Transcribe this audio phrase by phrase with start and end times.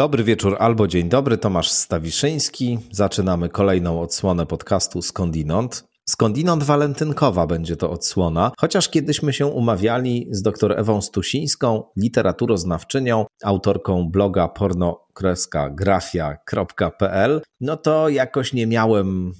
[0.00, 2.78] Dobry wieczór albo dzień dobry, Tomasz Stawiszyński.
[2.90, 5.84] Zaczynamy kolejną odsłonę podcastu Skądinąd.
[6.08, 14.10] Skądinąd walentynkowa będzie to odsłona, chociaż kiedyśmy się umawiali z dr Ewą Stusińską, literaturoznawczynią, autorką
[14.10, 19.32] bloga porno-grafia.pl, no to jakoś nie miałem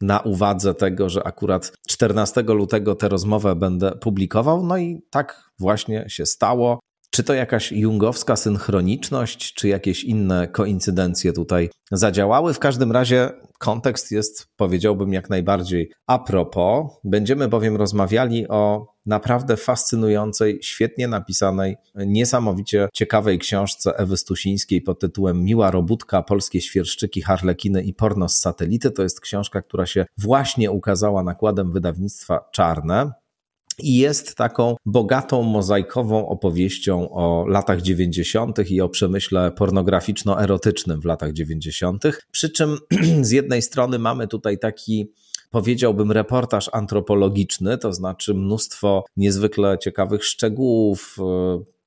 [0.00, 6.04] na uwadze tego, że akurat 14 lutego tę rozmowę będę publikował, no i tak właśnie
[6.08, 6.80] się stało.
[7.10, 12.54] Czy to jakaś jungowska synchroniczność, czy jakieś inne koincydencje tutaj zadziałały?
[12.54, 16.86] W każdym razie kontekst jest, powiedziałbym, jak najbardziej a propos.
[17.04, 25.44] Będziemy bowiem rozmawiali o naprawdę fascynującej, świetnie napisanej, niesamowicie ciekawej książce Ewy Stusińskiej pod tytułem
[25.44, 28.90] Miła robótka, polskie świerszczyki, harlekiny i porno z satelity.
[28.90, 33.12] To jest książka, która się właśnie ukazała nakładem wydawnictwa Czarne
[33.80, 38.70] i jest taką bogatą, mozaikową opowieścią o latach 90.
[38.70, 42.04] i o przemyśle pornograficzno-erotycznym w latach 90.
[42.30, 42.78] Przy czym
[43.20, 45.12] z jednej strony mamy tutaj taki
[45.50, 51.16] powiedziałbym, reportaż antropologiczny, to znaczy mnóstwo niezwykle ciekawych szczegółów,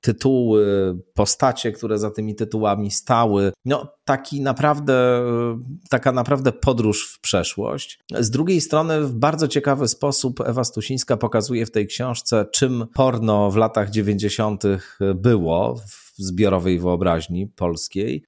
[0.04, 3.52] tytuły, postacie, które za tymi tytułami stały.
[3.64, 5.22] No, taki naprawdę,
[5.90, 8.00] taka naprawdę podróż w przeszłość.
[8.20, 13.50] Z drugiej strony, w bardzo ciekawy sposób Ewa Stusińska pokazuje w tej książce, czym porno
[13.50, 14.62] w latach 90.
[15.14, 18.24] było w zbiorowej wyobraźni polskiej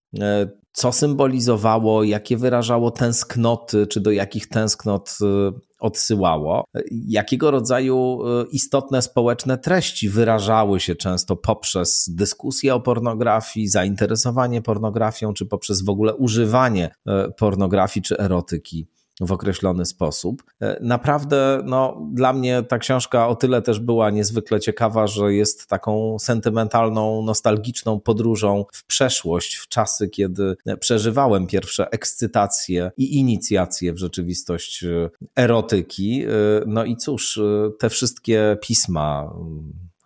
[0.77, 9.03] co symbolizowało, jakie wyrażało tęsknoty, czy do jakich tęsknot y, odsyłało, jakiego rodzaju y, istotne
[9.03, 16.15] społeczne treści wyrażały się często poprzez dyskusję o pornografii, zainteresowanie pornografią, czy poprzez w ogóle
[16.15, 16.91] używanie
[17.29, 18.87] y, pornografii czy erotyki
[19.21, 20.43] w określony sposób.
[20.61, 25.67] E, naprawdę, no, dla mnie ta książka o tyle też była niezwykle ciekawa, że jest
[25.67, 33.99] taką sentymentalną, nostalgiczną podróżą w przeszłość, w czasy, kiedy przeżywałem pierwsze ekscytacje i inicjacje w
[33.99, 36.25] rzeczywistość e, erotyki.
[36.25, 36.29] E,
[36.67, 37.41] no i cóż,
[37.79, 39.33] te wszystkie pisma,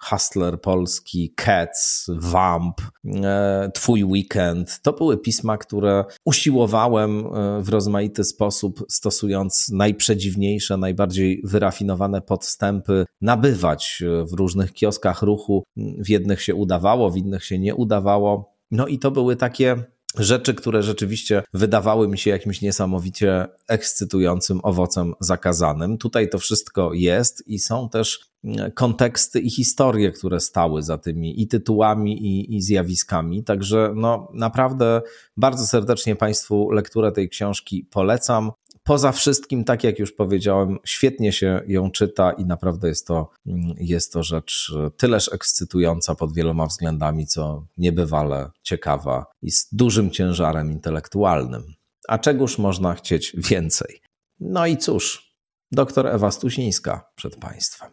[0.01, 4.81] Hustler Polski, Cats, Vamp, e, Twój Weekend.
[4.83, 14.03] To były pisma, które usiłowałem e, w rozmaity sposób, stosując najprzedziwniejsze, najbardziej wyrafinowane podstępy, nabywać
[14.03, 15.65] e, w różnych kioskach ruchu.
[15.77, 18.55] W jednych się udawało, w innych się nie udawało.
[18.71, 19.85] No i to były takie
[20.19, 25.99] rzeczy, które rzeczywiście wydawały mi się jakimś niesamowicie ekscytującym owocem zakazanym.
[25.99, 28.30] Tutaj to wszystko jest i są też
[28.75, 33.45] konteksty i historie, które stały za tymi i tytułami, i, i zjawiskami.
[33.45, 35.03] Także no, naprawdę
[35.37, 38.53] bardzo serdecznie Państwu lekturę tej książki polecam.
[38.83, 43.31] Poza wszystkim, tak jak już powiedziałem, świetnie się ją czyta i naprawdę jest to,
[43.77, 50.73] jest to rzecz tyleż ekscytująca pod wieloma względami, co niebywale ciekawa i z dużym ciężarem
[50.73, 51.63] intelektualnym.
[52.09, 54.01] A czegóż można chcieć więcej?
[54.41, 55.35] No i cóż,
[55.73, 57.91] doktor Ewa Stusińska przed Państwem.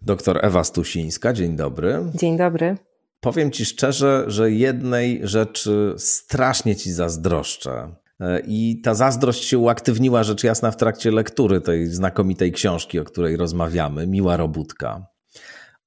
[0.00, 2.04] Doktor Ewa Stusińska, dzień dobry.
[2.14, 2.76] Dzień dobry.
[3.20, 7.94] Powiem ci szczerze, że jednej rzeczy strasznie ci zazdroszczę.
[8.20, 13.04] E, I ta zazdrość się uaktywniła rzecz jasna w trakcie lektury tej znakomitej książki, o
[13.04, 15.06] której rozmawiamy, Miła Robótka.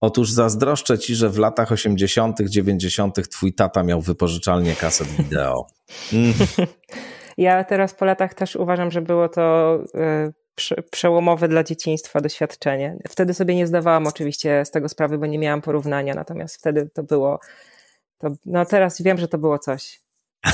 [0.02, 3.30] Otóż zazdroszczę ci, że w latach 80., 90.
[3.30, 5.68] twój tata miał wypożyczalnię kaset wideo.
[6.14, 6.34] Mm.
[7.38, 10.32] Ja teraz po latach też uważam, że było to e,
[10.92, 12.98] przełomowe dla dzieciństwa doświadczenie.
[13.10, 17.04] Wtedy sobie nie zdawałam oczywiście z tego sprawy, bo nie miałam porównania, natomiast wtedy to
[17.04, 17.40] było,
[18.18, 20.02] to, no teraz wiem, że to było coś.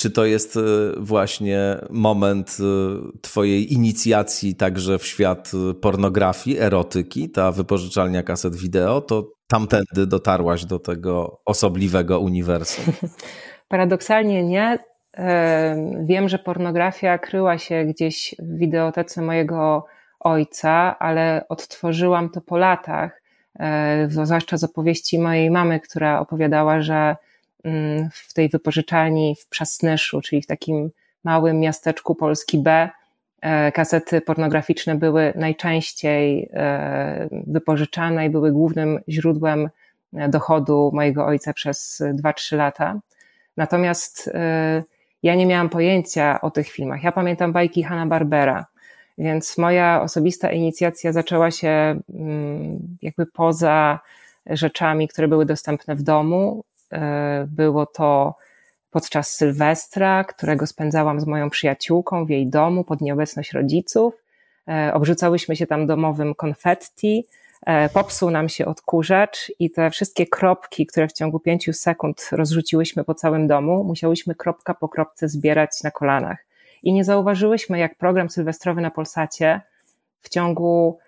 [0.00, 0.60] Czy to jest e,
[0.98, 9.00] właśnie moment e, Twojej inicjacji także w świat e, pornografii, erotyki, ta wypożyczalnia kaset wideo?
[9.00, 12.84] To tamtędy dotarłaś do tego osobliwego uniwersum?
[13.68, 14.78] Paradoksalnie nie.
[16.00, 19.86] Wiem, że pornografia kryła się gdzieś w wideotece mojego
[20.20, 23.22] ojca, ale odtworzyłam to po latach,
[23.58, 27.16] e, zwłaszcza z opowieści mojej mamy, która opowiadała, że
[27.64, 30.90] mm, w tej wypożyczalni w Przasnyszu, czyli w takim
[31.24, 32.90] małym miasteczku Polski B,
[33.40, 39.68] e, kasety pornograficzne były najczęściej e, wypożyczane i były głównym źródłem
[40.12, 43.00] dochodu mojego ojca przez 2-3 lata.
[43.56, 44.30] Natomiast
[45.22, 47.02] ja nie miałam pojęcia o tych filmach.
[47.02, 48.66] Ja pamiętam bajki Hanna Barbera,
[49.18, 54.00] więc moja osobista inicjacja zaczęła się mm, jakby poza
[54.46, 56.64] rzeczami, które były dostępne w domu.
[56.92, 58.34] E, było to
[58.90, 64.14] podczas Sylwestra, którego spędzałam z moją przyjaciółką w jej domu pod nieobecność rodziców.
[64.68, 67.26] E, obrzucałyśmy się tam domowym konfetti,
[67.92, 73.14] popsuł nam się odkurzacz i te wszystkie kropki, które w ciągu pięciu sekund rozrzuciłyśmy po
[73.14, 76.38] całym domu, musiałyśmy kropka po kropce zbierać na kolanach.
[76.82, 79.60] I nie zauważyłyśmy, jak program sylwestrowy na Polsacie
[80.20, 80.98] w ciągu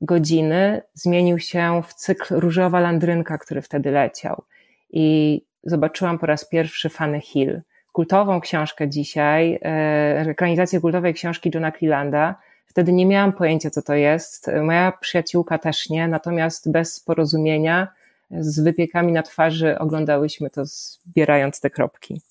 [0.00, 4.42] godziny zmienił się w cykl Różowa Landrynka, który wtedy leciał.
[4.90, 7.62] I zobaczyłam po raz pierwszy Fanny Hill,
[7.92, 12.34] kultową książkę dzisiaj, e, ekranizację kultowej książki Johna Clelanda,
[12.70, 14.50] Wtedy nie miałam pojęcia, co to jest.
[14.62, 17.88] Moja przyjaciółka też nie, natomiast bez porozumienia,
[18.30, 22.22] z wypiekami na twarzy oglądałyśmy to, zbierając te kropki.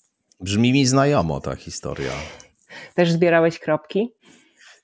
[0.41, 2.11] Brzmi mi znajomo ta historia.
[2.95, 4.13] Też zbierałeś kropki?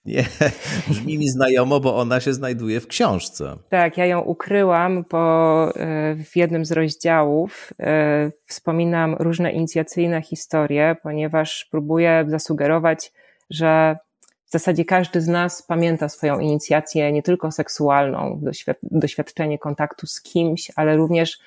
[0.05, 0.25] Nie,
[0.89, 3.55] brzmi mi znajomo, bo ona się znajduje w książce.
[3.69, 10.95] Tak, ja ją ukryłam, bo e, w jednym z rozdziałów e, wspominam różne inicjacyjne historie,
[11.03, 13.11] ponieważ próbuję zasugerować,
[13.49, 13.97] że
[14.45, 18.41] w zasadzie każdy z nas pamięta swoją inicjację nie tylko seksualną,
[18.83, 21.39] doświadczenie kontaktu z kimś, ale również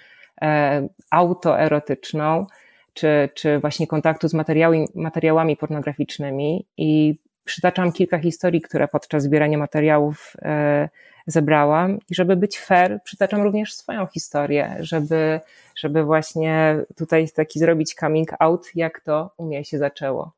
[0.42, 2.46] e, autoerotyczną,
[2.94, 6.66] czy, czy właśnie kontaktu z materiałami, materiałami pornograficznymi.
[6.76, 7.14] I
[7.44, 10.88] przytaczam kilka historii, które podczas zbierania materiałów e,
[11.26, 11.98] zebrałam.
[12.10, 15.40] I żeby być fair, przytaczam również swoją historię, żeby,
[15.76, 20.37] żeby właśnie tutaj taki zrobić coming out, jak to u mnie się zaczęło.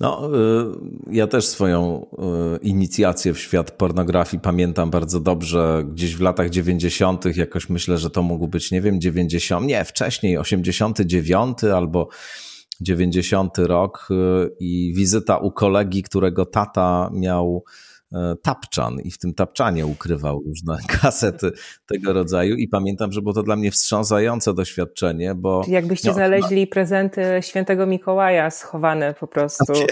[0.00, 0.30] No,
[1.10, 2.06] y, ja też swoją
[2.56, 5.84] y, inicjację w świat pornografii pamiętam bardzo dobrze.
[5.92, 10.38] Gdzieś w latach 90., jakoś myślę, że to mógł być, nie wiem, 90, nie, wcześniej,
[10.38, 12.08] 89 albo
[12.80, 17.64] 90 rok y, i wizyta u kolegi, którego tata miał
[18.42, 21.52] tapczan i w tym tapczanie ukrywał różne kasety
[21.86, 25.60] tego rodzaju i pamiętam, że było to dla mnie wstrząsające doświadczenie, bo...
[25.62, 29.64] Czyli jakbyście no, znaleźli no, prezenty świętego Mikołaja schowane po prostu.
[29.66, 29.86] Prawie,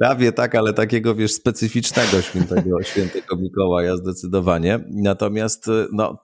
[0.00, 4.80] prawie tak, ale takiego wiesz specyficznego świętego, świętego Mikołaja zdecydowanie.
[4.90, 6.18] Natomiast no,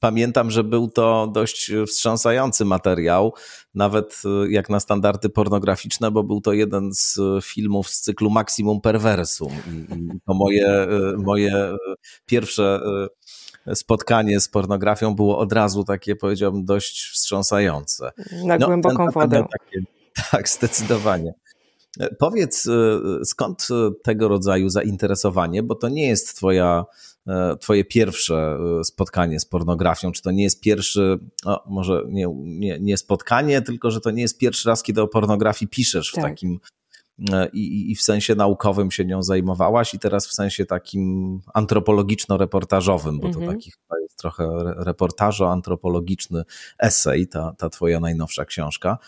[0.00, 3.32] pamiętam, że był to dość wstrząsający materiał,
[3.74, 8.80] nawet e, jak na standardy pornograficzne, bo był to jeden z filmów z cyklu Maximum
[8.80, 9.52] Perversum.
[9.96, 11.76] I to moje, e, moje
[12.26, 12.80] pierwsze
[13.74, 18.12] spotkanie z pornografią było od razu takie, powiedziałbym, dość wstrząsające.
[18.44, 19.44] Na no, głęboką wodę.
[19.52, 19.82] Takie,
[20.30, 21.34] tak, zdecydowanie.
[22.18, 22.68] Powiedz,
[23.24, 23.68] skąd
[24.02, 26.84] tego rodzaju zainteresowanie, bo to nie jest twoja
[27.60, 30.12] twoje pierwsze e, spotkanie z pornografią?
[30.12, 34.22] Czy to nie jest pierwszy, o, może nie, nie, nie spotkanie, tylko że to nie
[34.22, 36.24] jest pierwszy raz, kiedy o pornografii piszesz w tak.
[36.24, 36.58] takim
[37.32, 43.20] e, i, i w sensie naukowym się nią zajmowałaś i teraz w sensie takim antropologiczno-reportażowym,
[43.20, 43.46] bo mhm.
[43.46, 46.42] to taki chyba jest trochę reportażo-antropologiczny
[46.78, 48.98] esej, ta, ta twoja najnowsza książka.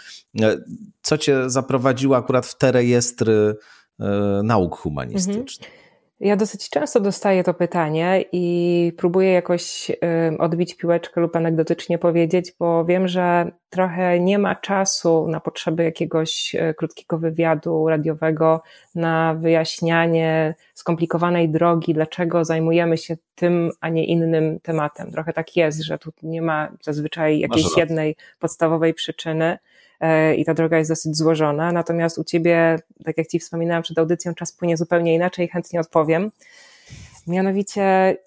[1.03, 3.57] Co cię zaprowadziło akurat w te rejestry
[4.43, 5.69] nauk humanistycznych?
[5.69, 5.84] Mhm.
[6.21, 9.91] Ja dosyć często dostaję to pytanie i próbuję jakoś
[10.39, 16.55] odbić piłeczkę lub anegdotycznie powiedzieć, bo wiem, że trochę nie ma czasu na potrzeby jakiegoś
[16.55, 18.63] e, krótkiego wywiadu radiowego,
[18.95, 25.13] na wyjaśnianie skomplikowanej drogi, dlaczego zajmujemy się tym, a nie innym tematem.
[25.13, 29.59] Trochę tak jest, że tu nie ma zazwyczaj jakiejś jednej podstawowej przyczyny.
[30.01, 31.73] E, i ta droga jest dosyć złożona.
[31.73, 36.31] Natomiast u ciebie, tak jak ci wspominałam przed audycją, czas płynie zupełnie inaczej, chętnie odpowiem.
[37.27, 37.83] Mianowicie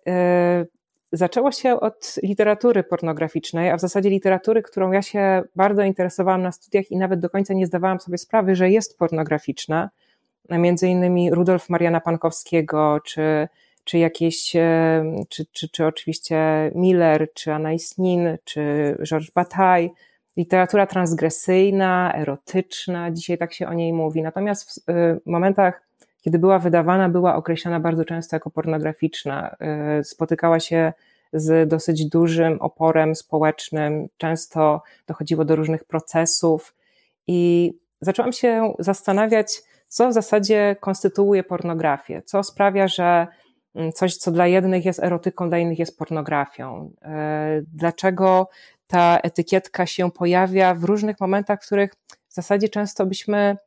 [0.08, 0.66] e,
[1.12, 6.52] zaczęło się od literatury pornograficznej, a w zasadzie literatury, którą ja się bardzo interesowałam na
[6.52, 9.90] studiach i nawet do końca nie zdawałam sobie sprawy, że jest pornograficzna.
[10.50, 13.48] Między innymi Rudolf Mariana Pankowskiego, czy,
[13.84, 18.62] czy jakieś, e, czy, czy, czy oczywiście Miller, czy Anais Nin, czy
[19.04, 19.90] Georges Bataille,
[20.38, 24.22] literatura transgresyjna, erotyczna, dzisiaj tak się o niej mówi.
[24.22, 25.82] Natomiast w y, momentach,
[26.22, 29.56] kiedy była wydawana, była określana bardzo często jako pornograficzna.
[30.00, 30.94] Y, spotykała się
[31.34, 36.76] z dosyć dużym oporem społecznym, często dochodziło do różnych procesów
[37.28, 43.28] i zaczęłam się zastanawiać, co w zasadzie konstytuuje pornografię, co sprawia, że
[43.76, 46.92] mm, coś, co dla jednych jest erotyką, dla innych jest pornografią.
[47.02, 48.50] Y, dlaczego
[48.88, 51.94] ta etykietka się pojawia w różnych momentach, w których
[52.28, 53.58] w zasadzie często byśmy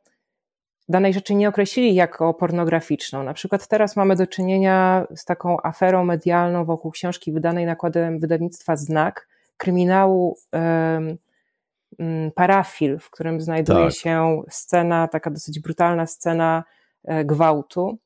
[0.89, 3.23] danej rzeczy nie określili jako pornograficzną.
[3.23, 8.75] Na przykład teraz mamy do czynienia z taką aferą medialną wokół książki wydanej nakładem wydawnictwa
[8.75, 11.17] Znak, kryminału um,
[12.35, 13.93] Parafil, w którym znajduje tak.
[13.93, 16.63] się scena, taka dosyć brutalna scena
[17.03, 17.97] e, gwałtu.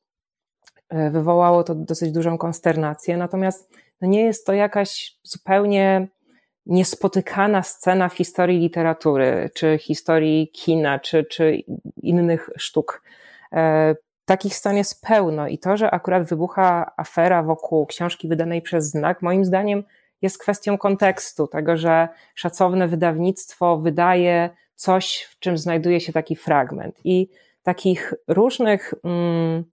[0.88, 3.70] E, wywołało to dosyć dużą konsternację, natomiast
[4.00, 6.08] no nie jest to jakaś zupełnie
[6.66, 11.62] niespotykana scena w historii literatury, czy historii kina, czy, czy
[12.02, 13.02] innych sztuk.
[13.52, 13.94] E,
[14.24, 19.22] takich stan jest pełno i to, że akurat wybucha afera wokół książki wydanej przez Znak,
[19.22, 19.84] moim zdaniem
[20.22, 27.00] jest kwestią kontekstu, tego, że szacowne wydawnictwo wydaje coś, w czym znajduje się taki fragment.
[27.04, 27.28] I
[27.62, 28.94] takich różnych.
[29.04, 29.64] Mm,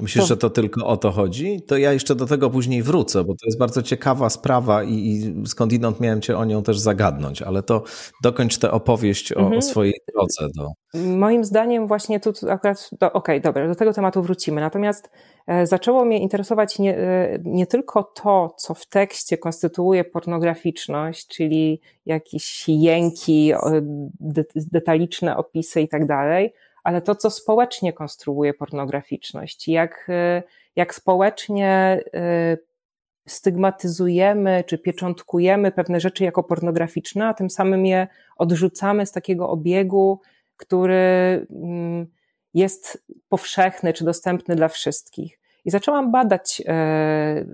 [0.00, 0.28] Myślisz, to...
[0.28, 1.62] że to tylko o to chodzi?
[1.62, 5.46] To ja jeszcze do tego później wrócę, bo to jest bardzo ciekawa sprawa i, i
[5.46, 7.82] skądinąd miałem cię o nią też zagadnąć, ale to
[8.22, 9.58] dokończ tę opowieść o, mhm.
[9.58, 10.52] o swojej drodze.
[10.56, 10.68] Do...
[11.06, 14.60] Moim zdaniem właśnie tu akurat, okej, okay, dobra, do tego tematu wrócimy.
[14.60, 15.10] Natomiast
[15.46, 21.80] e, zaczęło mnie interesować nie, e, nie tylko to, co w tekście konstytuuje pornograficzność, czyli
[22.06, 23.52] jakieś jęki,
[24.54, 30.42] detaliczne opisy i tak dalej, ale to, co społecznie konstruuje pornograficzność, jak, y,
[30.76, 32.00] jak społecznie
[32.54, 32.72] y,
[33.26, 40.20] stygmatyzujemy czy pieczątkujemy pewne rzeczy jako pornograficzne, a tym samym je odrzucamy z takiego obiegu,
[40.56, 42.06] który mm,
[42.54, 45.38] jest powszechny czy dostępny dla wszystkich.
[45.64, 46.62] I zaczęłam badać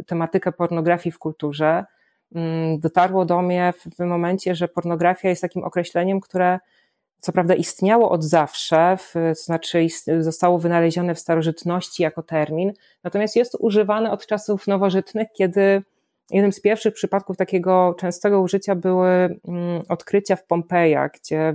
[0.01, 1.85] y, tematykę pornografii w kulturze.
[2.35, 6.59] Mm, dotarło do mnie w momencie, że pornografia jest takim określeniem, które
[7.21, 9.87] co prawda istniało od zawsze, to znaczy
[10.19, 12.73] zostało wynalezione w starożytności jako termin,
[13.05, 15.83] natomiast jest używane od czasów nowożytnych, kiedy
[16.31, 21.55] jednym z pierwszych przypadków takiego częstego użycia były mm, odkrycia w Pompejach, gdzie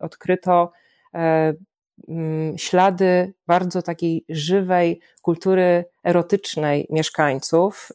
[0.00, 0.72] odkryto
[1.14, 1.54] e,
[2.08, 7.92] mm, ślady bardzo takiej żywej kultury erotycznej mieszkańców.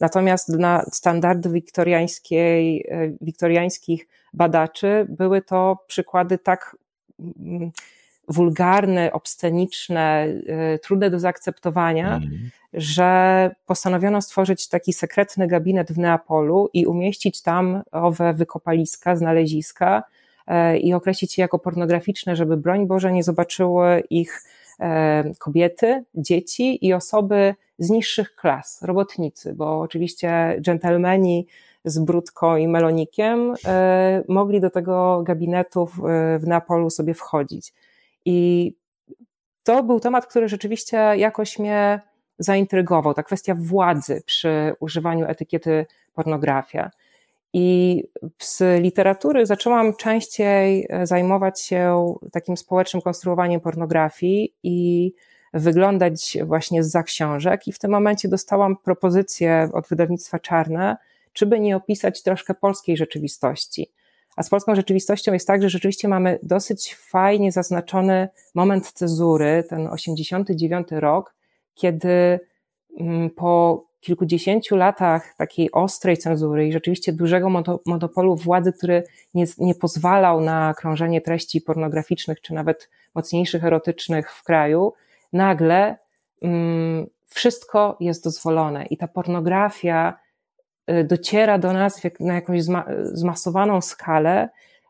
[0.00, 6.76] Natomiast na standardy wiktoriańskiej, e, wiktoriańskich badaczy, były to przykłady tak
[7.18, 7.70] mm,
[8.28, 10.26] wulgarne, obsceniczne,
[10.74, 12.50] y, trudne do zaakceptowania, mm.
[12.72, 20.02] że postanowiono stworzyć taki sekretny gabinet w Neapolu i umieścić tam owe wykopaliska, znaleziska
[20.74, 24.42] y, i określić je jako pornograficzne, żeby broń Boże nie zobaczyły ich
[24.80, 24.84] y,
[25.38, 31.46] kobiety, dzieci i osoby z niższych klas, robotnicy, bo oczywiście dżentelmeni
[31.86, 36.00] z Brudką i Melonikiem, e, mogli do tego gabinetu w,
[36.38, 37.74] w Neapolu sobie wchodzić.
[38.24, 38.72] I
[39.64, 42.00] to był temat, który rzeczywiście jakoś mnie
[42.38, 46.90] zaintrygował, ta kwestia władzy przy używaniu etykiety pornografia.
[47.52, 48.02] I
[48.42, 55.12] z literatury zaczęłam częściej e, zajmować się takim społecznym konstruowaniem pornografii i
[55.54, 57.68] wyglądać właśnie za książek.
[57.68, 60.96] I w tym momencie dostałam propozycję od wydawnictwa Czarne,
[61.36, 63.92] czy by nie opisać troszkę polskiej rzeczywistości.
[64.36, 69.86] A z polską rzeczywistością jest tak, że rzeczywiście mamy dosyć fajnie zaznaczony moment cezury, ten
[69.86, 71.34] 89 rok,
[71.74, 72.40] kiedy
[73.00, 77.50] mm, po kilkudziesięciu latach takiej ostrej cenzury i rzeczywiście dużego
[77.86, 79.02] monopolu władzy, który
[79.34, 84.92] nie, nie pozwalał na krążenie treści pornograficznych czy nawet mocniejszych erotycznych w kraju,
[85.32, 85.96] nagle
[86.42, 90.25] mm, wszystko jest dozwolone i ta pornografia
[91.04, 92.62] dociera do nas na jakąś
[93.02, 94.48] zmasowaną skalę,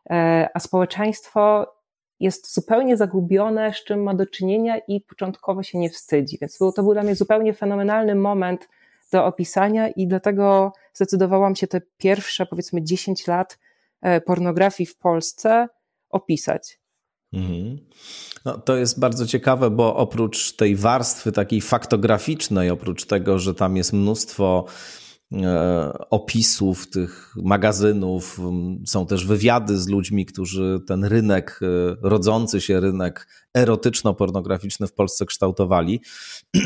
[0.09, 1.73] e, a społeczeństwo
[2.19, 6.37] jest zupełnie zagubione, z czym ma do czynienia i początkowo się nie wstydzi.
[6.41, 8.69] Więc to był dla mnie zupełnie fenomenalny moment
[9.11, 13.59] do opisania i dlatego zdecydowałam się te pierwsze, powiedzmy, 10 lat
[14.01, 15.67] e, pornografii w Polsce
[16.09, 16.79] opisać.
[17.33, 17.79] Mhm.
[18.45, 23.77] No, to jest bardzo ciekawe, bo oprócz tej warstwy takiej faktograficznej, oprócz tego, że tam
[23.77, 24.65] jest mnóstwo
[26.09, 28.39] opisów tych magazynów,
[28.85, 35.25] są też wywiady z ludźmi, którzy ten rynek, e, rodzący się rynek erotyczno-pornograficzny w Polsce
[35.25, 36.01] kształtowali.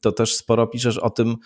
[0.00, 1.36] To też sporo piszesz o tym,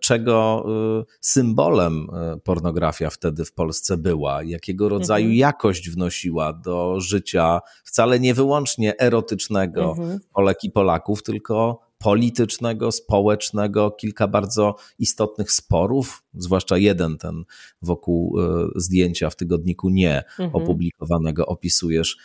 [0.00, 0.66] czego
[1.00, 2.06] e, symbolem
[2.44, 5.38] pornografia wtedy w Polsce była, jakiego rodzaju mhm.
[5.38, 10.18] jakość wnosiła do życia wcale nie wyłącznie erotycznego mhm.
[10.32, 17.44] Polek i Polaków, tylko politycznego, społecznego, kilka bardzo istotnych sporów, zwłaszcza jeden ten
[17.82, 20.50] wokół e, zdjęcia w tygodniku nie mhm.
[20.52, 22.16] opublikowanego opisujesz,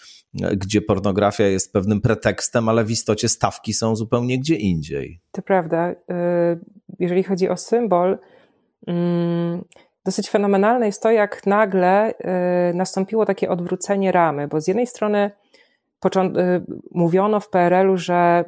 [0.41, 5.21] e, gdzie pornografia jest pewnym pretekstem, ale w istocie stawki są zupełnie gdzie indziej.
[5.31, 5.95] To prawda.
[6.09, 6.59] E,
[6.99, 8.17] jeżeli chodzi o symbol,
[8.87, 9.63] mm,
[10.05, 12.13] dosyć fenomenalne jest to, jak nagle
[12.73, 15.31] nastąpiło takie odwrócenie ramy, bo z jednej strony
[16.91, 18.45] mówiono w PRL-u, że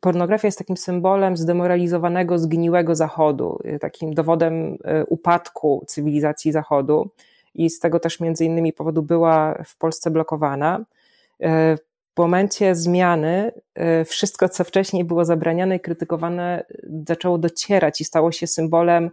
[0.00, 7.10] pornografia jest takim symbolem zdemoralizowanego, zgniłego Zachodu, y, takim dowodem y, upadku cywilizacji Zachodu
[7.54, 10.78] i z tego też między innymi powodu była w Polsce blokowana.
[10.78, 11.46] Y,
[12.14, 13.52] w momencie zmiany
[14.06, 16.64] wszystko, co wcześniej było zabraniane i krytykowane,
[17.08, 19.10] zaczęło docierać i stało się symbolem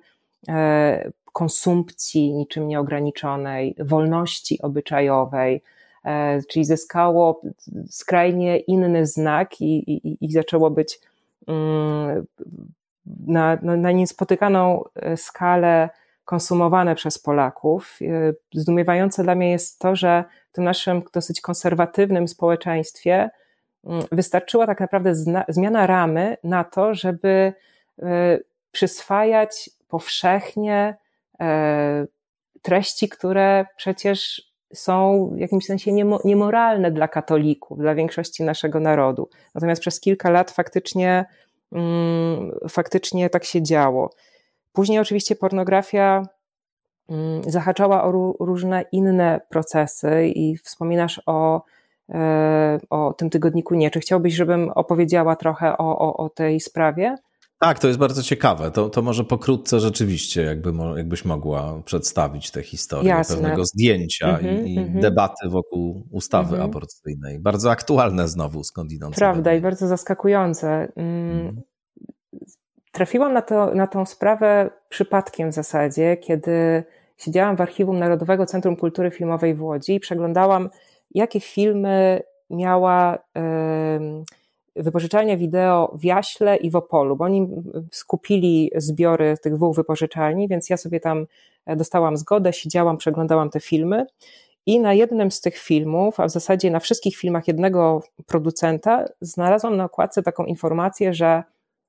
[1.34, 5.62] konsumpcji niczym nieograniczonej, wolności obyczajowej,
[6.50, 7.42] czyli zyskało
[7.90, 11.00] skrajnie inny znak i, i, i zaczęło być
[11.48, 12.26] mm,
[13.28, 14.84] na, na niespotykaną
[15.16, 15.90] skalę
[16.26, 18.00] konsumowane przez Polaków.
[18.54, 23.30] Zdumiewające dla mnie jest to, że w tym naszym dosyć konserwatywnym społeczeństwie
[23.86, 25.14] mm, wystarczyła tak naprawdę
[25.50, 27.54] zmiana ramy na to, żeby
[28.72, 30.98] przyswajać powszechnie
[31.40, 32.06] e,
[32.62, 35.92] treści, które przecież są w jakimś sensie
[36.26, 39.30] niemoralne dla katolików, dla większości naszego narodu.
[39.56, 41.26] Natomiast przez kilka lat faktycznie,
[41.72, 44.10] mm, faktycznie tak się działo.
[44.74, 46.24] Później oczywiście pornografia
[47.10, 51.62] mm, zahaczała o różne inne procesy i wspominasz o,
[52.10, 53.92] e, o tym tygodniku nie.
[53.92, 57.16] Czy chciałbyś, żebym opowiedziała trochę o, o, o tej sprawie?
[57.60, 58.72] Tak, to jest bardzo ciekawe.
[58.72, 63.36] To, to może pokrótce rzeczywiście, jakby, jakbyś mogła przedstawić tę historię Jasne.
[63.36, 65.00] pewnego zdjęcia mm -hmm, i, i mm -hmm.
[65.02, 66.70] debaty wokół ustawy mm -hmm.
[66.70, 67.40] aborcyjnej.
[67.40, 69.16] Bardzo aktualne znowu skądinąd.
[69.16, 70.92] Prawda i bardzo zaskakujące.
[70.96, 71.62] Mm, mhm.
[72.92, 76.84] Trafiłam na, to, na tą sprawę przypadkiem w zasadzie, kiedy
[77.18, 80.70] siedziałam w Archiwum Narodowego Centrum Kultury Filmowej w Łodzi i przeglądałam,
[81.12, 83.18] jakie filmy miała...
[83.36, 84.24] Yy,
[84.84, 87.48] wypożyczalnia wideo w Jaśle i w Opolu, bo oni
[87.92, 91.26] skupili zbiory tych dwóch wypożyczalni, więc ja sobie tam
[91.66, 94.06] e, dostałam zgodę, siedziałam, przeglądałam te filmy
[94.66, 99.78] i na jednym z tych filmów, a w zasadzie na wszystkich filmach jednego producenta, znalazłam
[99.78, 101.44] na okładce taką informację, że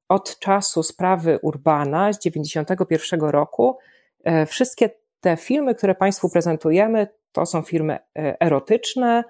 [0.09, 3.79] od czasu sprawy Urbana z 91 roku
[4.25, 9.25] e, wszystkie te filmy, które Państwu prezentujemy, to są filmy e, erotyczne,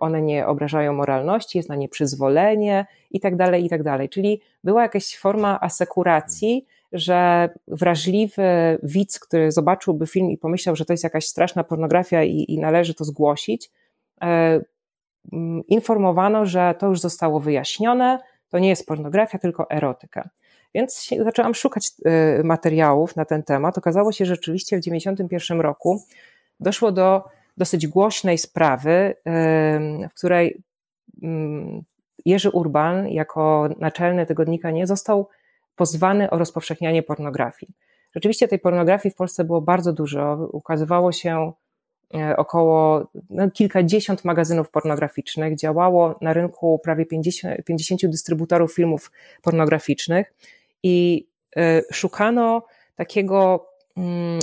[0.00, 3.80] one nie obrażają moralności, jest na nie przyzwolenie i tak dalej, i tak.
[4.10, 10.92] Czyli była jakaś forma asekuracji, że wrażliwy widz, który zobaczyłby film i pomyślał, że to
[10.92, 13.70] jest jakaś straszna pornografia i, i należy to zgłosić,
[14.22, 14.60] e,
[15.68, 20.28] informowano, że to już zostało wyjaśnione, to nie jest pornografia, tylko erotyka.
[20.74, 23.78] Więc zaczęłam szukać e, materiałów na ten temat.
[23.78, 26.02] Okazało się, że rzeczywiście w 1991 roku
[26.60, 27.24] doszło do
[27.56, 29.14] dosyć głośnej sprawy,
[30.10, 30.62] w której
[32.24, 35.28] Jerzy Urban, jako naczelny tygodnika Nie, został
[35.76, 37.72] pozwany o rozpowszechnianie pornografii.
[38.14, 40.48] Rzeczywiście tej pornografii w Polsce było bardzo dużo.
[40.52, 41.52] Ukazywało się
[42.14, 49.12] e, około no, kilkadziesiąt magazynów pornograficznych, działało na rynku prawie 50, 50 dystrybutorów filmów
[49.42, 50.34] pornograficznych
[50.82, 52.62] i e, szukano
[52.96, 54.38] takiego mm,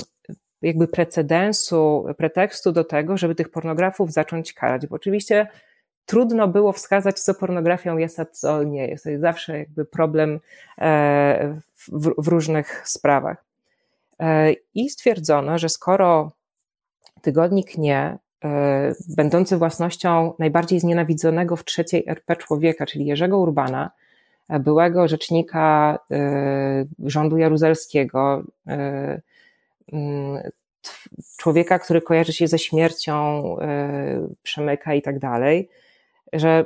[0.62, 5.46] jakby precedensu, pretekstu do tego, żeby tych pornografów zacząć karać, bo oczywiście
[6.06, 9.04] trudno było wskazać, co pornografią jest, a co nie jest.
[9.04, 10.40] To jest zawsze jakby problem
[10.78, 11.58] e,
[12.18, 13.44] w, różnych sprawach.
[14.20, 16.32] E, I stwierdzono, że skoro
[17.22, 23.90] tygodnik nie, e, będący własnością najbardziej znienawidzonego w trzeciej RP człowieka, czyli Jerzego Urbana,
[24.60, 25.98] byłego rzecznika
[26.98, 28.42] rządu jaruzelskiego,
[31.36, 35.68] człowieka, który kojarzy się ze śmiercią, e, przemyka i tak dalej,
[36.32, 36.64] że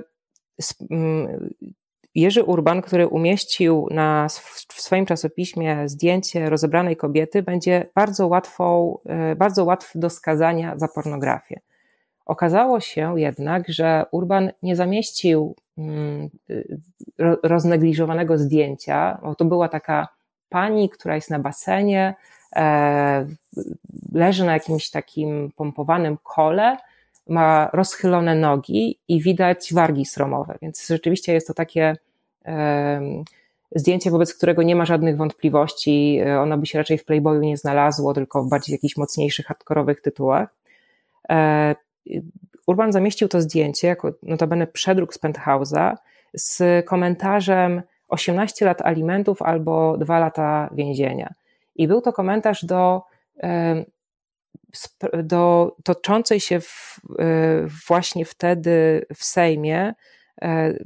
[2.14, 4.28] Jerzy Urban, który umieścił na,
[4.68, 10.88] w swoim czasopiśmie zdjęcie rozebranej kobiety, będzie bardzo łatwą, e, bardzo łatwy do skazania za
[10.88, 11.60] pornografię.
[12.26, 15.56] Okazało się jednak, że Urban nie zamieścił
[17.42, 20.08] roznegliżowanego zdjęcia, bo to była taka
[20.48, 22.14] pani, która jest na basenie,
[24.12, 26.76] leży na jakimś takim pompowanym kole,
[27.28, 31.96] ma rozchylone nogi i widać wargi sromowe, więc rzeczywiście jest to takie
[33.74, 36.20] zdjęcie, wobec którego nie ma żadnych wątpliwości.
[36.26, 40.00] E, ono by się raczej w Playboyu nie znalazło, tylko w bardziej jakichś mocniejszych, hardkorowych
[40.00, 40.54] tytułach.
[41.30, 41.74] E,
[42.66, 45.96] Urban zamieścił to zdjęcie jako notabene przedruk z Penthouse'a
[46.34, 51.34] z komentarzem 18 lat alimentów albo 2 lata więzienia.
[51.78, 53.02] I był to komentarz do,
[55.22, 59.94] do toczącej się w, e, właśnie wtedy w Sejmie
[60.42, 60.78] e,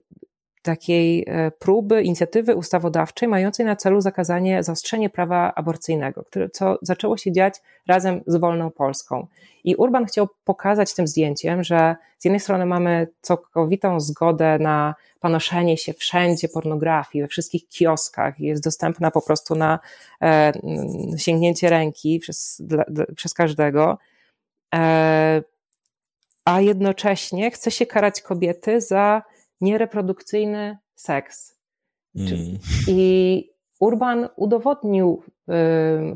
[0.62, 7.16] takiej e, próby, inicjatywy ustawodawczej mającej na celu zakazanie, zaostrzenie prawa aborcyjnego, które, co zaczęło
[7.16, 7.54] się dziać
[7.88, 9.26] razem z Wolną Polską.
[9.64, 15.76] I Urban chciał pokazać tym zdjęciem, że z jednej strony mamy całkowitą zgodę na panoszenie
[15.76, 19.78] się wszędzie pornografii, we wszystkich kioskach, jest dostępna po prostu na
[20.22, 20.52] e,
[21.16, 22.84] sięgnięcie ręki przez, dla,
[23.16, 23.98] przez każdego,
[24.74, 25.42] e,
[26.44, 29.22] a jednocześnie chce się karać kobiety za
[29.60, 31.58] niereprodukcyjny seks.
[32.16, 32.58] Mm.
[32.88, 35.22] I Urban udowodnił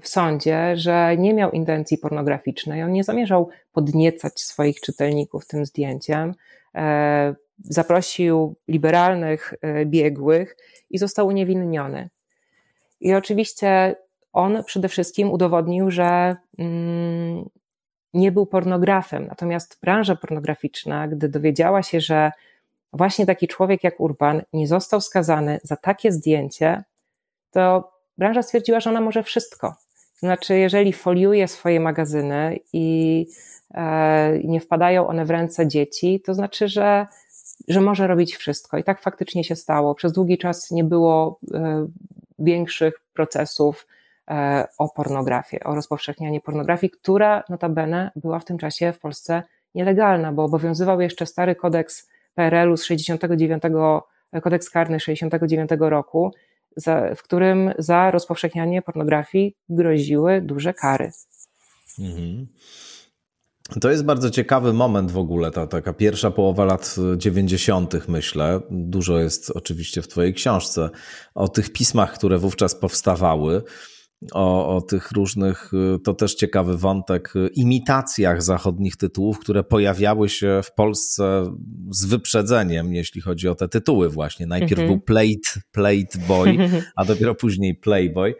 [0.01, 6.35] w sądzie, że nie miał intencji pornograficznej, on nie zamierzał podniecać swoich czytelników tym zdjęciem.
[6.75, 10.57] E, zaprosił liberalnych e, biegłych
[10.91, 12.11] i został uniewinniony.
[13.01, 13.97] I oczywiście
[14.33, 17.49] on przede wszystkim udowodnił, że mm,
[18.15, 19.27] nie był pornografem.
[19.27, 22.33] Natomiast branża pornograficzna, gdy dowiedziała się, że
[22.95, 26.85] właśnie taki człowiek jak Urban nie został skazany za takie zdjęcie,
[27.51, 29.75] to branża stwierdziła, że ona może wszystko.
[30.19, 33.27] Znaczy, jeżeli foliuje swoje magazyny i
[33.75, 37.07] e, nie wpadają one w ręce dzieci, to znaczy, że,
[37.69, 38.79] że może robić wszystko.
[38.79, 39.95] I tak faktycznie się stało.
[39.95, 41.87] Przez długi czas nie było e,
[42.39, 43.87] większych procesów
[44.31, 49.43] e, o pornografię, o rozpowszechnianie pornografii, która notabene była w tym czasie w Polsce
[49.75, 53.63] nielegalna, bo obowiązywał jeszcze stary kodeks PRL-u z 69,
[54.43, 56.33] kodeks karny 69 roku,
[56.77, 61.11] za, w którym za rozpowszechnianie pornografii groziły duże kary.
[61.99, 62.47] Mhm.
[63.81, 68.61] To jest bardzo ciekawy moment w ogóle, ta taka pierwsza połowa lat 90., myślę.
[68.71, 70.91] Dużo jest oczywiście w Twojej książce
[71.35, 73.63] o tych pismach, które wówczas powstawały
[74.33, 80.29] o, o tych różnych, y, to też ciekawy wątek, y, imitacjach zachodnich tytułów, które pojawiały
[80.29, 81.55] się w Polsce
[81.91, 84.47] z wyprzedzeniem, jeśli chodzi o te tytuły właśnie.
[84.47, 84.89] Najpierw mm -hmm.
[84.89, 86.57] był Plate, Plate Boy,
[86.97, 88.35] a dopiero później Playboy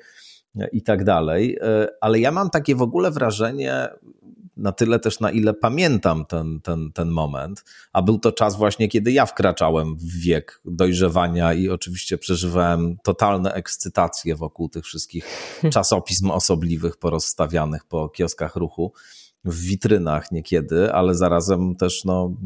[0.73, 1.57] i tak dalej.
[1.57, 3.89] Y, ale ja mam takie w ogóle wrażenie,
[4.57, 8.89] na tyle też, na ile pamiętam ten, ten, ten moment, a był to czas właśnie,
[8.89, 15.27] kiedy ja wkraczałem w wiek dojrzewania i oczywiście przeżywałem totalne ekscytacje wokół tych wszystkich
[15.75, 18.93] czasopism osobliwych porozstawianych po kioskach ruchu
[19.45, 22.37] w witrynach niekiedy, ale zarazem też, no,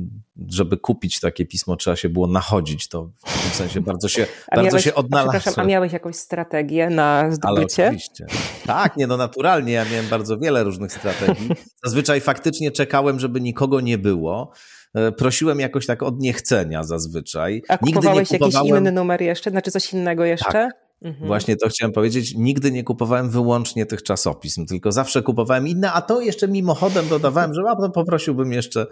[0.49, 2.89] żeby kupić takie pismo, trzeba się było nachodzić.
[2.89, 5.55] To w tym sensie bardzo się, a bardzo miałeś, się odnalazłem.
[5.57, 7.83] A miałeś jakąś strategię na zdobycie?
[7.83, 8.27] Ale oczywiście.
[8.67, 9.73] Tak, nie, no naturalnie.
[9.73, 11.51] Ja miałem bardzo wiele różnych strategii.
[11.85, 14.53] Zazwyczaj faktycznie czekałem, żeby nikogo nie było
[14.95, 17.63] e, prosiłem jakoś tak od niechcenia zazwyczaj.
[17.69, 18.67] A kupowałeś Nigdy nie kupowałem...
[18.69, 19.51] jakiś inny numer jeszcze?
[19.51, 20.53] Znaczy coś innego jeszcze?
[20.53, 20.88] Tak.
[21.03, 21.27] Mhm.
[21.27, 22.35] Właśnie to chciałem powiedzieć.
[22.35, 27.55] Nigdy nie kupowałem wyłącznie tych czasopism, tylko zawsze kupowałem inne, a to jeszcze mimochodem dodawałem,
[27.55, 28.87] że a, poprosiłbym jeszcze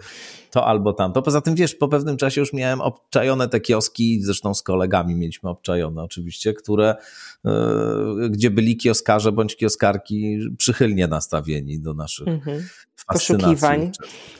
[0.51, 1.21] to albo tamto.
[1.21, 5.49] Poza tym, wiesz, po pewnym czasie już miałem obczajone te kioski, zresztą z kolegami mieliśmy
[5.49, 6.95] obczajone oczywiście, które,
[7.43, 12.63] yy, gdzie byli kioskarze bądź kioskarki przychylnie nastawieni do naszych mhm.
[13.07, 13.91] Poszukiwań.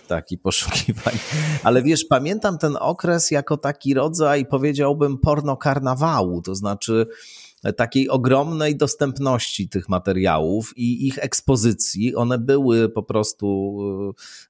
[0.08, 1.14] Tak, i poszukiwań.
[1.64, 7.08] Ale wiesz, pamiętam ten okres jako taki rodzaj, powiedziałbym, porno karnawału, to znaczy
[7.76, 12.16] takiej ogromnej dostępności tych materiałów i ich ekspozycji.
[12.16, 13.78] One były po prostu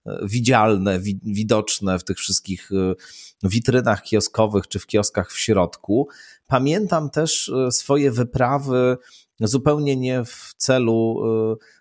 [0.06, 2.96] e, widzialne, widoczne w tych wszystkich e,
[3.44, 6.08] witrynach kioskowych czy w kioskach w środku.
[6.48, 8.98] Pamiętam też e, swoje wyprawy
[9.40, 11.22] zupełnie nie w celu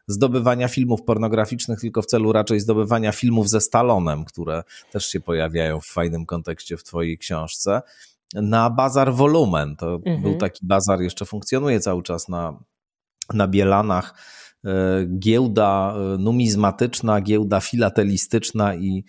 [0.06, 4.62] zdobywania filmów pornograficznych, tylko w celu raczej zdobywania filmów ze Stalonem, które
[4.92, 7.82] też się pojawiają w fajnym kontekście w Twojej książce
[8.34, 9.76] na bazar Wolumen.
[9.76, 10.22] To mhm.
[10.22, 12.58] był taki bazar, jeszcze funkcjonuje cały czas na,
[13.34, 14.14] na Bielanach.
[14.64, 19.04] E, giełda e, numizmatyczna, giełda filatelistyczna i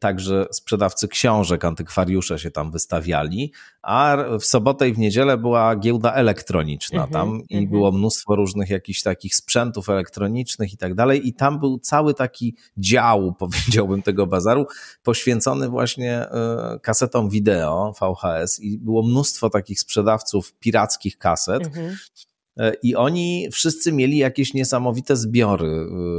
[0.00, 3.52] także sprzedawcy książek, antykwariusze się tam wystawiali,
[3.82, 7.70] a w sobotę i w niedzielę była giełda elektroniczna mm -hmm, tam i mm -hmm.
[7.70, 12.56] było mnóstwo różnych jakichś takich sprzętów elektronicznych i tak dalej i tam był cały taki
[12.76, 14.66] dział, powiedziałbym, tego bazaru
[15.02, 21.96] poświęcony właśnie e, kasetom wideo VHS i było mnóstwo takich sprzedawców pirackich kaset, mm -hmm.
[22.58, 25.68] E, I oni wszyscy mieli jakieś niesamowite zbiory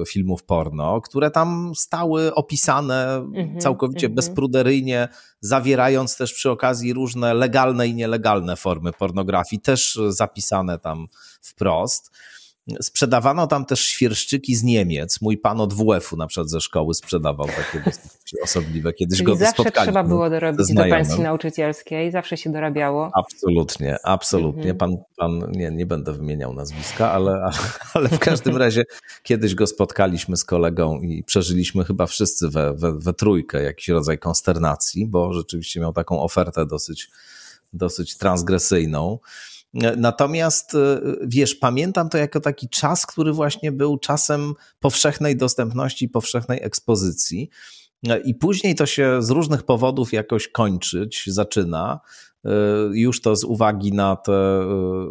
[0.01, 4.13] e, filmów porno, które tam stały opisane -hmm, całkowicie -hmm.
[4.13, 5.07] bezpruderyjnie,
[5.39, 11.05] zawierając też przy okazji różne legalne i nielegalne formy pornografii, też zapisane tam
[11.41, 12.11] wprost.
[12.81, 15.21] Sprzedawano tam też świerszczyki z Niemiec.
[15.21, 17.91] Mój pan od WF-u na przykład ze szkoły sprzedawał takie
[18.43, 18.93] osobliwe.
[18.93, 23.11] Kiedyś Czyli go zawsze trzeba było dorobić do pensji nauczycielskiej, zawsze się dorabiało.
[23.13, 24.71] Absolutnie, absolutnie.
[24.71, 24.77] Mhm.
[24.77, 27.51] Pan, pan nie, nie będę wymieniał nazwiska, ale,
[27.93, 28.83] ale w każdym razie
[29.23, 34.19] kiedyś go spotkaliśmy z kolegą i przeżyliśmy chyba wszyscy we, we, we trójkę jakiś rodzaj
[34.19, 37.09] konsternacji, bo rzeczywiście miał taką ofertę dosyć,
[37.73, 39.19] dosyć transgresyjną.
[39.97, 40.77] Natomiast y,
[41.21, 47.49] wiesz, pamiętam to jako taki czas, który właśnie był czasem powszechnej dostępności, powszechnej ekspozycji.
[48.25, 51.99] I później to się z różnych powodów jakoś kończyć zaczyna.
[52.45, 52.49] Y,
[52.93, 54.65] już to z uwagi na te y,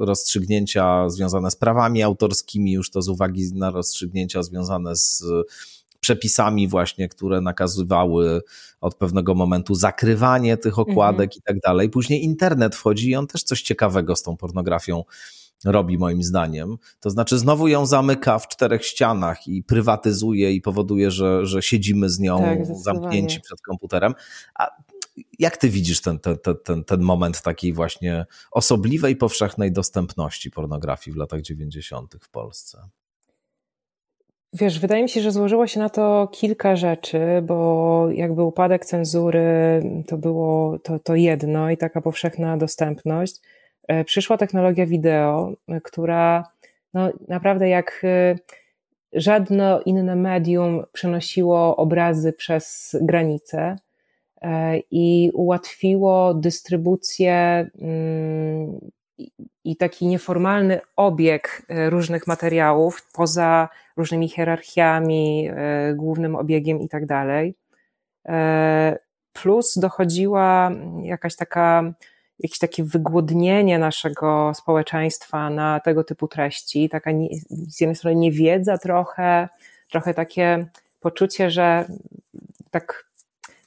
[0.07, 5.23] rozstrzygnięcia związane z prawami autorskimi, już to z uwagi na rozstrzygnięcia związane z
[6.05, 8.43] przepisami właśnie, które nakazywały
[8.81, 11.39] od pewnego momentu zakrywanie tych okładek mhm.
[11.39, 11.91] i tak dalej.
[11.91, 15.05] Później internet wchodzi i on też coś ciekawego z tą pornografią
[15.65, 16.77] robi moim zdaniem.
[17.01, 22.11] To znaczy znowu ją zamyka w czterech ścianach i prywatyzuje i powoduje, że, że siedzimy
[22.11, 24.15] z nią tak, zamknięci przed komputerem.
[24.55, 24.71] A
[25.39, 31.17] jak ty widzisz ten, ten, ten, ten moment takiej właśnie osobliwej, powszechnej dostępności pornografii w
[31.17, 32.17] latach 90.
[32.21, 32.89] w Polsce?
[34.55, 39.83] Wiesz, wydaje mi się, że złożyło się na to kilka rzeczy, bo jakby upadek cenzury
[40.07, 43.41] to było to, to jedno i taka powszechna dostępność.
[43.89, 46.45] E, przyszła technologia wideo, która
[46.95, 48.39] no, naprawdę jak e,
[49.13, 53.77] żadne inne medium przenosiło obrazy przez granice
[54.43, 58.81] e, i ułatwiło dystrybucję mm,
[59.65, 65.51] i taki nieformalny obieg różnych materiałów poza różnymi hierarchiami,
[65.95, 67.55] głównym obiegiem i tak dalej.
[69.33, 70.71] Plus dochodziła
[71.03, 71.95] jakaś taka
[72.39, 77.11] jakieś takie wygłodnienie naszego społeczeństwa na tego typu treści, taka
[77.51, 79.49] z jednej strony niewiedza trochę,
[79.91, 80.67] trochę takie
[81.01, 81.85] poczucie, że
[82.71, 83.05] tak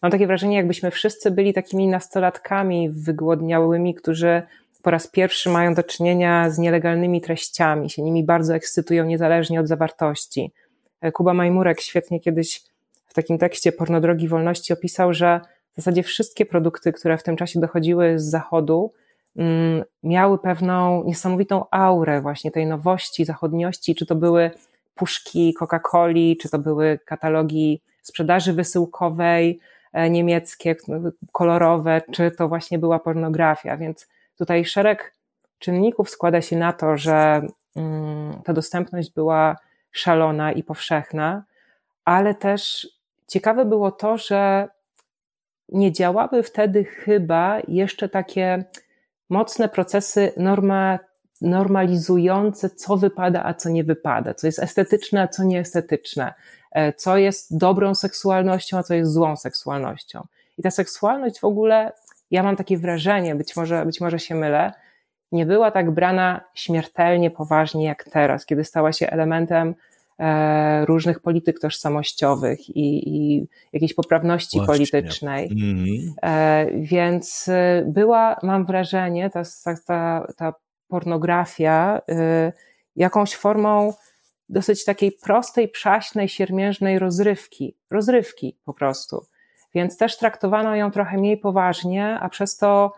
[0.01, 4.41] mam takie wrażenie, jakbyśmy wszyscy byli takimi nastolatkami wygłodniałymi, którzy
[4.83, 9.67] po raz pierwszy mają do czynienia z nielegalnymi treściami, się nimi bardzo ekscytują niezależnie od
[9.67, 10.51] zawartości.
[11.13, 12.61] Kuba Majmurek świetnie kiedyś
[13.07, 15.41] w takim tekście Pornodrogi Wolności opisał, że
[15.73, 18.93] w zasadzie wszystkie produkty, które w tym czasie dochodziły z zachodu,
[19.35, 24.51] mm, miały pewną niesamowitą aurę właśnie tej nowości, zachodniości, czy to były
[24.95, 29.59] puszki Coca-Coli, czy to były katalogi sprzedaży wysyłkowej
[29.93, 30.75] e, niemieckie,
[31.31, 33.77] kolorowe, czy to właśnie była pornografia.
[33.77, 34.07] Więc
[34.37, 35.13] tutaj szereg
[35.59, 37.41] czynników składa się na to, że
[37.75, 39.55] mm, ta dostępność była
[39.91, 41.43] szalona i powszechna,
[42.05, 42.87] ale też
[43.27, 44.67] ciekawe było to, że
[45.69, 48.63] nie działały wtedy chyba jeszcze takie
[49.29, 50.99] mocne procesy norma,
[51.41, 56.33] normalizujące, co wypada, a co nie wypada, co jest estetyczne, a co nieestetyczne,
[56.71, 60.27] e, co jest dobrą seksualnością, a co jest złą seksualnością.
[60.57, 61.91] I ta seksualność w ogóle,
[62.31, 64.73] ja mam takie wrażenie, być może, być może się mylę,
[65.31, 69.75] nie była tak brana śmiertelnie poważnie jak teraz, kiedy stała się elementem
[70.19, 74.75] E, różnych polityk tożsamościowych i, i jakiejś poprawności Właśnie.
[74.75, 75.49] politycznej.
[75.51, 76.81] Mm.
[76.81, 79.41] Więc e, była, mam wrażenie, ta,
[79.87, 80.53] ta, ta
[80.87, 82.01] pornografia
[82.95, 83.93] jakąś formą
[84.49, 87.75] dosyć takiej prostej, przaśnej, siermiężnej rozrywki.
[87.91, 89.25] Rozrywki po prostu.
[89.73, 92.93] Więc też traktowano ją trochę mniej poważnie, a przez to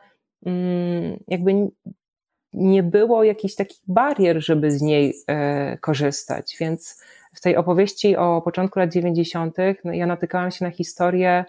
[0.45, 1.51] mm, jakby
[2.53, 6.57] nie było jakichś takich barier, żeby z niej e, korzystać.
[6.59, 7.03] Więc
[7.33, 9.57] w tej opowieści o początku lat 90.
[9.83, 11.45] No ja natykałam się na historię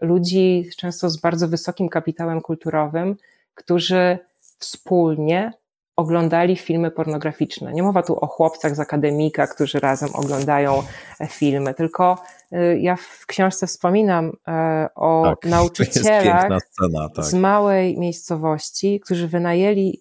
[0.00, 3.16] ludzi, często z bardzo wysokim kapitałem kulturowym,
[3.54, 4.18] którzy
[4.58, 5.52] wspólnie
[5.96, 7.72] oglądali filmy pornograficzne.
[7.72, 10.82] Nie mowa tu o chłopcach z akademika, którzy razem oglądają
[11.20, 12.22] e, filmy, tylko
[12.52, 17.24] e, ja w książce wspominam e, o tak, nauczycielach scena, tak.
[17.24, 20.00] z małej miejscowości, którzy wynajęli,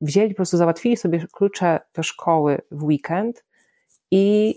[0.00, 3.44] wzięli, po prostu załatwili sobie klucze do szkoły w weekend
[4.10, 4.54] i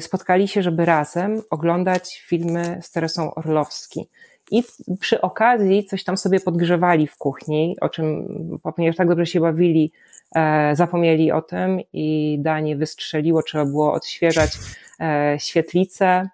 [0.00, 4.08] spotkali się, żeby razem oglądać filmy z Teresą Orlowski.
[4.52, 4.64] I
[5.00, 8.28] przy okazji coś tam sobie podgrzewali w kuchni, o czym,
[8.76, 9.92] ponieważ tak dobrze się bawili,
[10.34, 14.50] e, zapomnieli o tym i danie wystrzeliło, trzeba było odświeżać
[15.00, 16.28] e, świetlicę.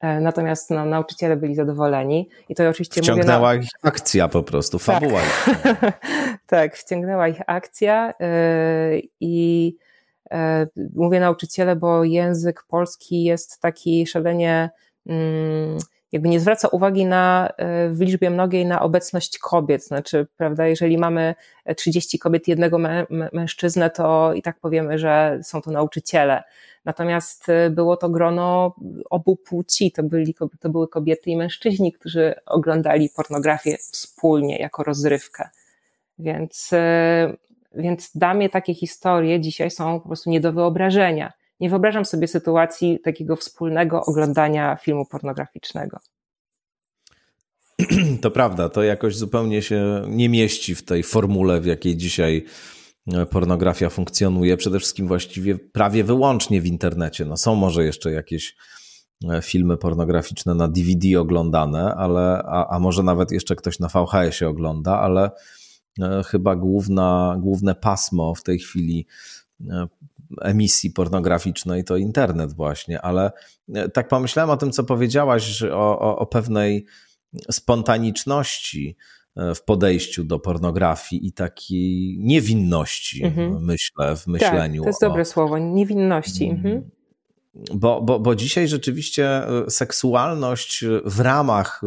[0.00, 3.64] E, natomiast no, nauczyciele byli zadowoleni i to oczywiście Wciągnęła mówię na...
[3.64, 4.86] ich akcja po prostu, tak.
[4.86, 5.20] fabuła.
[5.62, 5.98] Tak,
[6.46, 8.14] tak wciągnęła ich akcja
[9.20, 9.76] i
[10.94, 14.70] mówię nauczyciele, bo język polski jest taki szalenie
[15.06, 15.78] mm,
[16.12, 19.84] jakby nie zwraca uwagi na, e, w liczbie mnogiej na obecność kobiet.
[19.84, 21.34] Znaczy, prawda, jeżeli mamy
[21.76, 22.78] 30 kobiet jednego
[23.32, 26.42] mężczyznę, to i tak powiemy, że są to nauczyciele.
[26.84, 28.74] Natomiast e, było to grono
[29.10, 35.48] obu płci, to, byli, to były kobiety i mężczyźni, którzy oglądali pornografię wspólnie jako rozrywkę.
[36.18, 37.36] Więc, e,
[37.74, 42.28] więc dla mnie takie historie dzisiaj są po prostu nie do wyobrażenia nie wyobrażam sobie
[42.28, 45.98] sytuacji takiego wspólnego oglądania filmu pornograficznego.
[48.22, 52.44] To prawda, to jakoś zupełnie się nie mieści w tej formule, w jakiej dzisiaj
[53.12, 54.56] e, pornografia funkcjonuje.
[54.56, 57.24] Przede wszystkim właściwie prawie wyłącznie w internecie.
[57.24, 58.56] No są może jeszcze jakieś
[59.30, 64.48] e, filmy pornograficzne na DVD oglądane, ale, a, a może nawet jeszcze ktoś na VHS-ie
[64.48, 65.30] ogląda, ale
[66.00, 69.06] e, chyba główna, główne pasmo w tej chwili
[70.40, 73.32] emisji pornograficznej to internet właśnie, ale
[73.74, 76.86] e, tak pomyślałem o tym, co powiedziałaś o, o, o pewnej
[77.50, 78.96] spontaniczności
[79.54, 83.64] w podejściu do pornografii i takiej niewinności, mhm.
[83.64, 84.82] myślę, w myśleniu.
[84.82, 86.44] Tak, to jest dobre słowo, niewinności.
[86.44, 86.56] Mm.
[86.56, 86.90] Mhm.
[87.74, 91.80] Bo, bo, bo dzisiaj rzeczywiście seksualność w ramach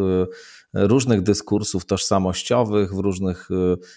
[0.74, 3.50] różnych dyskursów tożsamościowych, w różnych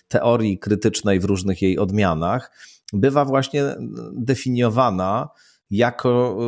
[0.08, 2.50] teorii krytycznej, w różnych jej odmianach,
[2.92, 3.76] bywa właśnie
[4.12, 5.28] definiowana
[5.70, 6.38] jako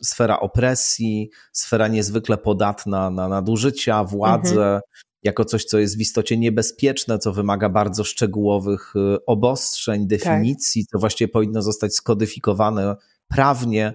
[0.00, 4.80] y, sfera opresji, sfera niezwykle podatna na nadużycia, władzę, mhm.
[5.22, 10.08] jako coś, co jest w istocie niebezpieczne, co wymaga bardzo szczegółowych y, obostrzeń, tak.
[10.08, 10.90] definicji, tak.
[10.90, 12.96] co właściwie powinno zostać skodyfikowane
[13.28, 13.94] prawnie.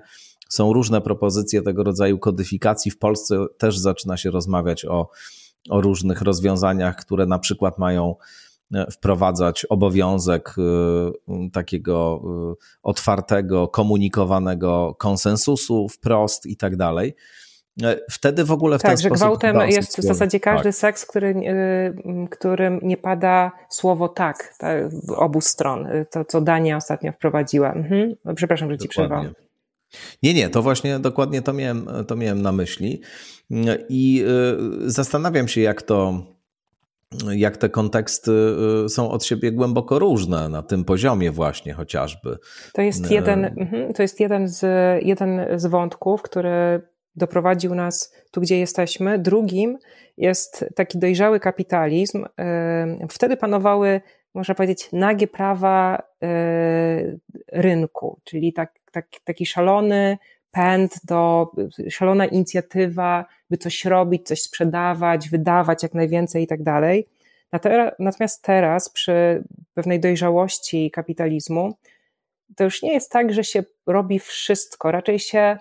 [0.50, 2.91] Są różne propozycje tego rodzaju kodyfikacji.
[2.91, 5.10] W Polsce też zaczyna się rozmawiać o,
[5.69, 8.15] o różnych rozwiązaniach, które na przykład mają
[8.91, 17.15] wprowadzać obowiązek e, takiego e, otwartego, komunikowanego konsensusu wprost i tak dalej.
[18.12, 20.75] Wtedy w ogóle w tak, ten że gwałtem jest w zasadzie każdy tak.
[20.75, 21.36] seks, który,
[22.32, 24.77] którym nie pada słowo tak, tak
[25.15, 25.88] obu stron.
[26.12, 27.73] To, co Dania ostatnio wprowadziła.
[27.73, 28.15] Mhm.
[28.36, 29.34] Przepraszam, że ci przerwałam.
[30.23, 33.01] Nie, nie, to właśnie dokładnie to miałem, to miałem na myśli.
[33.89, 34.25] I
[34.86, 36.23] zastanawiam się, jak to
[37.32, 38.32] jak te konteksty
[38.86, 42.38] y, są od siebie głęboko różne na tym poziomie właśnie chociażby.
[42.74, 44.65] To jest jeden, mhm, to jest jeden, z,
[45.06, 46.82] jeden z wątków, który
[47.15, 49.20] doprowadził nas tu, gdzie jesteśmy.
[49.20, 49.78] Drugim
[50.17, 52.26] jest taki dojrzały kapitalizm.
[53.10, 54.02] Wtedy panowały,
[54.34, 57.20] można powiedzieć, nagie prawa y,
[57.52, 60.17] rynku, czyli tak, tak, taki szalony
[60.58, 61.52] pęd do,
[61.89, 67.08] szalona inicjatywa, by coś robić, coś sprzedawać, wydawać jak najwięcej i tak dalej.
[68.00, 69.43] Natomiast teraz, przy
[69.74, 71.78] pewnej dojrzałości kapitalizmu,
[72.56, 75.58] to już nie jest tak, że się robi wszystko, raczej się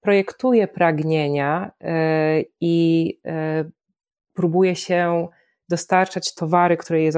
[0.00, 3.64] projektuje pragnienia e, i e,
[4.34, 5.28] próbuje się
[5.68, 7.12] dostarczać towary, które je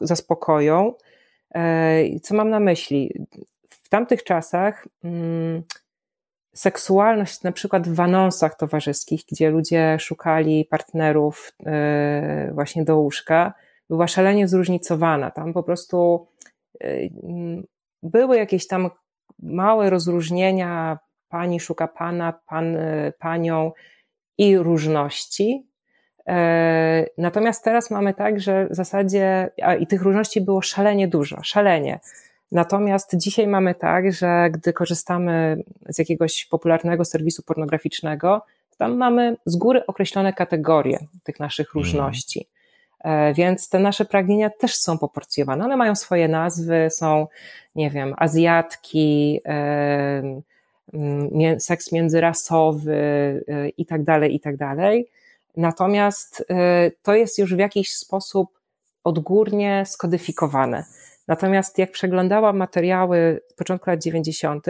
[0.00, 0.94] zaspokoją.
[1.54, 3.26] E, co mam na myśli?
[3.68, 5.62] W tamtych czasach mm,
[6.60, 13.54] seksualność na przykład w anonsach towarzyskich, gdzie ludzie szukali partnerów e, właśnie do łóżka,
[13.90, 15.30] była szalenie zróżnicowana.
[15.30, 16.26] Tam po prostu
[16.84, 16.86] e,
[18.02, 18.90] były jakieś tam
[19.38, 23.72] małe rozróżnienia, pani szuka pana, pan e, panią
[24.38, 25.66] i różności.
[27.18, 32.00] Natomiast teraz mamy tak, że w zasadzie, a i tych różności było szalenie dużo, szalenie.
[32.52, 38.42] Natomiast dzisiaj mamy tak, że gdy korzystamy z jakiegoś popularnego serwisu pornograficznego,
[38.80, 41.84] tam mamy z góry określone kategorie tych naszych mhm.
[41.84, 42.48] różności.
[43.00, 43.34] Mm.
[43.34, 45.64] Więc te nasze pragnienia też są proporcjonowane.
[45.64, 47.26] One mają swoje nazwy, są,
[47.74, 49.40] nie wiem, Azjatki,
[51.58, 52.94] seks międzyrasowy
[53.48, 55.08] e, i tak dalej, i tak dalej.
[55.56, 58.48] Natomiast e, to jest już w jakiś sposób
[59.04, 60.84] odgórnie skodyfikowane.
[61.30, 64.66] Natomiast jak przeglądałam materiały z początku lat 90.,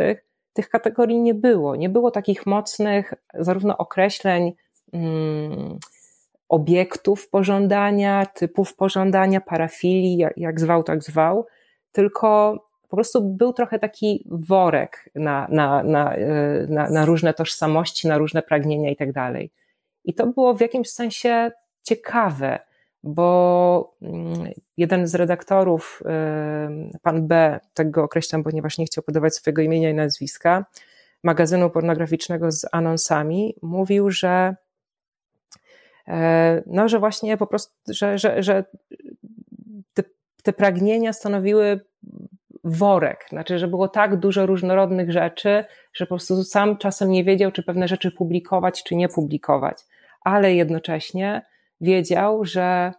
[0.53, 1.77] tych kategorii nie było.
[1.77, 4.53] Nie było takich mocnych zarówno określeń
[4.93, 5.79] mm,
[6.49, 11.47] obiektów pożądania, typów pożądania, parafilii, jak, jak zwał, tak zwał,
[11.93, 18.09] tylko po prostu był trochę taki worek na, na, na, e, na, na różne tożsamości,
[18.09, 19.53] na różne pragnienia i tak dalej.
[20.05, 21.51] I to było w jakimś sensie
[21.83, 22.59] ciekawe,
[23.03, 26.03] bo mm, jeden z redaktorów,
[27.03, 30.65] pan B, tak go określam, ponieważ nie chciał podawać swojego imienia i nazwiska,
[31.23, 34.57] magazynu pornograficznego z anonsami, mówił, że
[36.09, 38.65] e, no, że właśnie po prostu, że, że, że
[39.95, 40.03] te,
[40.43, 41.81] te pragnienia stanowiły
[42.65, 47.53] worek, znaczy, że było tak dużo różnorodnych rzeczy, że po prostu sam czasem nie wiedział,
[47.53, 49.83] czy pewne rzeczy publikować, czy nie publikować,
[50.25, 51.43] ale jednocześnie
[51.81, 52.93] wiedział, że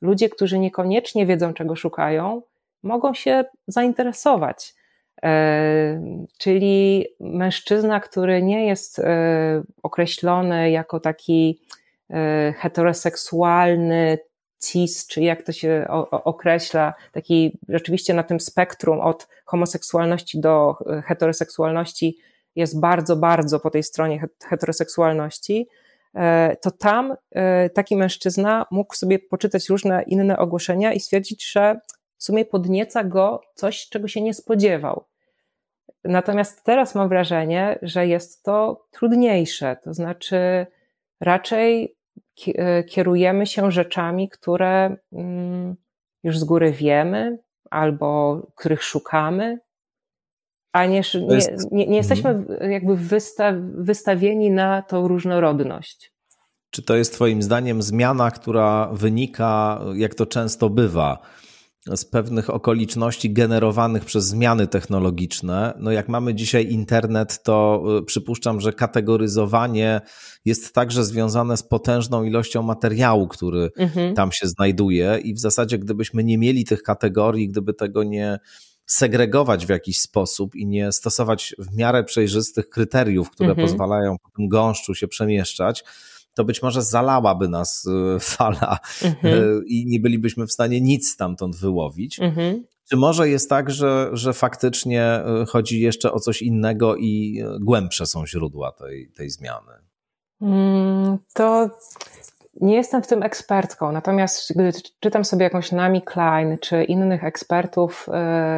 [0.00, 2.42] ludzie, którzy niekoniecznie wiedzą, czego szukają,
[2.82, 4.74] mogą się zainteresować.
[5.22, 6.02] E,
[6.38, 11.60] czyli mężczyzna, który nie jest e, określony jako taki
[12.10, 14.18] e, heteroseksualny,
[14.58, 22.18] cis, czy jak to się określa, taki rzeczywiście na tym spektrum od homoseksualności do heteroseksualności
[22.56, 25.68] jest bardzo, bardzo po tej stronie heteroseksualności,
[26.60, 31.80] to tam e, taki mężczyzna mógł sobie poczytać różne inne ogłoszenia i stwierdzić, że
[32.16, 35.04] w sumie podnieca go coś, czego się nie spodziewał.
[36.04, 40.66] Natomiast teraz mam wrażenie, że jest to trudniejsze, to znaczy
[41.20, 41.96] raczej
[42.54, 45.76] e, kierujemy się rzeczami, które mm,
[46.22, 47.38] już z góry wiemy
[47.70, 49.58] albo których szukamy,
[50.74, 51.02] a nie,
[51.72, 52.70] nie, nie, jesteśmy mhm.
[52.70, 56.12] jakby wystaw, wystawieni na tą różnorodność.
[56.70, 61.18] Czy to jest Twoim zdaniem zmiana, która wynika, jak to często bywa,
[61.86, 65.74] z pewnych okoliczności generowanych przez zmiany technologiczne.
[65.78, 70.00] No jak mamy dzisiaj internet, to y, przypuszczam, że kategoryzowanie
[70.44, 74.14] jest także związane z potężną ilością materiału, który mhm.
[74.14, 78.38] tam się znajduje i w zasadzie gdybyśmy nie mieli tych kategorii, gdyby tego nie
[78.86, 83.68] segregować w jakiś sposób i nie stosować w miarę przejrzystych kryteriów, które mhm.
[83.68, 85.84] pozwalają po tym gąszczu się przemieszczać,
[86.34, 89.34] to być może zalałaby nas y, fala mhm.
[89.34, 92.20] Y, i nie bylibyśmy w stanie nic stamtąd wyłowić.
[92.20, 92.64] Mhm.
[92.90, 98.06] Czy może jest tak, że, że faktycznie y, chodzi jeszcze o coś innego i głębsze
[98.06, 99.72] są źródła tej, tej zmiany?
[100.40, 101.70] Mm, to
[102.60, 108.08] nie jestem w tym ekspertką, natomiast gdy czytam sobie jakąś Nami Klein czy innych ekspertów,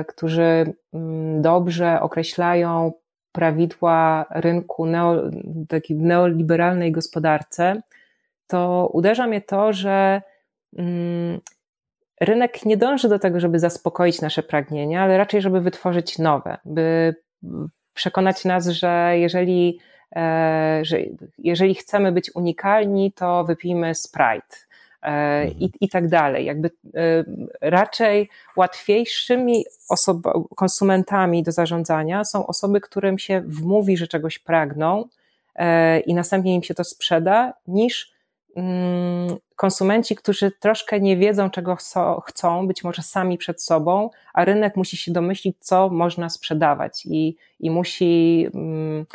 [0.09, 2.93] którzy mm, dobrze określają
[3.33, 5.23] prawidła rynku neo,
[5.69, 7.83] takiej neoliberalnej gospodarce,
[8.47, 10.23] to uderza mnie to, że
[10.79, 11.41] mm,
[12.21, 17.15] rynek nie dąży do tego, żeby zaspokoić nasze pragnienia, ale raczej, żeby wytworzyć nowe, by
[17.95, 19.96] przekonać nas, że jeżeli, e,
[20.83, 20.99] że
[21.39, 24.57] jeżeli chcemy być unikalni, to wypijmy Sprite
[25.07, 25.71] E, i, mhm.
[25.81, 26.45] i tak dalej.
[26.45, 27.25] Jakby e,
[27.61, 35.09] raczej łatwiejszymi osob- konsumentami do zarządzania są osoby, którym się wmówi, że czegoś pragną
[35.55, 38.13] e, i następnie im się to sprzeda, niż
[38.57, 41.77] mm, konsumenci, którzy troszkę nie wiedzą, czego
[42.27, 47.37] chcą, być może sami przed sobą, a rynek musi się domyślić, co można sprzedawać i,
[47.61, 49.07] i musi mm,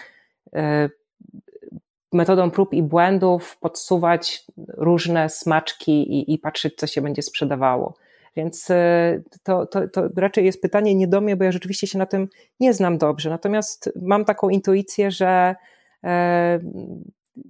[2.13, 7.93] metodą prób i błędów podsuwać różne smaczki i, i patrzeć, co się będzie sprzedawało.
[8.35, 11.97] Więc e, to, to, to raczej jest pytanie nie do mnie, bo ja rzeczywiście się
[11.97, 12.27] na tym
[12.59, 13.29] nie znam dobrze.
[13.29, 15.55] Natomiast mam taką intuicję, że
[16.03, 16.59] e,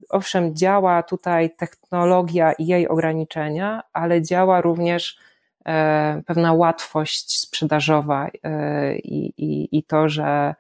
[0.10, 5.18] owszem, działa tutaj technologia i jej ograniczenia, ale działa również
[5.66, 10.56] e, pewna łatwość sprzedażowa e, i, i, i to, że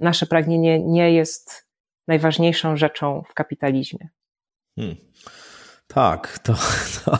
[0.00, 1.66] nasze pragnienie nie jest
[2.08, 4.08] najważniejszą rzeczą w kapitalizmie.
[4.76, 4.96] Hmm.
[5.86, 6.54] Tak, to,
[7.04, 7.18] to,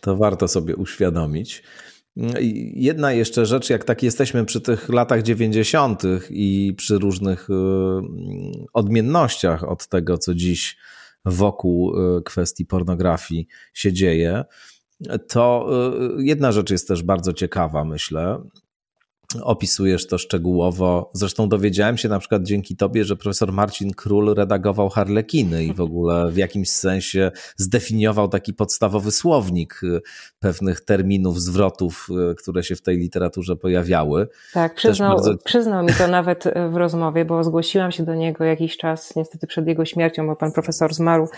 [0.00, 1.62] to warto sobie uświadomić.
[2.74, 6.02] Jedna jeszcze rzecz, jak tak jesteśmy przy tych latach 90.
[6.30, 7.52] i przy różnych y,
[8.72, 10.76] odmiennościach od tego, co dziś
[11.24, 14.44] wokół y, kwestii pornografii się dzieje,
[15.28, 15.68] to
[16.18, 18.42] y, jedna rzecz jest też bardzo ciekawa, myślę
[19.42, 21.10] opisujesz to szczegółowo.
[21.12, 25.80] Zresztą dowiedziałem się na przykład dzięki tobie, że profesor Marcin Król redagował Harlekiny i w
[25.80, 30.00] ogóle w jakimś sensie zdefiniował taki podstawowy słownik y,
[30.40, 34.28] pewnych terminów, zwrotów, y, które się w tej literaturze pojawiały.
[34.52, 35.38] Tak, przyznał, bardzo...
[35.44, 39.46] przyznał mi to nawet y, w rozmowie, bo zgłosiłam się do niego jakiś czas, niestety
[39.46, 41.28] przed jego śmiercią, bo pan profesor zmarł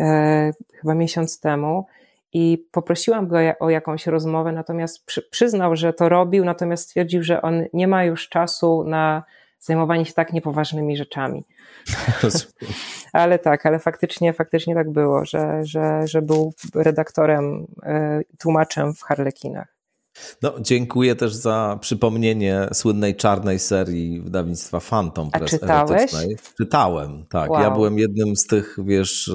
[0.00, 1.86] e, chyba miesiąc temu
[2.32, 7.42] i poprosiłam go o jakąś rozmowę, natomiast przy, przyznał, że to robił, natomiast stwierdził, że
[7.42, 9.22] on nie ma już czasu na
[9.60, 11.44] zajmowanie się tak niepoważnymi rzeczami.
[13.12, 19.02] ale tak, ale faktycznie, faktycznie tak było, że, że, że był redaktorem, e, tłumaczem w
[19.02, 19.80] Harlekinach.
[20.42, 25.90] No, dziękuję też za przypomnienie słynnej czarnej serii wydawnictwa Phantom A czytałeś?
[25.90, 26.36] Erotycznej.
[26.56, 27.50] Czytałem, tak.
[27.50, 27.62] Wow.
[27.62, 29.30] Ja byłem jednym z tych, wiesz,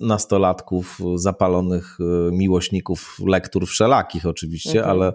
[0.00, 4.90] nastolatków zapalonych e, miłośników lektur wszelakich oczywiście, mhm.
[4.90, 5.12] ale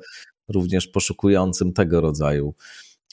[0.47, 2.53] również poszukującym tego rodzaju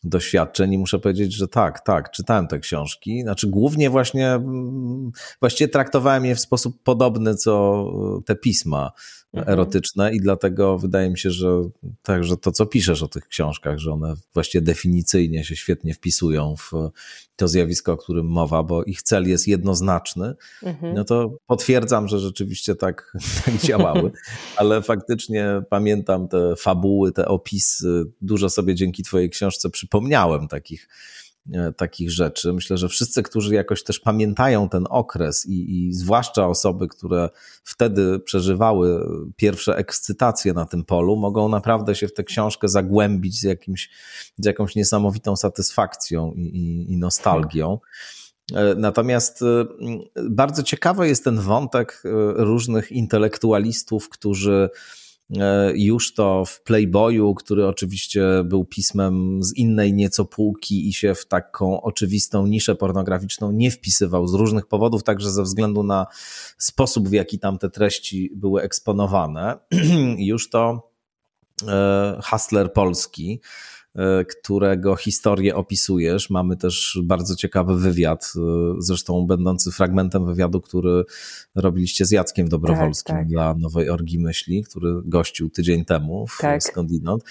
[0.04, 3.22] doświadczeń i muszę powiedzieć, że tak, tak, czytałem te książki.
[3.22, 5.10] Znaczy, głównie właśnie, mm,
[5.40, 7.84] właściwie traktowałem je w sposób podobny co
[8.26, 8.90] te pisma.
[9.34, 11.48] Erotyczne i dlatego wydaje mi się, że
[12.02, 16.72] także to, co piszesz o tych książkach, że one właściwie definicyjnie się świetnie wpisują w
[17.36, 20.94] to zjawisko, o którym mowa, bo ich cel jest jednoznaczny, mhm.
[20.94, 23.12] no to potwierdzam, że rzeczywiście tak,
[23.44, 24.12] tak działały,
[24.56, 30.88] ale faktycznie pamiętam te fabuły, te opisy, dużo sobie dzięki twojej książce przypomniałem takich
[31.76, 32.52] takich rzeczy.
[32.52, 37.28] Myślę, że wszyscy, którzy jakoś też pamiętają ten okres i, i zwłaszcza osoby, które
[37.64, 43.42] wtedy przeżywały pierwsze ekscytacje na tym polu, mogą naprawdę się w tę książkę zagłębić z,
[43.42, 43.90] jakimś,
[44.38, 47.78] z jakąś niesamowitą satysfakcją i, i, i nostalgią.
[48.54, 49.66] E, natomiast e,
[50.30, 52.02] bardzo ciekawy jest ten wątek
[52.36, 54.99] różnych intelektualistów, którzy E,
[55.74, 61.26] już to w Playboyu, który oczywiście był pismem z innej nieco półki i się w
[61.26, 66.06] taką oczywistą niszę pornograficzną nie wpisywał z różnych powodów, także ze względu na
[66.58, 69.58] sposób, w jaki tam te treści były eksponowane.
[70.18, 70.90] już to
[71.68, 73.79] e, Hustler Polski e,
[74.28, 76.30] którego historię opisujesz.
[76.30, 78.40] Mamy też bardzo ciekawy wywiad, e,
[78.78, 81.04] zresztą będący fragmentem wywiadu, który
[81.54, 83.28] robiliście z Jackiem Dobrowolskim tak, tak.
[83.28, 86.62] dla Nowej Orgi Myśli, który gościł tydzień temu w tak.
[86.62, 87.24] Skądinąd.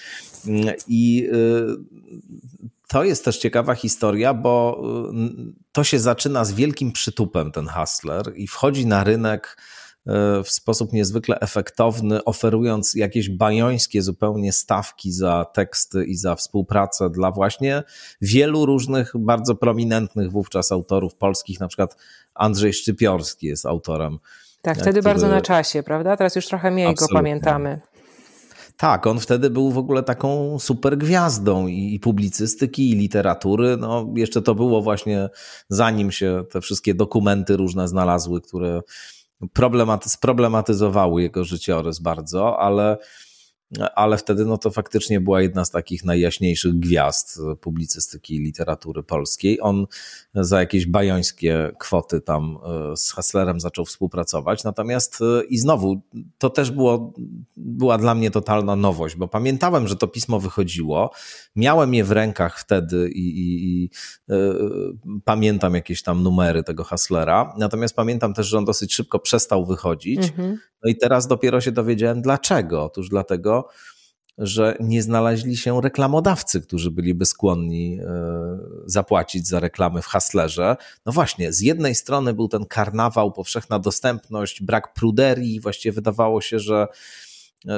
[0.87, 1.29] I
[2.87, 4.83] to jest też ciekawa historia, bo
[5.71, 9.78] to się zaczyna z wielkim przytupem, ten hustler, i wchodzi na rynek E,
[10.43, 17.31] w sposób niezwykle efektowny, oferując jakieś bajońskie zupełnie stawki za teksty i za współpracę dla
[17.31, 17.83] właśnie
[18.21, 21.95] wielu różnych bardzo prominentnych wówczas autorów polskich, na przykład
[22.35, 24.19] Andrzej Szczypiorski jest autorem.
[24.61, 25.03] Tak, wtedy który...
[25.03, 26.17] bardzo na czasie, prawda?
[26.17, 27.13] Teraz już trochę mniej Absolutnie.
[27.13, 27.79] go pamiętamy.
[28.77, 33.77] Tak, on wtedy był w ogóle taką super gwiazdą i, i, publicystyki, i literatury.
[33.77, 35.29] No, jeszcze to było właśnie
[35.69, 38.81] zanim się te wszystkie dokumenty różne znalazły, które
[39.53, 42.97] problematy, sproblematyzowały jego życiorys bardzo, ale
[43.95, 49.61] ale wtedy no to faktycznie była jedna z takich najjaśniejszych gwiazd publicystyki i literatury polskiej.
[49.61, 49.85] On
[50.35, 52.57] za jakieś bajońskie kwoty tam
[52.91, 54.63] e, z Hesslerem zaczął współpracować.
[54.63, 56.01] Natomiast e, i znowu
[56.37, 57.13] to też było,
[57.57, 61.11] była dla mnie totalna nowość, bo pamiętałem, że to pismo wychodziło.
[61.55, 63.89] Miałem je w rękach wtedy i, i, i
[64.31, 64.35] y,
[65.25, 67.53] pamiętam jakieś tam numery tego Hasslera.
[67.57, 70.19] Natomiast pamiętam też, że on dosyć szybko przestał wychodzić.
[70.19, 70.57] Mhm.
[70.83, 72.83] No i teraz dopiero się dowiedziałem dlaczego.
[72.83, 73.58] Otóż dlatego,
[74.37, 80.75] że nie znaleźli się reklamodawcy, którzy byliby skłonni e, zapłacić za reklamy w Haslerze.
[81.05, 86.59] No właśnie, z jednej strony był ten karnawał, powszechna dostępność, brak pruderii, właściwie wydawało się,
[86.59, 86.87] że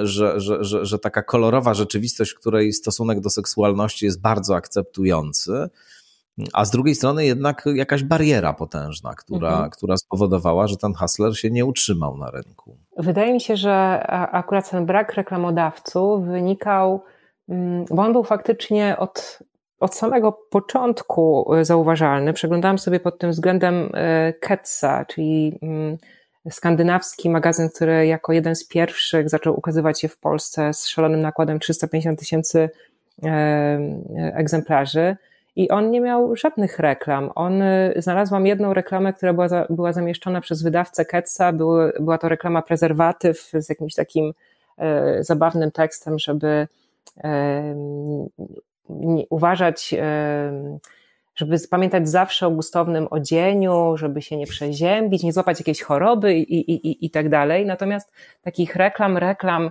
[0.04, 5.70] że, że, że, że taka kolorowa rzeczywistość, w której stosunek do seksualności jest bardzo akceptujący,
[6.54, 9.70] a z drugiej strony jednak jakaś bariera potężna, która, mhm.
[9.70, 12.78] która spowodowała, że ten hustler się nie utrzymał na rynku.
[12.98, 17.04] Wydaje mi się, że akurat ten brak reklamodawców wynikał,
[17.50, 19.40] mm, bo on był faktycznie od,
[19.80, 22.34] od samego początku e, zauważalny.
[22.34, 25.98] Przeglądałam sobie pod tym względem e, Ketsa, czyli mm,
[26.50, 31.60] skandynawski magazyn, który jako jeden z pierwszych zaczął ukazywać się w Polsce z szalonym nakładem
[31.60, 32.70] 350 tysięcy
[34.34, 35.18] egzemplarzy.
[35.56, 37.32] I on nie miał żadnych reklam.
[37.36, 41.54] On y, znalazłam jedną reklamę, która była, za, była zamieszczona przez wydawcę Ketsa.
[42.00, 44.34] Była to reklama prezerwatyw z jakimś takim
[44.78, 46.68] e, zabawnym tekstem, żeby
[47.24, 47.76] e,
[48.90, 50.80] nie, uważać, e,
[51.36, 56.72] żeby pamiętać zawsze o gustownym odzieniu, żeby się nie przeziębić, nie złapać jakiejś choroby i,
[56.72, 57.66] i, i, i tak dalej.
[57.66, 59.70] Natomiast takich reklam, reklam,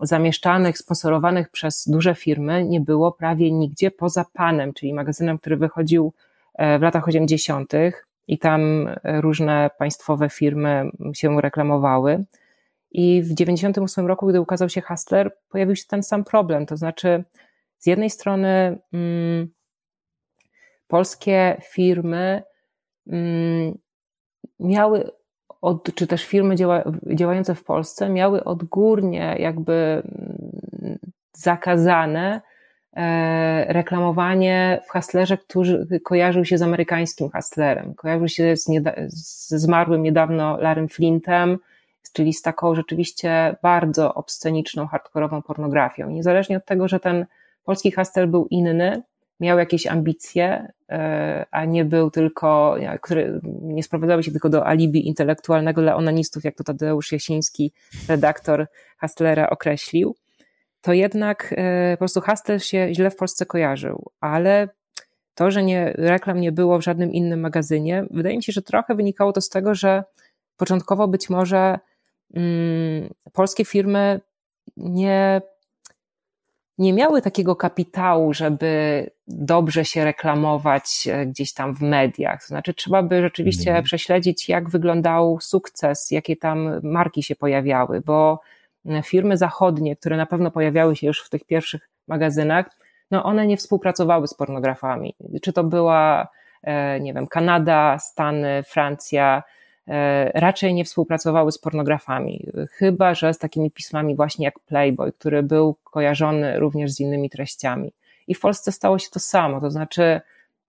[0.00, 6.12] zamieszczanych, sponsorowanych przez duże firmy nie było prawie nigdzie poza Panem, czyli magazynem, który wychodził
[6.54, 7.72] e, w latach 80.
[8.28, 12.24] i tam e, różne państwowe firmy się reklamowały.
[12.92, 16.66] I w 98 roku, gdy ukazał się Hustler, pojawił się ten sam problem.
[16.66, 17.24] To znaczy,
[17.78, 19.48] z jednej strony mm,
[20.88, 22.42] polskie firmy
[23.06, 23.78] mm,
[24.60, 25.10] miały
[25.60, 26.84] od, czy też firmy działa,
[27.14, 30.98] działające w Polsce miały odgórnie jakby mm,
[31.32, 32.40] zakazane
[32.96, 39.48] e, reklamowanie w hustlerze, który kojarzył się z amerykańskim hustlerem, kojarzył się z, nieda- z
[39.48, 41.58] zmarłym niedawno Larrym Flintem,
[42.12, 46.10] czyli z taką rzeczywiście bardzo obsceniczną, hardkorową pornografią.
[46.10, 47.26] Niezależnie od tego, że ten
[47.64, 49.02] polski hustler był inny,
[49.40, 55.08] miał jakieś ambicje, e, a nie był tylko, który nie sprowadzały się tylko do alibi
[55.08, 57.72] intelektualnego dla onanistów, jak to Tadeusz Jasiński,
[58.08, 58.66] redaktor
[58.98, 60.16] Hastlera określił,
[60.80, 64.68] to jednak e, po prostu Hastler się źle w Polsce kojarzył, ale
[65.34, 68.94] to, że nie, reklam nie było w żadnym innym magazynie, wydaje mi się, że trochę
[68.94, 70.04] wynikało to z tego, że
[70.56, 71.78] początkowo być może
[72.34, 74.20] mm, polskie firmy
[74.76, 75.42] nie
[76.80, 82.40] nie miały takiego kapitału, żeby dobrze się reklamować e, gdzieś tam w mediach.
[82.40, 83.82] To znaczy, trzeba by rzeczywiście mm.
[83.82, 88.40] prześledzić, jak wyglądał sukces, jakie tam marki się pojawiały, bo
[88.86, 92.66] e, firmy zachodnie, które na pewno pojawiały się już w tych pierwszych magazynach,
[93.10, 95.14] no one nie współpracowały z pornografami.
[95.42, 96.28] Czy to była,
[96.62, 99.42] e, nie wiem, Kanada, Stany, Francja,
[100.34, 105.76] raczej nie współpracowały z pornografami, chyba że z takimi pismami właśnie jak Playboy, który był
[105.84, 107.92] kojarzony również z innymi treściami.
[108.28, 110.20] I w Polsce stało się to samo, to znaczy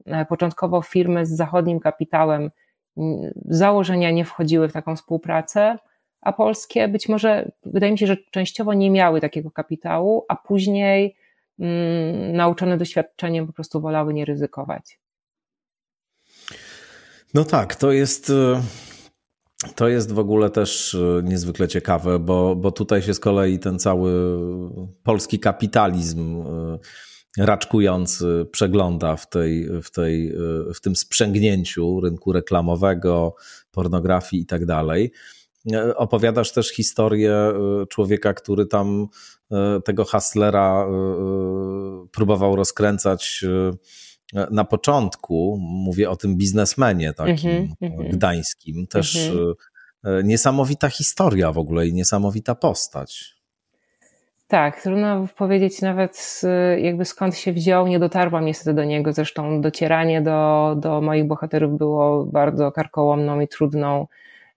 [0.06, 2.52] e, początkowo firmy z zachodnim kapitałem
[3.46, 5.78] z założenia nie wchodziły w taką współpracę,
[6.22, 11.16] a polskie być może, wydaje mi się, że częściowo nie miały takiego kapitału, a później
[11.60, 15.00] mm, nauczone doświadczeniem po prostu wolały nie ryzykować.
[17.34, 18.62] No tak, to jest e,
[19.76, 23.80] to jest w ogóle też e, niezwykle ciekawe, bo, bo tutaj się z kolei ten
[23.80, 24.40] cały
[25.04, 26.44] polski kapitalizm
[27.38, 30.36] raczkujący przegląda w, tej, w, tej,
[30.76, 33.36] w tym sprzęgnięciu rynku reklamowego,
[33.72, 35.12] pornografii i tak dalej.
[35.96, 37.54] Opowiadasz też historię
[37.90, 39.08] człowieka, który tam
[39.86, 40.88] tego Hustlera
[42.12, 43.46] próbował rozkręcać
[44.52, 49.54] na początku, mówię o tym biznesmenie takim mm -hmm, gdańskim, też mm
[50.06, 50.24] -hmm.
[50.24, 53.42] niesamowita historia w ogóle i niesamowita postać.
[54.48, 56.42] Tak, trudno powiedzieć nawet
[56.78, 61.78] jakby skąd się wziął, nie dotarłam niestety do niego, zresztą docieranie do, do moich bohaterów
[61.78, 64.08] było bardzo karkołomną i trudną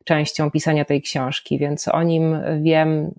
[0.05, 3.11] częścią pisania tej książki, więc o nim wiem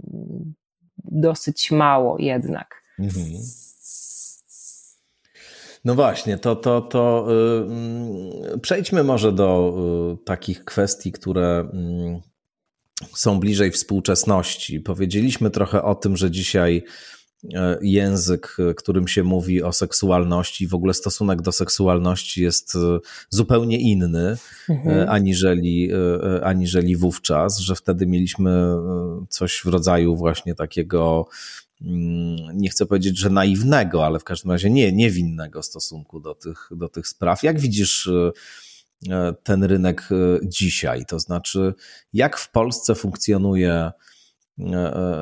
[0.97, 2.84] dosyć mało jednak.
[2.99, 3.26] Mhm.
[5.86, 7.28] No właśnie, to, to, to
[8.50, 9.76] yy, przejdźmy może do
[10.10, 12.22] yy, takich kwestii, które yy,
[13.16, 14.80] są bliżej współczesności.
[14.80, 16.84] Powiedzieliśmy trochę o tym, że dzisiaj
[17.44, 17.50] y,
[17.82, 22.80] język, którym się mówi o seksualności, w ogóle stosunek do seksualności jest y,
[23.30, 24.38] zupełnie inny
[24.70, 25.00] mhm.
[25.00, 25.90] Y, aniżeli,
[26.44, 28.76] aniżeli wówczas, że wtedy mieliśmy
[29.30, 31.64] coś w rodzaju właśnie takiego Mm,
[32.54, 36.90] nie chcę powiedzieć, że naiwnego, ale w każdym razie nie, niewinnego stosunku do tych, do
[36.90, 37.44] tych spraw.
[37.44, 38.32] Jak widzisz e,
[39.12, 41.06] e, ten rynek e, dzisiaj?
[41.06, 41.74] To znaczy,
[42.14, 43.92] jak w Polsce funkcjonuje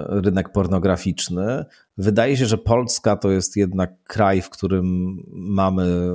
[0.07, 1.65] rynek pornograficzny?
[1.97, 6.11] Wydaje się, że Polska to jest jednak kraj, w którym mamy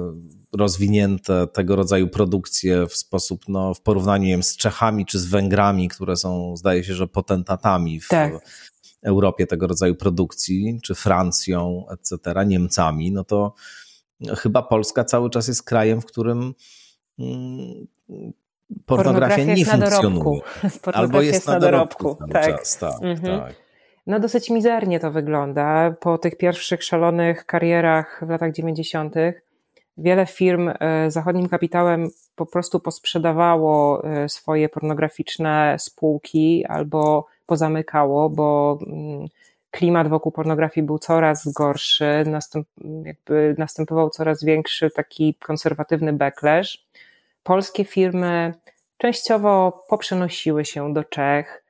[0.52, 5.88] rozwinięte tego rodzaju produkcje w sposób, no, w porównaniu wiem, z Czechami czy z Węgrami,
[5.88, 8.32] które są, zdaje się, że potentatami w, tak.
[9.08, 13.54] Europie tego rodzaju produkcji, czy Francją, etc., Niemcami, no to
[14.36, 16.54] chyba Polska cały czas jest krajem, w którym
[17.18, 17.86] mm,
[18.86, 20.40] pornografia, nie funkcjonuje.
[20.92, 22.16] Albo jest, na dorobku.
[22.32, 22.58] Tak.
[22.58, 23.40] Czas, tak, mhm.
[23.40, 23.54] tak.
[24.06, 25.94] No dosyć mizernie to wygląda.
[26.00, 29.14] Po tych pierwszych szalonych karierach w latach 90.
[29.96, 38.78] wiele firm e, zachodnim kapitałem po prostu posprzedawało e, swoje pornograficzne spółki albo pozamykało, bo
[38.86, 39.26] mm,
[39.70, 42.68] klimat wokół pornografii był coraz gorszy, następ,
[43.04, 46.86] jakby następował coraz większy taki konserwatywny backlash.
[47.42, 48.54] Polskie firmy
[48.98, 51.64] częściowo poprzenosiły się do Czech.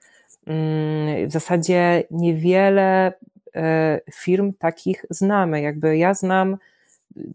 [0.47, 3.13] Mm, w zasadzie niewiele
[3.55, 5.61] e, firm takich znamy.
[5.61, 6.57] Jakby ja znam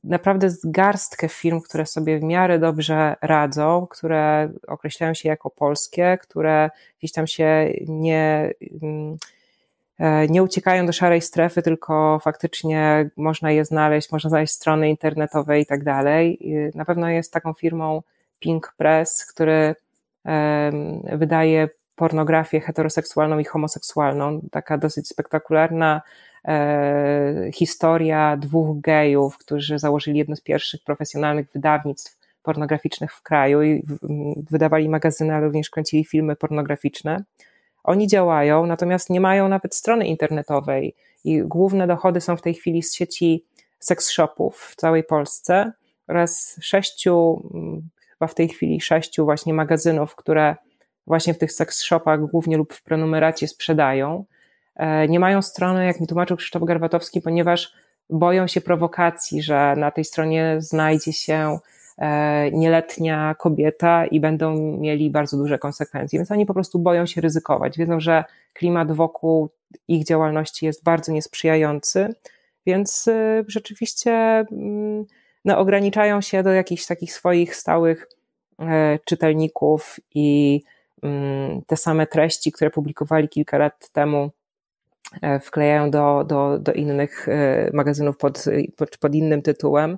[0.03, 6.69] naprawdę garstkę firm, które sobie w miarę dobrze radzą, które określają się jako polskie, które
[6.99, 9.17] gdzieś tam się nie, mm,
[9.99, 15.59] e, nie uciekają do szarej strefy, tylko faktycznie można je znaleźć, można znaleźć strony internetowe
[15.59, 16.39] i tak dalej.
[16.75, 18.01] Na pewno jest taką firmą
[18.39, 19.75] Pink Press, który
[21.13, 24.41] wydaje pornografię heteroseksualną i homoseksualną.
[24.51, 26.01] Taka dosyć spektakularna
[27.53, 33.83] historia dwóch gejów, którzy założyli jedno z pierwszych profesjonalnych wydawnictw pornograficznych w kraju i
[34.51, 37.23] wydawali magazyny, ale również kręcili filmy pornograficzne.
[37.83, 42.83] Oni działają, natomiast nie mają nawet strony internetowej i główne dochody są w tej chwili
[42.83, 43.45] z sieci
[43.79, 45.71] seks shopów w całej Polsce
[46.07, 47.43] oraz sześciu,
[48.09, 50.55] chyba w tej chwili sześciu właśnie magazynów, które
[51.07, 54.25] właśnie w tych seks shopach głównie lub w prenumeracie sprzedają.
[54.75, 57.73] E, nie mają strony, jak mi tłumaczył Krzysztof Garbatowski, ponieważ
[58.09, 61.59] boją się prowokacji, że na tej stronie znajdzie się
[61.97, 66.19] e, nieletnia kobieta i będą mieli bardzo duże konsekwencje.
[66.19, 67.77] Więc oni po prostu boją się ryzykować.
[67.77, 69.49] Wiedzą, że klimat wokół
[69.87, 72.15] ich działalności jest bardzo niesprzyjający,
[72.65, 75.05] więc e, rzeczywiście mm,
[75.45, 78.07] no, ograniczają się do jakichś takich swoich stałych
[79.05, 80.61] czytelników i
[81.03, 84.42] mm, te same treści, które publikowali kilka lat temu E,
[85.41, 88.45] wklejają do, do, do innych e, magazynów pod,
[88.99, 89.97] pod, innym tytułem.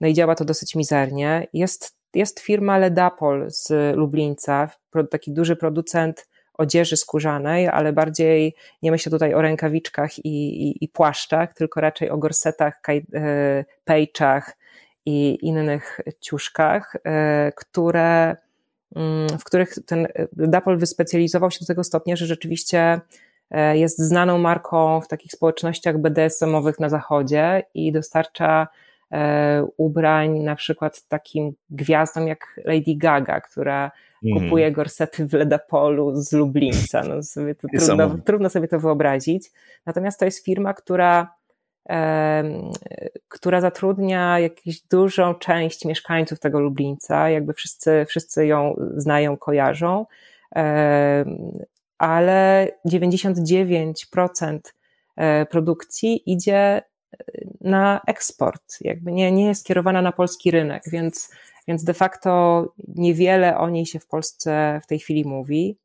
[0.00, 1.46] No i działa to dosyć mizernie.
[1.52, 4.70] Jest, jest firma Ledapol z Lublińca,
[5.10, 10.88] taki duży producent odzieży skórzanej, ale bardziej nie myślę tutaj o rękawiczkach i, i, i
[10.88, 14.56] płaszczach, tylko raczej o gorsetach, kaj, e, pejczach
[15.06, 16.96] i innych ciuszkach,
[17.56, 18.36] które,
[18.96, 23.00] mm, w których ten Dapol wyspecjalizował się do tego stopnia, że rzeczywiście E,
[23.50, 28.68] jest znaną marką w takich społecznościach BDSM-owych na zachodzie i dostarcza
[29.12, 33.90] e, ubrań na przykład takim gwiazdom jak Lady Gaga, która
[34.24, 34.38] mm.
[34.40, 37.02] kupuje gorsety w Ledapolu z Lublińca.
[37.02, 39.50] No sobie to trudno, trudno sobie to wyobrazić.
[39.86, 41.38] Natomiast to jest firma, która
[43.28, 50.06] która zatrudnia jakąś dużą część mieszkańców tego Lublińca, jakby wszyscy, wszyscy ją znają, kojarzą
[51.98, 54.58] ale 99%
[55.16, 56.82] e, produkcji idzie
[57.60, 61.30] na eksport, jakby nie, nie jest kierowana na polski rynek, więc,
[61.68, 65.76] więc de facto niewiele o niej się w Polsce w tej chwili mówi.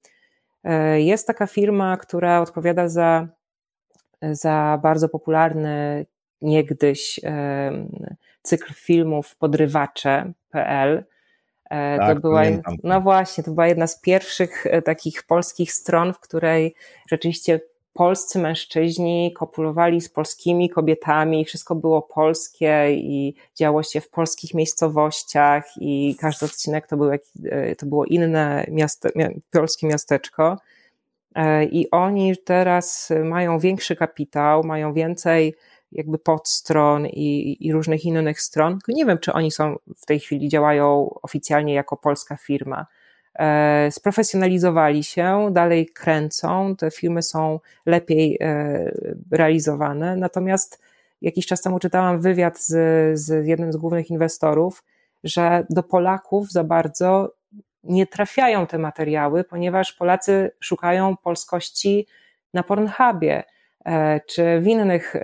[0.63, 3.27] E, jest taka firma, która odpowiada za,
[4.21, 6.05] za bardzo popularny
[6.41, 7.19] niegdyś
[8.41, 11.05] cykl filmów podrywacze.pl.
[11.73, 12.43] E, tak, to była,
[12.83, 16.75] no właśnie, to była jedna z pierwszych e, takich polskich stron, w której
[17.11, 17.59] rzeczywiście
[17.93, 25.65] polscy mężczyźni kopulowali z polskimi kobietami, wszystko było polskie i działo się w polskich miejscowościach
[25.77, 29.09] i każdy odcinek to, był, e, to było inne miasto,
[29.51, 30.57] polskie miasteczko.
[31.71, 35.55] I oni teraz mają większy kapitał, mają więcej
[35.93, 38.79] jakby podstron i, i różnych innych stron.
[38.87, 42.85] Nie wiem, czy oni są w tej chwili działają oficjalnie jako polska firma.
[43.39, 48.91] E, sprofesjonalizowali się, dalej kręcą, te filmy są lepiej e,
[49.31, 50.15] realizowane.
[50.15, 50.81] Natomiast
[51.21, 52.69] jakiś czas temu czytałam wywiad z,
[53.19, 54.83] z jednym z głównych inwestorów,
[55.23, 57.33] że do Polaków za bardzo
[57.83, 62.07] nie trafiają te materiały, ponieważ Polacy szukają polskości
[62.53, 63.43] na Pornhubie.
[63.85, 65.19] E, czy w innych e,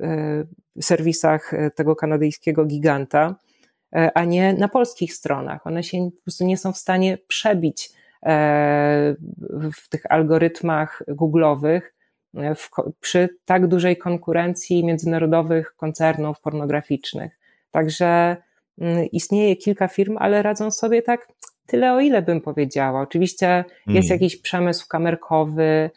[0.00, 0.44] e,
[0.80, 3.34] serwisach tego kanadyjskiego giganta,
[4.14, 5.66] a nie na polskich stronach.
[5.66, 7.90] One się po prostu nie są w stanie przebić
[9.72, 11.94] w tych algorytmach googlowych
[12.34, 17.38] w, przy tak dużej konkurencji międzynarodowych koncernów pornograficznych.
[17.70, 18.36] Także
[18.78, 21.28] mm, istnieje kilka firm, ale radzą sobie tak
[21.66, 23.00] tyle, o ile bym powiedziała.
[23.00, 24.20] Oczywiście jest mm.
[24.20, 25.90] jakiś przemysł kamerkowy,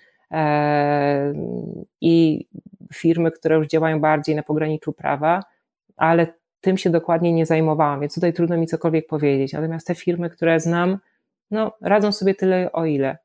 [2.01, 2.45] i
[2.93, 5.43] firmy, które już działają bardziej na pograniczu prawa,
[5.97, 9.53] ale tym się dokładnie nie zajmowałam, więc tutaj trudno mi cokolwiek powiedzieć.
[9.53, 10.97] Natomiast te firmy, które znam,
[11.51, 13.17] no, radzą sobie tyle o ile.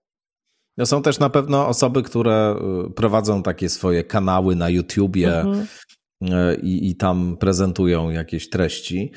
[0.76, 2.56] No są też na pewno osoby, które
[2.86, 5.66] y, prowadzą takie swoje kanały na YouTubie mhm.
[6.22, 9.12] Y, i, i tam prezentują jakieś treści.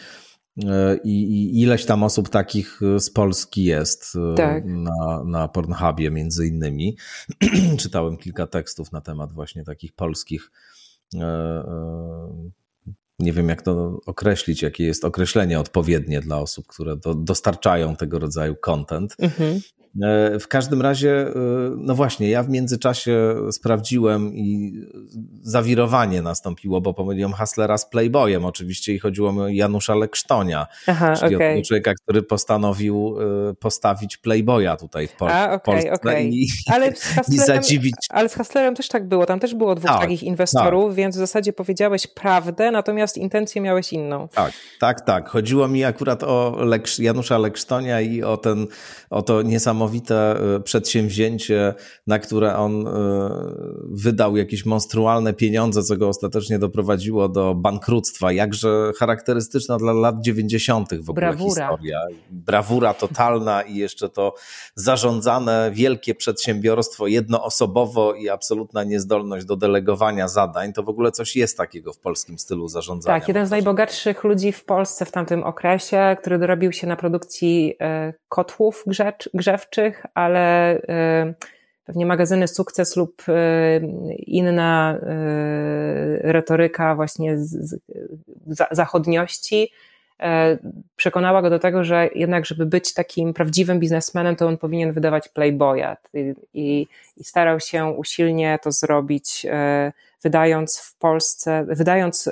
[0.65, 4.63] E, I, ileś tam osób takich e, z Polski jest e, tak.
[4.65, 6.97] na, na Pornhubie między innymi.
[7.79, 10.51] Czytałem kilka tekstów na temat właśnie takich polskich
[13.19, 18.19] nie wiem jak to określić, jakie jest określenie odpowiednie dla osób, które do, dostarczają tego
[18.19, 19.15] rodzaju content.
[19.19, 19.61] Mhm.
[20.01, 21.33] E, w każdym razie, e,
[21.77, 24.73] no właśnie, ja w międzyczasie sprawdziłem i
[25.41, 31.15] zawirowanie nastąpiło, bo pomyliłem Haslera z Playboyem oczywiście i chodziło mi o Janusza Leksztonia, Aha,
[31.15, 31.61] czyli okay.
[31.61, 33.15] człowieka, który postanowił
[33.49, 36.23] e, postawić Playboya tutaj w, Pol A, okay, Polsce okay.
[36.23, 37.95] I, ale z Haslerem, i zadziwić.
[38.09, 40.95] Ale z Haslerem też tak było, tam też było dwóch tak, takich inwestorów, tak.
[40.95, 44.27] więc w zasadzie powiedziałeś prawdę, natomiast intencję miałeś inną.
[44.27, 45.29] Tak, tak, tak.
[45.29, 48.67] Chodziło mi akurat o Leksz Janusza Leksztonia i o ten,
[49.09, 50.15] o to niesamowite niesamowite
[50.55, 51.73] e, przedsięwzięcie,
[52.07, 52.91] na które on e,
[53.89, 58.31] wydał jakieś monstrualne pieniądze, co go ostatecznie doprowadziło do bankructwa.
[58.31, 60.89] Jakże charakterystyczna dla lat 90.
[60.89, 61.67] w ogóle Brawura.
[61.67, 61.99] historia.
[62.31, 64.33] Brawura totalna i jeszcze to
[64.75, 70.73] zarządzane wielkie przedsiębiorstwo jednoosobowo i absolutna niezdolność do delegowania zadań.
[70.73, 73.19] To w ogóle coś jest takiego w polskim stylu zarządzania.
[73.19, 77.75] Tak, jeden z najbogatszych ludzi w Polsce w tamtym okresie, który dorobił się na produkcji
[77.81, 78.83] e, kotłów
[80.13, 81.33] ale y,
[81.85, 83.33] pewnie magazyny Sukces lub y,
[84.17, 87.79] inna y, retoryka właśnie z
[88.71, 89.71] zachodniości
[90.95, 95.29] przekonała go do tego, że jednak, żeby być takim prawdziwym biznesmenem, to on powinien wydawać
[95.29, 95.95] Playboya.
[96.53, 99.45] I, i starał się usilnie to zrobić,
[100.23, 102.29] wydając w Polsce, wydając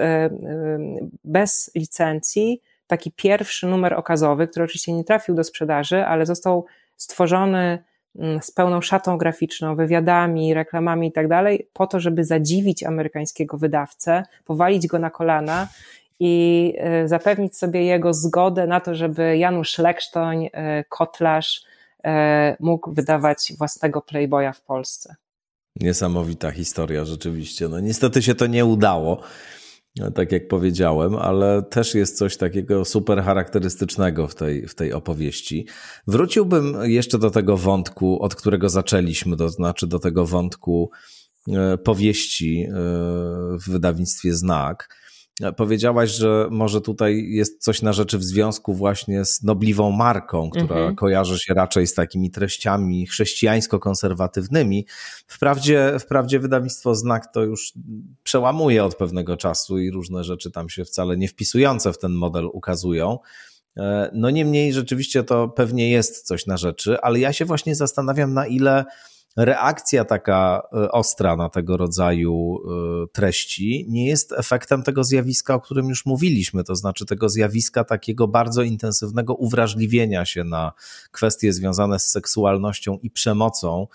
[1.24, 2.62] bez licencji
[2.92, 6.66] taki pierwszy numer okazowy, który oczywiście nie trafił do sprzedaży, ale został
[6.98, 7.84] stworzony
[8.16, 13.58] mm, z pełną szatą graficzną, wywiadami, reklamami i tak dalej, po to, żeby zadziwić amerykańskiego
[13.58, 15.68] wydawcę, powalić go na kolana
[16.20, 21.64] i e, zapewnić sobie jego zgodę na to, żeby Janusz Leksztoń, e, kotlarz,
[22.04, 25.16] e, mógł wydawać własnego Playboya w Polsce.
[25.80, 27.68] Niesamowita historia, rzeczywiście.
[27.68, 29.22] No niestety się to nie udało
[30.16, 35.68] tak jak powiedziałem, ale też jest coś takiego super charakterystycznego w tej, w tej opowieści.
[36.08, 40.92] Wróciłbym jeszcze do tego wątku, od którego zaczęliśmy, to znaczy do tego wątku
[41.48, 42.74] e, powieści e,
[43.58, 45.01] w wydawnictwie Znak.
[45.58, 50.76] Powiedziałaś, że może tutaj jest coś na rzeczy w związku właśnie z nobliwą marką, która
[50.76, 50.96] mhm.
[50.96, 54.86] kojarzy się raczej z takimi treściami chrześcijańsko-konserwatywnymi.
[55.28, 57.74] Wprawdzie, wprawdzie wydawnictwo Znak to już
[58.24, 62.46] przełamuje od pewnego czasu i różne rzeczy tam się wcale nie wpisujące w ten model
[62.46, 63.20] ukazują.
[63.78, 68.34] E, no niemniej rzeczywiście to pewnie jest coś na rzeczy, ale ja się właśnie zastanawiam,
[68.34, 68.86] na ile
[69.38, 75.60] reakcja taka e, ostra na tego rodzaju e, treści nie jest efektem tego zjawiska, o
[75.60, 80.72] którym już mówiliśmy, to znaczy tego zjawiska takiego bardzo intensywnego uwrażliwienia się na
[81.12, 83.88] kwestie związane z seksualnością i przemocą,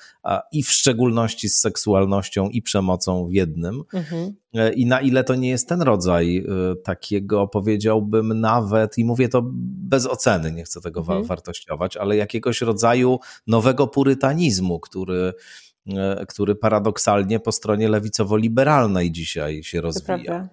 [0.53, 3.83] i w szczególności z seksualnością i przemocą w jednym.
[3.95, 4.35] Mhm.
[4.57, 6.47] E, I na ile to nie jest ten rodzaj
[6.85, 9.43] takiego, powiedziałbym nawet, i mówię to
[9.89, 11.25] bez oceny, nie chcę tego mhm.
[11.25, 15.33] wartościować, ale jakiegoś rodzaju nowego purytanizmu, który
[15.95, 20.19] E, który paradoksalnie po stronie lewicowo-liberalnej dzisiaj się rozwija.
[20.19, 20.49] To prawda.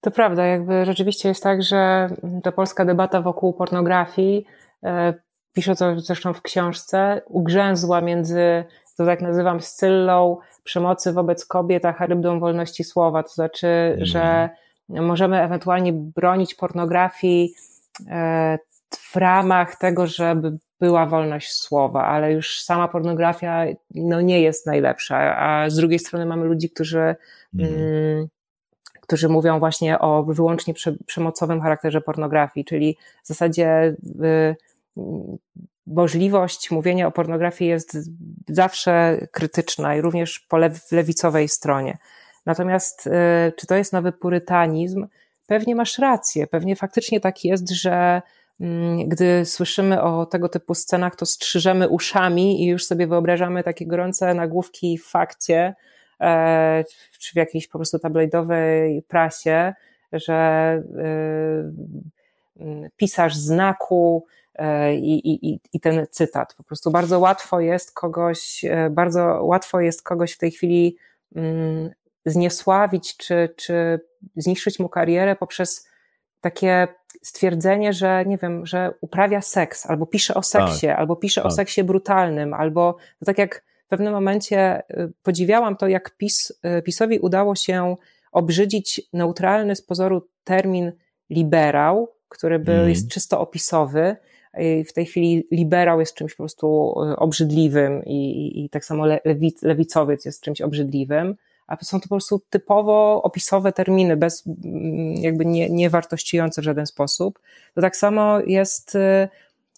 [0.00, 2.08] To prawda, jakby rzeczywiście jest tak, że
[2.42, 4.44] ta polska debata wokół pornografii,
[4.84, 5.14] e,
[5.52, 8.64] piszę to zresztą w książce, ugrzęzła między,
[9.00, 13.22] to tak nazywam, scyllą przemocy wobec kobiet, a charybdą wolności słowa.
[13.22, 14.06] To znaczy, mm.
[14.06, 14.48] że
[14.88, 17.54] możemy ewentualnie bronić pornografii
[18.08, 18.58] e,
[18.90, 25.36] w ramach tego, żeby była wolność słowa, ale już sama pornografia no, nie jest najlepsza,
[25.36, 27.16] a z drugiej strony mamy ludzi, którzy,
[27.54, 27.74] mm.
[27.74, 28.28] Mm,
[29.00, 34.56] którzy mówią właśnie o wyłącznie prze, przemocowym charakterze pornografii, czyli w zasadzie y,
[35.94, 37.98] możliwość mówienia o pornografii jest
[38.48, 41.98] zawsze krytyczna i również po lew, lewicowej stronie.
[42.46, 43.10] Natomiast y,
[43.56, 45.06] czy to jest nowy purytanizm?
[45.46, 48.22] Pewnie masz rację, pewnie faktycznie tak jest, że
[48.60, 53.86] Mm, gdy słyszymy o tego typu scenach, to strzyżemy uszami i już sobie wyobrażamy takie
[53.86, 55.74] gorące nagłówki w fakcie,
[56.20, 56.84] e,
[57.18, 59.74] czy w jakiejś po prostu tabloidowej prasie,
[60.12, 60.82] że e,
[62.60, 64.26] mm, pisarz znaku
[64.94, 66.54] i, i, i ten cytat.
[66.54, 70.96] Po prostu bardzo łatwo jest kogoś, bardzo łatwo jest kogoś w tej chwili
[71.36, 71.90] mm,
[72.26, 74.00] zniesławić, czy, czy
[74.36, 75.88] zniszczyć mu karierę poprzez
[76.40, 76.88] takie
[77.22, 81.52] stwierdzenie, że nie wiem, że uprawia seks, albo pisze o seksie, tak, albo pisze tak.
[81.52, 86.52] o seksie brutalnym, albo to tak jak w pewnym momencie y, podziwiałam to, jak PiS,
[86.84, 87.96] PiSowi udało się
[88.32, 90.92] obrzydzić neutralny z pozoru termin
[91.30, 92.88] liberał, który był, mm.
[92.88, 94.16] jest czysto opisowy.
[94.58, 99.04] I w tej chwili liberał jest czymś po prostu y, obrzydliwym i, i, tak samo
[99.64, 101.36] lewicowiec jest czymś obrzydliwym
[101.70, 104.44] a są to po prostu typowo opisowe terminy, bez,
[105.14, 107.38] jakby nie, nie wartościujące w żaden sposób.
[107.74, 109.28] To tak samo jest y,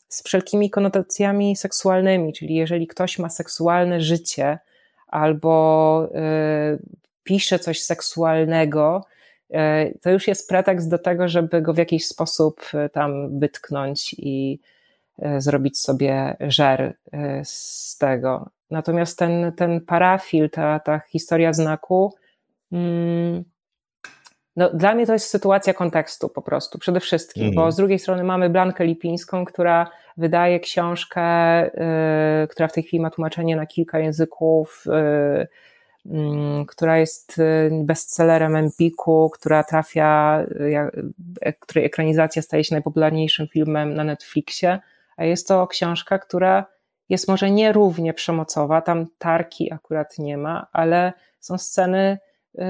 [0.08, 4.58] z wszelkimi konotacjami seksualnymi, czyli jeżeli ktoś ma seksualne życie
[5.08, 6.08] albo
[6.74, 6.82] y,
[7.24, 9.21] pisze coś seksualnego, y,
[10.02, 14.60] to już jest pretekst do tego, żeby go w jakiś sposób tam wytknąć i
[15.38, 16.94] zrobić sobie żer
[17.44, 18.50] z tego.
[18.70, 22.14] Natomiast ten, ten parafil, ta, ta historia znaku,
[22.72, 23.44] mm,
[24.56, 27.54] no, dla mnie to jest sytuacja kontekstu po prostu, przede wszystkim, mm.
[27.54, 27.72] bo mhm.
[27.72, 31.22] z drugiej strony mamy Blankę Lipińską, która wydaje książkę,
[32.50, 34.84] która w tej chwili ma tłumaczenie na kilka języków,
[36.68, 40.42] która jest y, bestsellerem Empiku, która trafia,
[41.46, 44.80] y, której ekranizacja staje się najpopularniejszym filmem na Netflixie,
[45.16, 46.66] a jest to książka, która
[47.08, 52.18] jest może nie równie przemocowa, tam tarki akurat nie ma, ale są sceny
[52.54, 52.64] yy,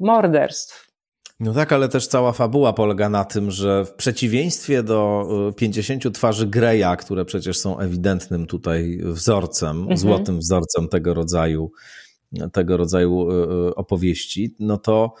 [0.00, 0.92] morderstw.
[1.40, 6.10] No tak, ale też cała fabuła polega na tym, że w przeciwieństwie do 50 y,
[6.10, 9.96] twarzy Greya, które przecież są ewidentnym tutaj wzorcem, mhm.
[9.96, 11.72] złotym wzorcem tego rodzaju,
[12.52, 13.34] tego rodzaju y,
[13.68, 15.14] y, opowieści, no to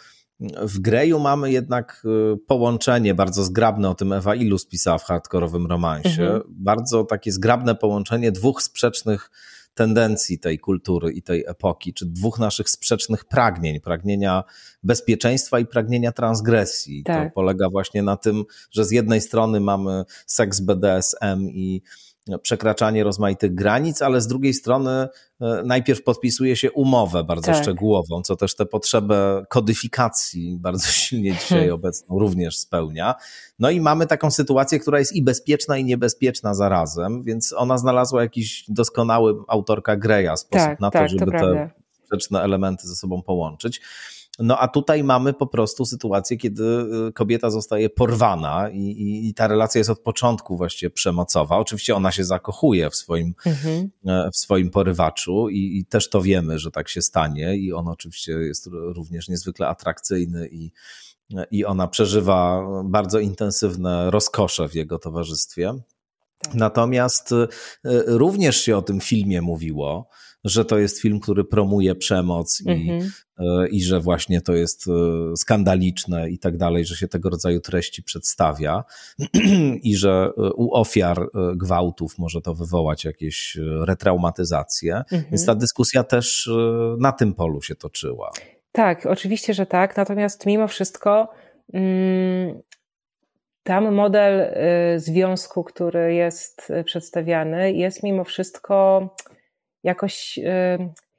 [0.62, 2.02] w Greju mamy jednak
[2.34, 6.42] y, połączenie bardzo zgrabne, o tym Ewa Ilus pisała w hardkorowym romansie, mhm.
[6.48, 9.30] bardzo takie zgrabne połączenie dwóch sprzecznych
[9.74, 14.44] tendencji tej kultury i tej epoki, czy dwóch naszych sprzecznych pragnień, pragnienia
[14.82, 17.02] bezpieczeństwa i pragnienia transgresji.
[17.02, 17.28] Tak.
[17.28, 21.82] To polega właśnie na tym, że z jednej strony mamy seks BDSM i
[22.42, 25.08] przekraczanie rozmaitych granic, ale z drugiej strony
[25.40, 27.62] e, najpierw podpisuje się umowę bardzo tak.
[27.62, 31.74] szczegółową, co też tę potrzebę kodyfikacji bardzo silnie dzisiaj hmm.
[31.74, 33.14] obecną również spełnia.
[33.58, 38.22] No i mamy taką sytuację, która jest i bezpieczna, i niebezpieczna zarazem, więc ona znalazła
[38.22, 41.70] jakiś doskonały autorka Greya sposób tak, na to, tak, żeby to te
[42.04, 43.80] sprzeczne elementy ze sobą połączyć.
[44.38, 46.64] No a tutaj mamy po prostu sytuację, kiedy
[47.08, 51.56] y, kobieta zostaje porwana i, i, i ta relacja jest od początku właściwie przemocowa.
[51.56, 53.90] Oczywiście ona się zakochuje w swoim, mhm.
[54.06, 57.88] E, w swoim porywaczu i, i, też to wiemy, że tak się stanie i on
[57.88, 60.72] oczywiście jest również niezwykle atrakcyjny i,
[61.50, 65.74] i ona przeżywa bardzo intensywne rozkosze w jego towarzystwie.
[66.38, 66.54] Tak.
[66.54, 67.46] Natomiast y,
[68.06, 70.08] również się o tym filmie mówiło,
[70.44, 72.98] że to jest film, który promuje przemoc mhm.
[72.98, 73.10] i,
[73.70, 74.86] i że właśnie to jest
[75.36, 78.84] skandaliczne i tak dalej, że się tego rodzaju treści przedstawia
[79.82, 84.96] i że u ofiar gwałtów może to wywołać jakieś retraumatyzacje.
[84.96, 85.24] Mhm.
[85.30, 86.50] Więc ta dyskusja też
[86.98, 88.30] na tym polu się toczyła.
[88.72, 89.96] Tak, oczywiście, że tak.
[89.96, 91.28] Natomiast mimo wszystko
[91.72, 92.62] mm,
[93.62, 94.54] tam model
[94.96, 99.08] związku, który jest przedstawiany, jest mimo wszystko
[99.84, 100.38] jakoś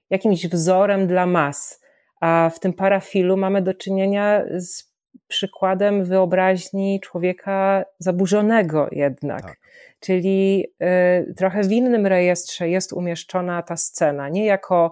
[0.10, 1.83] jakimś wzorem dla mas.
[2.24, 4.94] A w tym parafilu mamy do czynienia z
[5.28, 9.42] przykładem wyobraźni człowieka zaburzonego jednak.
[9.42, 9.58] Tak.
[10.00, 10.66] Czyli
[11.38, 14.92] trochę w innym rejestrze jest umieszczona ta scena, nie jako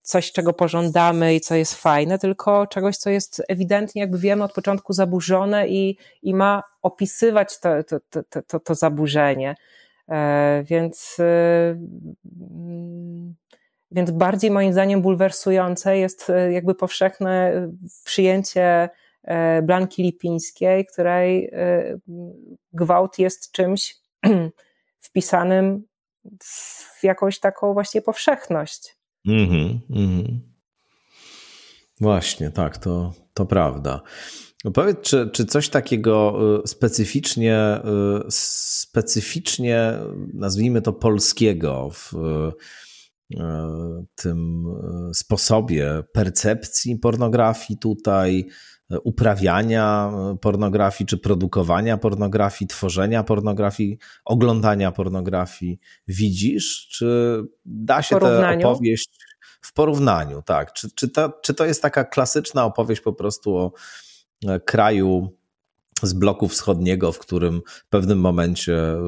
[0.00, 4.52] coś, czego pożądamy i co jest fajne, tylko czegoś, co jest ewidentnie, jakby wiemy, od
[4.52, 9.54] początku zaburzone i, i ma opisywać to, to, to, to, to zaburzenie.
[10.08, 11.76] E, więc, e,
[13.92, 17.52] więc bardziej moim zdaniem bulwersujące jest e, jakby powszechne
[18.04, 18.88] przyjęcie
[19.62, 21.52] Blanki Lipińskiej, której
[22.72, 23.96] gwałt jest czymś
[25.00, 25.84] wpisanym
[26.40, 28.96] w jakąś taką właśnie powszechność.
[29.26, 30.40] Mhm, mhm.
[32.00, 34.00] Właśnie, tak, to, to prawda.
[34.74, 37.80] Powiedz, czy, czy coś takiego specyficznie,
[38.28, 39.92] specyficznie,
[40.34, 42.12] nazwijmy to polskiego w
[44.14, 44.64] tym
[45.14, 48.48] sposobie percepcji pornografii tutaj,
[49.04, 56.88] uprawiania pornografii, czy produkowania pornografii, tworzenia pornografii, oglądania pornografii widzisz?
[56.90, 59.10] Czy da się tę opowieść
[59.60, 60.72] w porównaniu, tak?
[60.72, 63.72] Czy, czy, to, czy to jest taka klasyczna opowieść po prostu o
[64.46, 65.36] e, kraju
[66.02, 68.98] z bloku wschodniego, w którym w pewnym momencie e,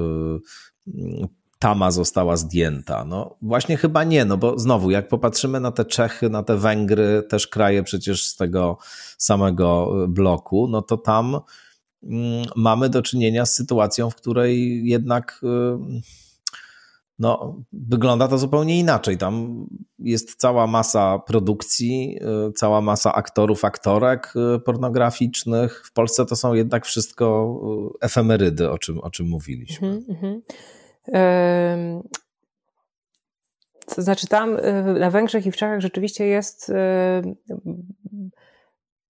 [1.63, 3.05] tama została zdjęta.
[3.05, 7.23] No właśnie chyba nie, no bo znowu, jak popatrzymy na te Czechy, na te Węgry,
[7.29, 8.79] też kraje przecież z tego
[9.19, 11.41] samego e, bloku, no to tam
[12.03, 15.41] mm, mamy do czynienia z sytuacją, w której jednak
[17.19, 19.19] no, wygląda to zupełnie inaczej.
[19.19, 19.67] Tam
[19.99, 25.83] jest cała masa produkcji, y, cała masa aktorów, aktorek y, pornograficznych.
[25.87, 27.57] W Polsce to są jednak wszystko
[27.95, 29.89] y, efemerydy, o czym, o czym mówiliśmy.
[29.89, 30.41] Mm -hmm.
[33.95, 34.59] To znaczy, tam
[34.99, 36.73] na Węgrzech i w Czechach rzeczywiście jest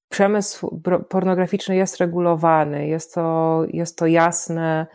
[0.08, 4.86] przemysł pornograficzny jest regulowany, jest to, jest to jasne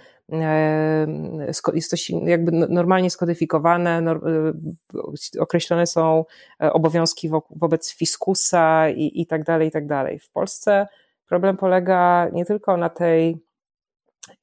[1.74, 6.26] jest to jakby normalnie skodyfikowane, e, określone są
[6.62, 10.20] e, obowiązki wobec fiskusa i, i tak dalej, i tak dalej.
[10.20, 10.88] W Polsce
[11.28, 13.47] problem polega nie tylko na tej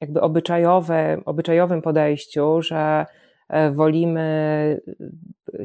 [0.01, 3.05] jakby obyczajowe, obyczajowym podejściu, że
[3.49, 4.81] e, wolimy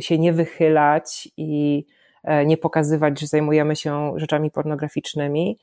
[0.00, 1.84] się nie wychylać i
[2.46, 5.58] nie pokazywać, że zajmujemy się rzeczami pornograficznymi,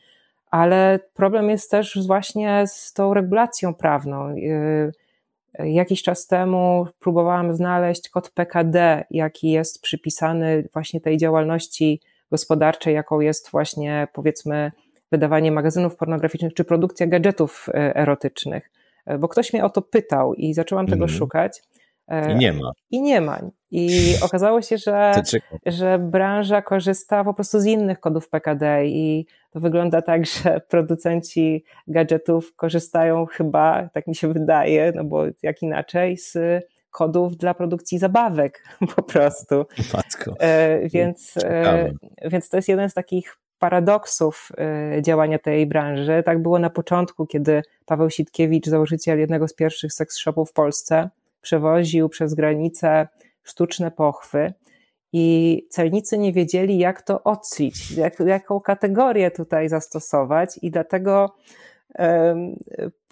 [0.52, 4.36] ale problem jest też właśnie z tą regulacją prawną.
[5.60, 12.02] Jakiś czas temu próbowałam znaleźć kod PKD, jaki jest przypisany właśnie tej działalności
[12.32, 14.72] gospodarczej, jaką jest właśnie powiedzmy
[15.12, 18.72] wydawanie magazynów pornograficznych czy produkcja gadżetów y, erotycznych.
[19.20, 20.92] Bo ktoś mnie o to pytał i zaczęłam mm.
[20.92, 21.20] tego mhm.
[21.20, 21.62] szukać.
[22.32, 22.72] I nie ma.
[22.92, 23.40] I nie ma.
[23.72, 23.90] I
[24.26, 25.14] okazało się, że,
[25.66, 31.64] że branża korzysta po prostu z innych kodów PKD i to wygląda tak, że producenci
[31.88, 36.38] gadżetów korzystają chyba, tak mi się wydaje, no bo jak inaczej, z
[36.92, 38.64] kodów dla produkcji zabawek
[38.96, 39.66] po prostu.
[39.94, 40.36] Matko.
[40.40, 41.92] E, więc, e,
[42.26, 46.24] więc to jest jeden z takich paradoksów e, działania tej branży.
[46.26, 51.10] Tak było na początku, kiedy Paweł Sitkiewicz, założyciel jednego z pierwszych seks shopów w Polsce,
[51.42, 53.08] przewoził przez granicę
[53.44, 54.54] sztuczne pochwy
[55.14, 61.36] i celnicy nie wiedzieli, jak to oclić, jak, jaką kategorię tutaj zastosować, i dlatego
[62.00, 62.56] um,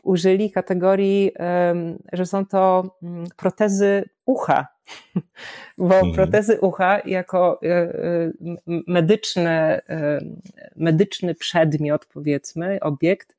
[0.04, 4.68] użyli kategorii, um, że są to um, protezy ucha,
[5.78, 6.14] bo mhm.
[6.14, 8.32] protezy ucha jako e, e,
[8.88, 10.20] medyczny, e,
[10.76, 13.36] medyczny przedmiot, powiedzmy, obiekt,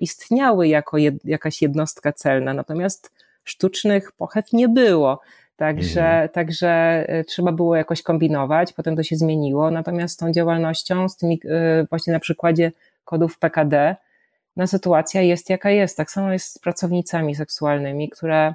[0.00, 3.12] istniały jako jed, jakaś jednostka celna, natomiast
[3.44, 5.20] sztucznych pochew nie było.
[5.56, 6.28] Także, mhm.
[6.28, 9.70] także trzeba było jakoś kombinować, potem to się zmieniło.
[9.70, 11.40] Natomiast z tą działalnością, z tymi
[11.90, 12.72] właśnie na przykładzie
[13.04, 13.96] kodów PKD,
[14.56, 15.96] no sytuacja jest jaka jest.
[15.96, 18.54] Tak samo jest z pracownicami seksualnymi, które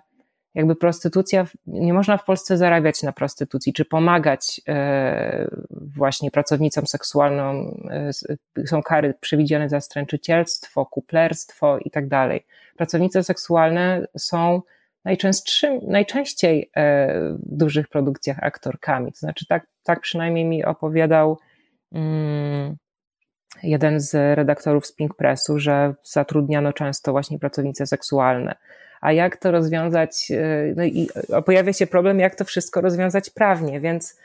[0.57, 7.85] jakby prostytucja, nie można w Polsce zarabiać na prostytucji, czy pomagać e, właśnie pracownicom seksualnym.
[8.65, 12.45] Są kary przewidziane za stręczycielstwo, kuplerstwo i tak dalej.
[12.77, 14.61] Pracownice seksualne są
[15.05, 19.11] najczęstszym, najczęściej w dużych produkcjach aktorkami.
[19.11, 21.39] To znaczy, tak, tak przynajmniej mi opowiadał
[21.91, 22.75] mm,
[23.63, 28.55] jeden z redaktorów z Pink Pressu, że zatrudniano często właśnie pracownice seksualne.
[29.07, 30.31] A jak to rozwiązać?
[30.75, 31.07] No i
[31.45, 34.17] pojawia się problem, jak to wszystko rozwiązać prawnie, więc,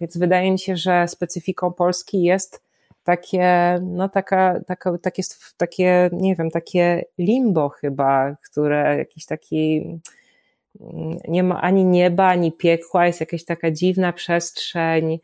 [0.00, 2.62] więc wydaje mi się, że specyfiką Polski jest
[3.04, 5.22] takie, no taka, taka, takie,
[5.56, 9.84] takie, nie wiem, takie limbo chyba, które jakiś taki,
[11.28, 15.20] nie ma ani nieba, ani piekła, jest jakaś taka dziwna przestrzeń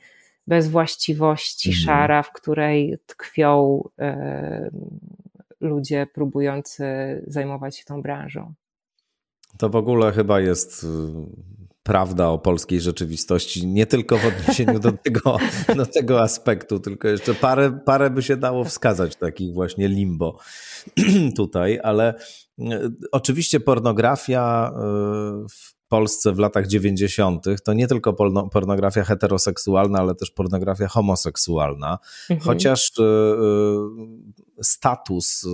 [0.46, 1.84] bez właściwości, mhm.
[1.84, 4.70] szara, w której tkwią y,
[5.60, 6.84] ludzie próbujący
[7.26, 8.54] zajmować się tą branżą.
[9.56, 10.86] To w ogóle chyba jest
[11.88, 15.38] prawda o polskiej rzeczywistości, nie tylko w odniesieniu do tego,
[15.76, 20.38] do tego aspektu, tylko jeszcze parę, parę by się dało wskazać takich właśnie limbo
[21.36, 22.14] tutaj, ale
[22.58, 24.80] e, oczywiście pornografia e,
[25.50, 27.44] w Polsce w latach 90.
[27.64, 28.12] to nie tylko
[28.52, 31.98] pornografia heteroseksualna, ale też pornografia homoseksualna,
[32.30, 32.40] mhm.
[32.40, 32.92] chociaż
[34.62, 35.46] status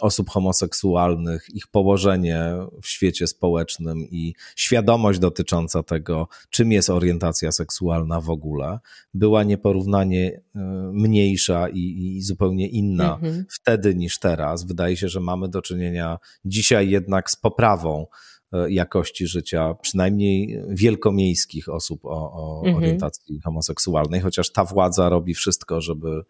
[0.00, 8.20] osób homoseksualnych, ich położenie w świecie społecznym i świadomość dotycząca tego, czym jest orientacja seksualna
[8.20, 8.78] w ogóle,
[9.14, 10.60] była nieporównanie e,
[10.92, 13.46] mniejsza i, i zupełnie inna mhm.
[13.50, 14.64] wtedy niż teraz.
[14.64, 18.06] Wydaje się, że mamy do czynienia dzisiaj jednak z poprawą
[18.52, 22.76] e, jakości życia, przynajmniej wielkomiejskich osób o, o mhm.
[22.76, 26.24] orientacji homoseksualnej, chociaż ta władza robi wszystko, żeby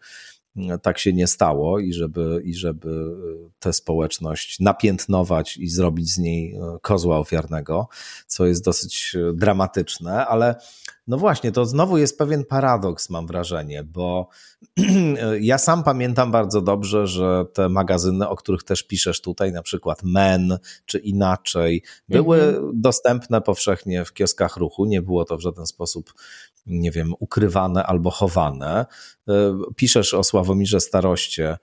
[0.81, 3.15] tak się nie stało i żeby, i żeby
[3.59, 7.87] tę społeczność napiętnować i zrobić z niej e, kozła ofiarnego,
[8.27, 10.55] co jest dosyć e, dramatyczne, ale
[11.07, 14.29] no właśnie, to znowu jest pewien paradoks, mam wrażenie, bo
[15.39, 20.03] ja sam pamiętam bardzo dobrze, że te magazyny, o których też piszesz tutaj, na przykład
[20.03, 22.81] Men czy inaczej, były mhm.
[22.81, 24.85] dostępne powszechnie w kioskach ruchu.
[24.85, 26.13] Nie było to w żaden sposób,
[26.65, 28.85] nie wiem, ukrywane albo chowane.
[29.29, 31.57] E, piszesz o Sławomirze Staroście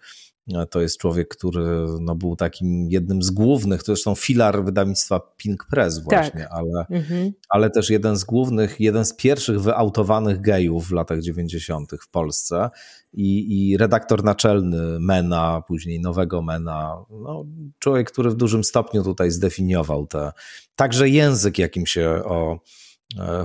[0.70, 5.66] to jest człowiek, który no, był takim jednym z głównych, to zresztą filar wydawnictwa Pink
[5.70, 6.48] Press właśnie, tak.
[6.50, 7.32] ale, mhm.
[7.48, 11.92] ale też jeden z głównych, jeden z pierwszych wyautowanych gejów w latach 90.
[12.00, 12.70] w Polsce
[13.12, 17.44] i, i redaktor naczelny Mena, później nowego Mena, no,
[17.78, 20.32] człowiek, który w dużym stopniu tutaj zdefiniował te,
[20.76, 22.58] także język, jakim się o e,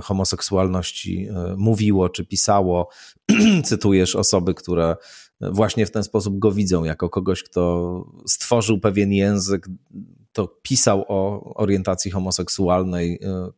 [0.02, 2.88] homoseksualności e, mówiło czy pisało.
[3.64, 4.96] Cytujesz osoby, które
[5.40, 9.68] właśnie w ten sposób go widzą, jako kogoś, kto stworzył pewien język,
[10.32, 13.48] to pisał o orientacji homoseksualnej e,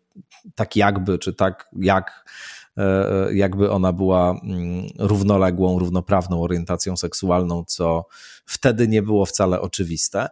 [0.55, 2.25] tak jakby, czy tak jak
[2.77, 8.07] e, jakby ona była mm, równoległą, równoprawną orientacją seksualną, co
[8.45, 10.29] wtedy nie było wcale oczywiste.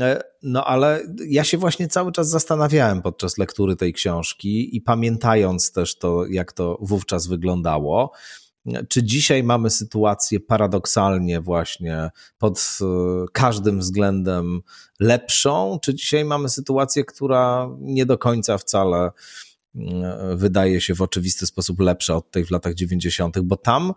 [0.00, 5.72] E, no ale ja się właśnie cały czas zastanawiałem podczas lektury tej książki i pamiętając
[5.72, 8.12] też to, jak to wówczas wyglądało,
[8.88, 12.84] czy dzisiaj mamy sytuację paradoksalnie właśnie pod e,
[13.32, 14.60] każdym względem
[15.00, 19.10] lepszą, czy dzisiaj mamy sytuację, która nie do końca wcale e,
[20.34, 23.92] wydaje się w oczywisty sposób lepsza od tej w latach 90., bo tam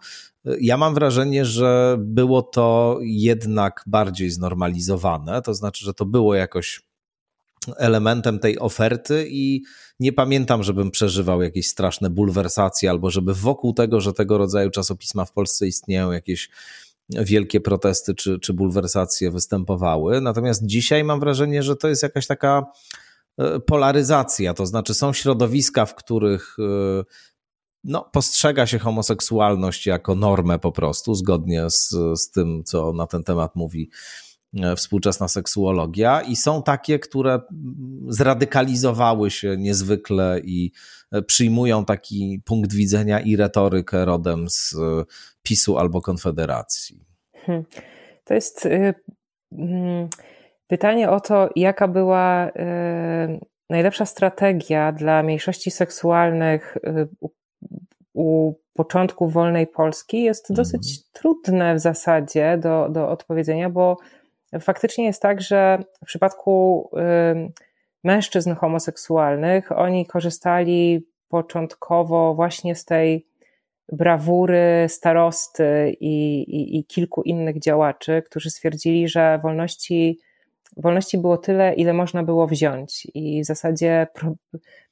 [0.46, 6.36] e, ja mam wrażenie, że było to jednak bardziej znormalizowane, to znaczy, że to było
[6.36, 6.82] jakoś
[7.78, 9.64] elementem tej oferty i
[10.00, 15.26] nie pamiętam, żebym przeżywał jakieś straszne bulwersacje albo żeby wokół tego, że tego rodzaju czasopisma
[15.26, 16.50] w Polsce istnieją, jakieś
[17.10, 20.22] wielkie protesty czy, czy bulwersacje występowały.
[20.22, 22.66] Natomiast dzisiaj mam wrażenie, że to jest jakaś taka
[23.66, 27.04] polaryzacja, to znaczy są środowiska, w których e,
[27.84, 33.24] no, postrzega się homoseksualność jako normę po prostu, zgodnie z, z tym, co na ten
[33.24, 33.90] temat mówi
[34.58, 37.42] E, współczesna seksuologia i są takie, które
[38.08, 40.72] zradykalizowały się niezwykle i
[41.12, 45.06] e, przyjmują taki punkt widzenia i retorykę rodem z e,
[45.44, 47.06] PiSu albo Konfederacji.
[47.46, 47.66] Hmm.
[48.24, 48.68] To jest
[50.70, 52.52] pytanie o to, jaka była
[53.70, 56.78] najlepsza strategia dla mniejszości seksualnych
[58.14, 61.08] u początku wolnej Polski jest dosyć mhm.
[61.14, 63.98] trudne w zasadzie do, do odpowiedzenia, bo
[64.60, 66.90] faktycznie jest tak, że w przypadku
[68.04, 73.26] mężczyzn homoseksualnych oni korzystali początkowo właśnie z tej
[73.92, 80.20] brawury starosty i, i, i kilku innych działaczy, którzy stwierdzili, że wolności
[80.82, 84.34] wolności było tyle, ile można było wziąć, i w zasadzie pro,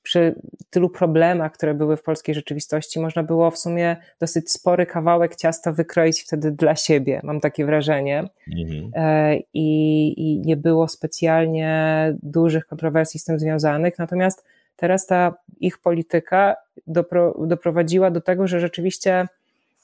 [0.04, 0.36] przy
[0.70, 5.72] tylu problemach, które były w polskiej rzeczywistości, można było w sumie dosyć spory kawałek ciasta
[5.72, 8.30] wykroić wtedy dla siebie, mam takie wrażenie.
[8.58, 8.92] Mhm.
[8.96, 14.46] E, I, I nie było specjalnie dużych kontrowersji z tym związanych, natomiast
[14.76, 16.56] teraz ta ich polityka
[16.88, 19.28] dopro, doprowadziła do tego, że rzeczywiście.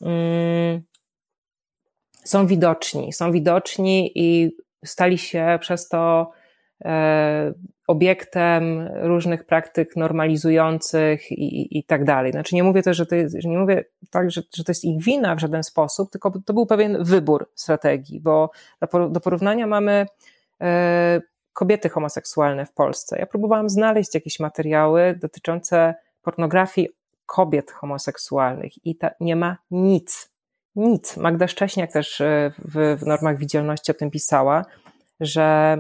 [0.01, 0.81] Mm,
[2.23, 4.55] są widoczni, są widoczni i
[4.85, 6.31] stali się przez to
[6.85, 7.53] e,
[7.88, 12.31] obiektem różnych praktyk normalizujących i, i tak dalej.
[12.31, 15.03] Znaczy nie mówię też, że to jest, nie mówię tak, że, że to jest ich
[15.03, 18.49] wina w żaden sposób, tylko to był pewien wybór strategii, bo
[19.10, 20.05] do porównania mamy
[20.61, 21.22] e,
[21.53, 23.19] kobiety homoseksualne w Polsce.
[23.19, 26.89] Ja próbowałam znaleźć jakieś materiały dotyczące pornografii
[27.26, 30.32] kobiet homoseksualnych i ta, nie ma nic
[30.76, 31.18] nic.
[31.18, 34.66] Magda Szcześniak też e, w, w normach widzialności o tym pisała,
[35.20, 35.78] że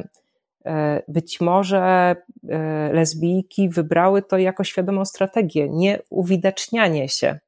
[0.65, 2.15] e, być może
[2.49, 7.39] e, lesbijki wybrały to jako świadomą strategię, nie uwidacznianie się,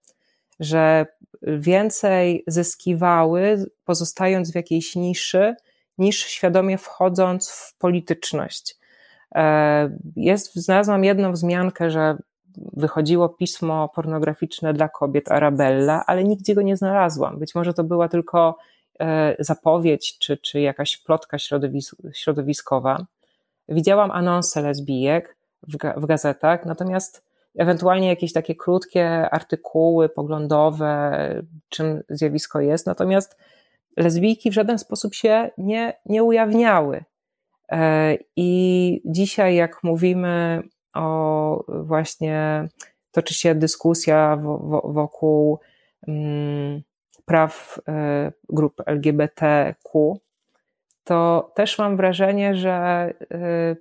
[0.60, 1.06] że
[1.42, 5.56] więcej zyskiwały, pozostając w jakiejś niszy,
[5.98, 8.78] niż świadomie wchodząc w polityczność.
[10.16, 12.18] Jest, znalazłam jedną wzmiankę, że
[12.74, 17.40] wychodziło pismo pornograficzne dla kobiet Arabella, ale nigdzie go nie znalazłam.
[17.40, 18.58] Być może to była tylko
[19.00, 23.06] e, zapowiedź czy, czy jakaś plotka środowis środowiskowa.
[23.70, 25.38] Widziałam anonse lesbijek
[25.68, 27.26] w, ga w gazetach, natomiast
[27.58, 31.12] ewentualnie jakieś takie krótkie artykuły poglądowe,
[31.70, 33.38] czym zjawisko jest, natomiast
[33.98, 37.04] lesbijki w żaden sposób się nie, nie ujawniały.
[37.72, 40.64] E, I dzisiaj, jak mówimy
[40.96, 42.68] o właśnie
[43.16, 44.38] toczy się dyskusja
[44.84, 45.60] wokół
[46.08, 46.82] mm,
[47.26, 50.16] praw e, grup LGBTQ,
[51.04, 52.74] to też mam wrażenie, że
[53.32, 53.76] e,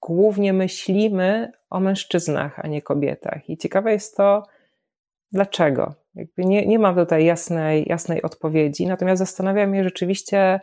[0.00, 3.50] głównie myślimy o mężczyznach, a nie kobietach.
[3.50, 4.42] I ciekawe jest to,
[5.32, 5.94] dlaczego.
[6.14, 10.60] Jakby nie, nie mam tutaj jasnej, jasnej odpowiedzi, natomiast zastanawiam się rzeczywiście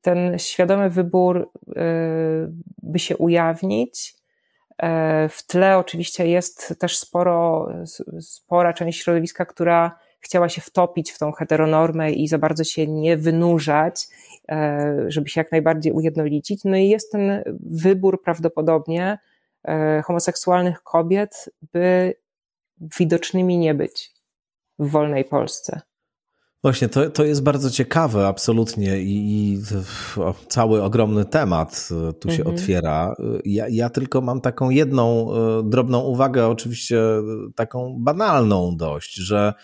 [0.00, 1.82] ten świadomy wybór, e,
[2.82, 4.19] by się ujawnić, E,
[5.28, 7.68] w tle oczywiście jest też sporo,
[8.20, 13.16] spora część środowiska, która chciała się wtopić w tą heteronormę i za bardzo się nie
[13.16, 14.06] wynurzać,
[14.48, 16.64] e, żeby się jak najbardziej ujednolicić.
[16.64, 19.18] No i jest ten wybór prawdopodobnie
[19.64, 22.14] e, homoseksualnych kobiet, by
[22.98, 24.10] widocznymi nie być
[24.78, 25.80] w wolnej Polsce.
[26.62, 29.60] Właśnie, to, to jest bardzo ciekawe, absolutnie, i, i
[30.16, 32.56] o, cały ogromny temat e, tu się mhm.
[32.56, 33.14] otwiera.
[33.44, 37.00] Ja, ja tylko mam taką jedną e, drobną uwagę, oczywiście
[37.54, 39.54] taką banalną dość, że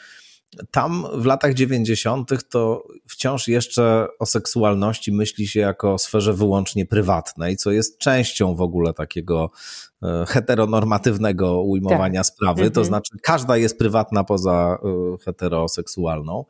[0.71, 2.49] tam w latach 90.
[2.49, 8.55] to wciąż jeszcze o seksualności myśli się jako o sferze wyłącznie prywatnej, co jest częścią
[8.55, 9.51] w ogóle takiego
[9.96, 9.96] e,
[10.27, 12.27] heteronormatywnego ujmowania tak.
[12.27, 12.63] sprawy.
[12.63, 12.87] To mhm.
[12.87, 14.79] znaczy, każda jest prywatna poza
[15.25, 16.45] heteroseksualną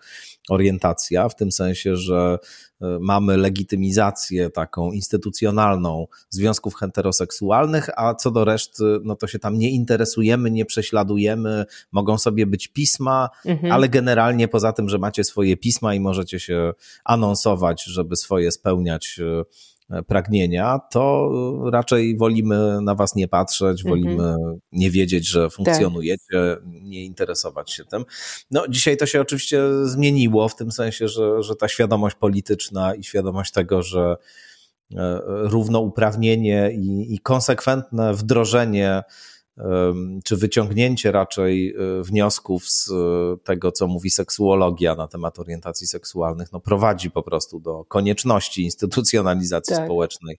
[0.49, 2.39] orientacja, w tym sensie, że
[2.81, 9.59] e, mamy legitymizację taką instytucjonalną związków heteroseksualnych, a co do reszty, no to się tam
[9.59, 13.73] nie interesujemy, nie prześladujemy, mogą sobie być pisma, mhm.
[13.73, 16.73] ale generalnie poza tym, że macie swoje pisma i możecie się
[17.05, 19.45] anonsować, żeby swoje spełniać e,
[20.07, 21.31] pragnienia, to
[21.73, 23.91] raczej wolimy na was nie patrzeć, mhm.
[23.91, 24.35] wolimy
[24.73, 26.61] nie wiedzieć, że funkcjonujecie, tak.
[26.65, 28.05] nie interesować się tym.
[28.51, 33.05] No, dzisiaj to się oczywiście zmieniło w tym sensie, że, że ta świadomość polityczna i
[33.05, 34.17] świadomość tego, że
[34.97, 39.03] e, równouprawnienie i, i konsekwentne wdrożenie
[40.25, 42.95] czy wyciągnięcie raczej e, wniosków z e,
[43.45, 49.77] tego, co mówi seksuologia na temat orientacji seksualnych, no prowadzi po prostu do konieczności instytucjonalizacji
[49.77, 49.85] tak.
[49.85, 50.39] społecznej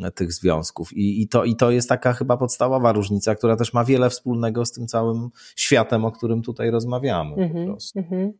[0.00, 0.92] e, tych związków.
[0.92, 4.64] I, i, to, I to jest taka chyba podstawowa różnica, która też ma wiele wspólnego
[4.64, 7.34] z tym całym światem, o którym tutaj rozmawiamy.
[7.34, 7.98] Mm -hmm, po mhm, prostu.
[7.98, 8.32] Mm -hmm.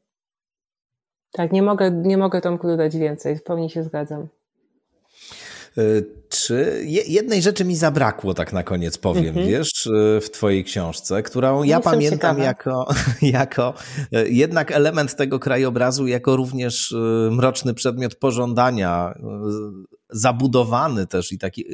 [1.32, 4.28] Tak, nie mogę, nie mogę Tomku dodać więcej, w pełni się zgadzam.
[5.78, 9.46] Y, czy jednej rzeczy mi zabrakło, tak na koniec powiem, mhm.
[9.46, 12.88] wiesz, y, w Twojej książce, którą ja pamiętam jako,
[13.22, 13.74] jako
[14.16, 16.94] y, jednak element tego krajobrazu, jako również
[17.30, 19.14] mroczny przedmiot pożądania,
[20.10, 21.64] zabudowany też i taki,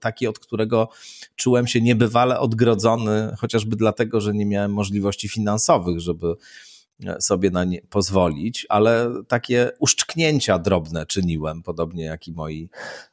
[0.00, 0.88] taki, od którego
[1.36, 6.34] czułem się niebywale odgrodzony, chociażby dlatego, że nie miałem możliwości finansowych, żeby
[7.20, 12.68] sobie na nie pozwolić, ale takie uszczknięcia drobne czyniłem, podobnie jak i moi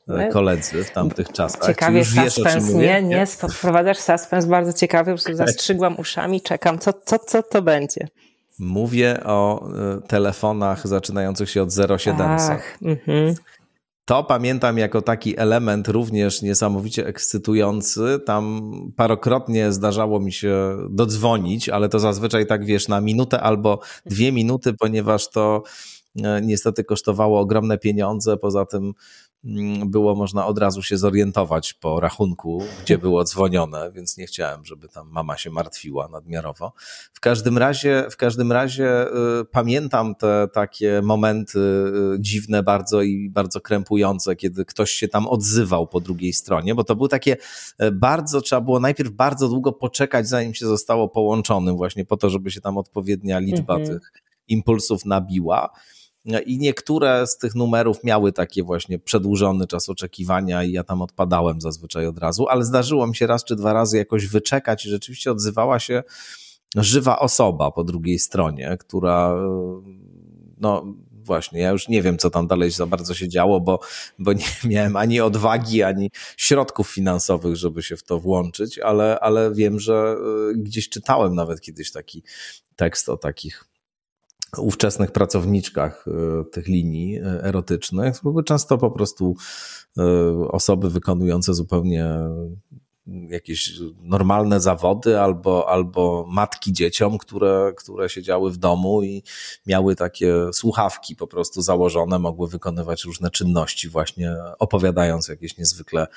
[0.09, 1.65] e, koledzy w tamtych czasach.
[1.65, 6.93] Ciekawie już suspens, nie, nie, wprowadzasz suspens bardzo ciekawy, po prostu zastrzygłam uszami, czekam, co,
[6.93, 8.07] co, co to będzie.
[8.59, 12.19] Mówię o e, telefonach zaczynających się od 0700.
[12.19, 13.35] Ach, mhm.
[14.07, 18.19] To pamiętam jako taki element również niesamowicie ekscytujący.
[18.25, 24.31] Tam parokrotnie zdarzało mi się dodzwonić, ale to zazwyczaj tak wiesz, na minutę albo dwie
[24.31, 25.63] minuty, ponieważ to
[26.23, 28.37] e, niestety kosztowało ogromne pieniądze.
[28.37, 28.93] Poza tym
[29.85, 34.89] było można od razu się zorientować po rachunku, gdzie było dzwonione, więc nie chciałem, żeby
[34.89, 36.73] tam mama się martwiła nadmiarowo.
[37.13, 43.29] W każdym razie, w każdym razie y, pamiętam te takie momenty y, dziwne bardzo i
[43.29, 47.37] bardzo krępujące, kiedy ktoś się tam odzywał po drugiej stronie, bo to było takie
[47.81, 52.29] y, bardzo, trzeba było najpierw bardzo długo poczekać, zanim się zostało połączonym właśnie po to,
[52.29, 53.99] żeby się tam odpowiednia liczba mhm.
[53.99, 54.11] tych
[54.47, 55.69] impulsów nabiła.
[56.45, 61.61] I niektóre z tych numerów miały takie właśnie przedłużony czas oczekiwania i ja tam odpadałem
[61.61, 65.31] zazwyczaj od razu, ale zdarzyło mi się raz czy dwa razy jakoś wyczekać i rzeczywiście
[65.31, 66.03] odzywała się
[66.75, 69.35] żywa osoba po drugiej stronie, która
[70.57, 70.85] no
[71.27, 73.79] właśnie, ja już nie wiem, co tam dalej za bardzo się działo, bo,
[74.19, 79.53] bo nie miałem ani odwagi, ani środków finansowych, żeby się w to włączyć, ale, ale
[79.53, 80.15] wiem, że
[80.51, 82.23] y, gdzieś czytałem nawet kiedyś taki
[82.75, 83.65] tekst o takich
[84.57, 89.35] ówczesnych pracowniczkach e, tych linii e, erotycznych były często po prostu
[89.97, 90.03] e,
[90.51, 92.09] osoby wykonujące zupełnie
[93.07, 99.23] jakieś normalne zawody albo, albo matki dzieciom, które, które siedziały w domu i
[99.67, 106.07] miały takie słuchawki po prostu założone, mogły wykonywać różne czynności właśnie opowiadając jakieś niezwykle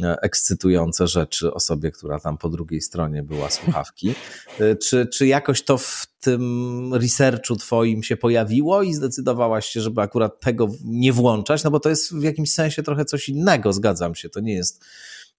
[0.00, 4.14] ekscytujące rzeczy osobie, która tam po drugiej stronie była słuchawki.
[4.82, 10.40] Czy, czy jakoś to w tym researchu twoim się pojawiło i zdecydowałaś się, żeby akurat
[10.40, 11.64] tego nie włączać?
[11.64, 14.28] No bo to jest w jakimś sensie trochę coś innego, zgadzam się.
[14.28, 14.84] To nie jest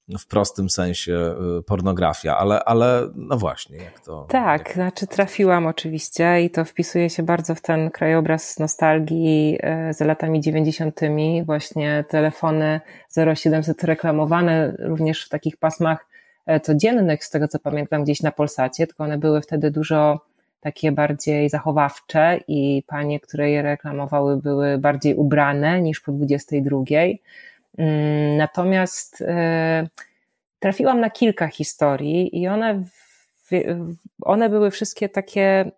[0.10, 4.26] w prostym sensie y, pornografia, ale, ale no właśnie, jak to.
[4.30, 4.74] Tak, jak...
[4.74, 9.58] znaczy trafiłam oczywiście i to wpisuje się bardzo w ten krajobraz nostalgii
[9.90, 11.00] y, za latami 90.,
[11.46, 12.82] właśnie telefony
[13.36, 16.06] 0700 reklamowane również w takich pasmach
[16.46, 20.20] e, codziennych, z tego co pamiętam, gdzieś na Polsacie, tylko one były wtedy dużo
[20.64, 26.78] takie bardziej zachowawcze i panie, które je reklamowały, były bardziej ubrane niż po 22.
[27.78, 29.88] Mm, natomiast e,
[30.60, 32.84] trafiłam na kilka historii i one,
[34.22, 35.72] one były wszystkie takie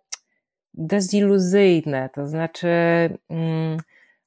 [0.74, 2.68] deziluzyjne, to znaczy
[3.30, 3.78] mm,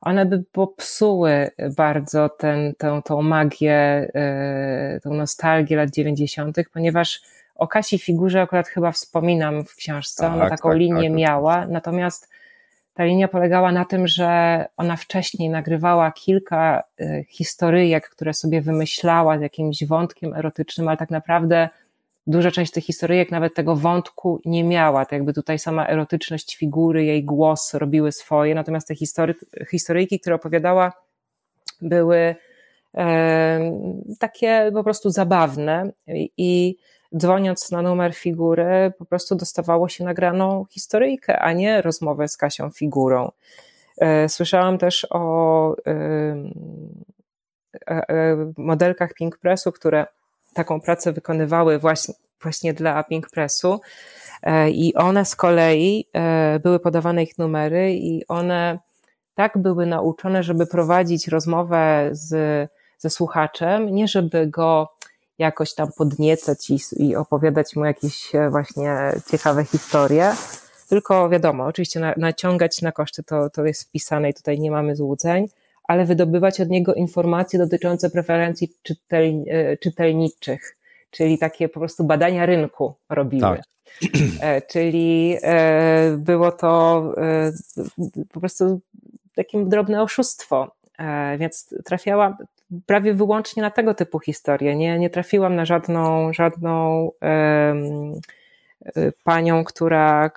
[0.02, 3.76] one by popsuły bardzo ten, tę, tą magię,
[4.16, 7.22] e, tą nostalgię lat 90., ponieważ
[7.56, 11.18] o Kasi Figurze akurat chyba wspominam w książce, ona tak, taką tak, linię tak.
[11.18, 12.30] miała, natomiast
[13.00, 19.38] ta linia polegała na tym, że ona wcześniej nagrywała kilka y, historyjek, które sobie wymyślała
[19.38, 21.70] z jakimś wątkiem erotycznym, ale tak naprawdę
[22.28, 25.06] duża część tych historyjek nawet tego wątku nie miała.
[25.06, 29.36] To jakby tutaj sama erotyczność figury, jej głos robiły swoje, natomiast te history,
[29.72, 30.94] historyjki, które opowiadała,
[31.82, 32.36] były
[32.98, 33.72] e,
[34.20, 35.92] takie po prostu zabawne
[36.38, 36.78] i
[37.18, 42.70] dzwoniąc na numer figury, po prostu dostawało się nagraną historyjkę, a nie rozmowę z Kasią
[42.70, 43.32] figurą.
[44.00, 45.92] E, słyszałam też o e,
[47.88, 50.06] e, modelkach Pink Pressu, które
[50.54, 53.82] taką pracę wykonywały właśnie, właśnie dla Pink Pressu
[54.72, 56.06] i one z kolei
[56.64, 58.80] były podawane ich numery i one
[59.36, 62.32] tak były nauczone, żeby prowadzić rozmowę z,
[62.98, 64.90] ze słuchaczem, nie żeby go
[65.40, 68.96] jakoś tam podniecać i, i opowiadać mu jakieś e, właśnie
[69.32, 70.34] ciekawe historie.
[70.90, 74.96] Tylko wiadomo, oczywiście na, naciągać na koszty to, to jest wpisane i tutaj nie mamy
[74.96, 75.48] złudzeń,
[75.84, 80.78] ale wydobywać od niego informacje dotyczące preferencji czytel, e, czytelniczych,
[81.12, 83.42] czyli takie po prostu badania rynku robiły.
[83.42, 83.62] Tak.
[84.42, 85.38] E, czyli
[86.18, 87.04] było to
[88.34, 88.82] po prostu
[89.36, 90.72] takie drobne oszustwo.
[91.38, 92.36] Więc trafiałam,
[92.86, 94.76] prawie wyłącznie na tego typu historie.
[94.76, 98.14] Nie, nie trafiłam na żadną, żadną um,
[99.24, 100.30] panią, która e,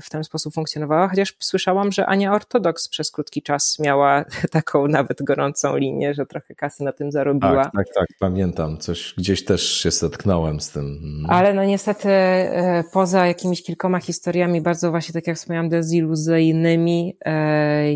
[0.00, 5.22] w ten sposób funkcjonowała, chociaż słyszałam, że Ania Ortodoks przez krótki czas miała taką nawet
[5.22, 7.64] gorącą linię, że trochę kasy na tym zarobiła.
[7.64, 8.78] Tak, tak, tak, pamiętam.
[8.78, 10.84] Coś gdzieś też się zetknąłem z tym.
[11.02, 11.26] Mhm.
[11.30, 17.16] Ale no niestety e, poza jakimiś kilkoma historiami, bardzo właśnie tak jak wspomniałam, deziluzyjnymi,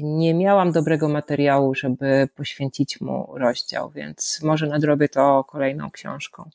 [0.02, 6.50] nie miałam dobrego materiału, żeby poświęcić mu rozdział, więc może nadrobię to kolejną książką.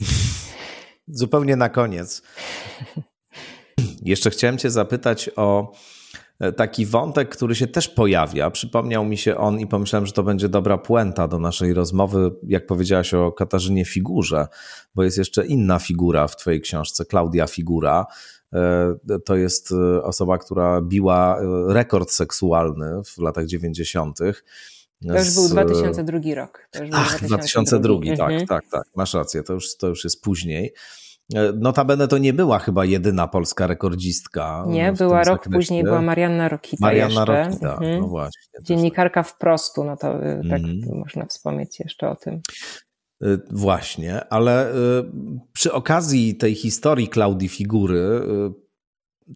[1.10, 2.22] Zupełnie na koniec.
[4.02, 5.72] Jeszcze chciałem Cię zapytać o
[6.40, 8.50] e, taki wątek, który się też pojawia.
[8.50, 12.66] Przypomniał mi się on i pomyślałem, że to będzie dobra puenta do naszej rozmowy, jak
[12.66, 14.46] powiedziałaś o Katarzynie Figurze,
[14.94, 18.06] bo jest jeszcze inna figura w Twojej książce, Klaudia Figura.
[18.52, 18.94] E,
[19.24, 24.18] to jest e, osoba, która biła rekord seksualny w latach 90
[25.06, 26.68] To już był 2002 rok.
[26.70, 28.46] To już Ach, 2002, 2002 tak, mhm.
[28.46, 30.74] tak, tak, masz rację, to już, to już jest później.
[31.34, 34.64] E, notabene to nie była chyba jedyna polska rekordzistka.
[34.68, 35.58] Nie, była rok zakresie.
[35.58, 37.44] później, była Marianna Rokita Marianna jeszcze.
[37.44, 38.00] Rokita, mhm.
[38.00, 38.52] no właśnie.
[38.62, 40.98] Dziennikarka wprostu, no to y, tak mhm.
[40.98, 42.40] można wspomnieć jeszcze o tym.
[43.24, 44.72] Y, właśnie, ale
[45.52, 48.20] przy okazji tej historii Klaudii Figury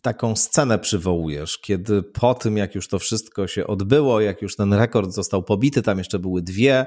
[0.02, 4.72] taką scenę przywołujesz, kiedy po tym, jak już to wszystko się odbyło, jak już ten
[4.72, 6.86] rekord został pobity, tam jeszcze były dwie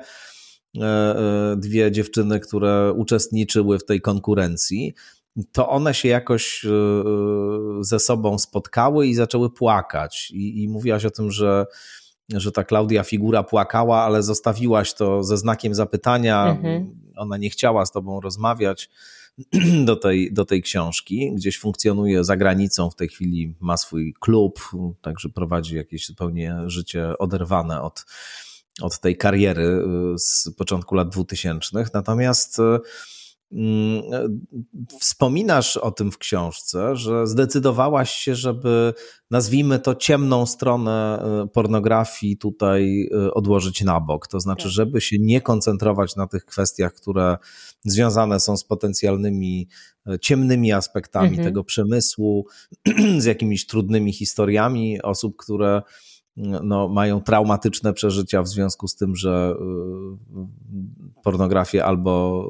[0.81, 1.15] E,
[1.51, 4.93] e, dwie dziewczyny, które uczestniczyły w tej konkurencji,
[5.51, 6.69] to one się jakoś e,
[7.81, 10.31] ze sobą spotkały i zaczęły płakać.
[10.31, 11.65] I, i mówiłaś o tym, że,
[12.33, 16.45] że ta Klaudia figura płakała, ale zostawiłaś to ze znakiem zapytania.
[16.45, 16.99] Mhm.
[17.15, 18.89] Ona nie chciała z tobą rozmawiać
[19.85, 21.31] do tej, do tej książki.
[21.35, 24.59] Gdzieś funkcjonuje za granicą, w tej chwili ma swój klub,
[25.01, 28.05] także prowadzi jakieś zupełnie życie oderwane od,
[28.81, 31.85] od tej kariery y, z początku lat 2000.
[31.93, 32.61] Natomiast y,
[34.99, 38.93] wspominasz o tym w książce, że zdecydowałaś się, żeby
[39.31, 44.27] nazwijmy to ciemną stronę y, pornografii tutaj odłożyć na bok.
[44.27, 44.71] To znaczy, tak.
[44.71, 47.37] żeby się nie koncentrować na tych kwestiach, które
[47.85, 49.67] związane są z potencjalnymi
[50.21, 51.47] ciemnymi aspektami mhm.
[51.47, 52.47] tego przemysłu,
[53.17, 55.81] z jakimiś trudnymi historiami osób, które
[56.37, 59.55] no, mają traumatyczne przeżycia w związku z tym, że
[61.15, 62.45] y, pornografię albo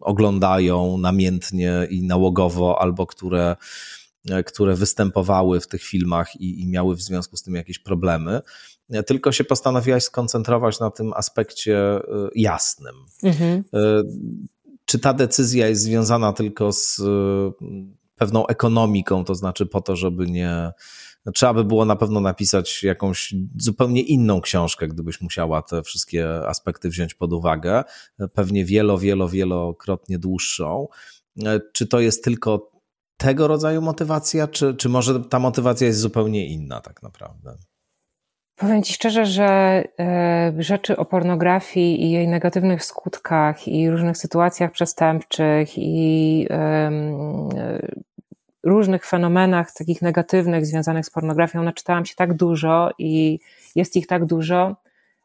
[0.00, 3.56] oglądają namiętnie i nałogowo, albo które,
[4.46, 8.40] które występowały w tych filmach i, i miały w związku z tym jakieś problemy.
[9.06, 12.02] Tylko się postanowiłaś skoncentrować na tym aspekcie y,
[12.34, 12.94] jasnym.
[13.22, 13.64] Mhm.
[13.74, 14.04] Y,
[14.84, 17.00] czy ta decyzja jest związana tylko z
[18.16, 20.72] pewną ekonomiką, to znaczy po to, żeby nie
[21.34, 26.88] trzeba by było na pewno napisać jakąś zupełnie inną książkę, gdybyś musiała te wszystkie aspekty
[26.88, 27.84] wziąć pod uwagę,
[28.34, 30.88] pewnie wielo, wielo, wielokrotnie dłuższą.
[31.72, 32.72] Czy to jest tylko
[33.16, 37.56] tego rodzaju motywacja, czy, czy może ta motywacja jest zupełnie inna tak naprawdę?
[38.56, 39.44] Powiem Ci szczerze, że
[40.00, 46.46] e, rzeczy o pornografii i jej negatywnych skutkach i różnych sytuacjach przestępczych i
[48.62, 53.40] różnych fenomenach takich negatywnych związanych z pornografią naczytałam się tak dużo i
[53.74, 54.76] jest ich tak dużo,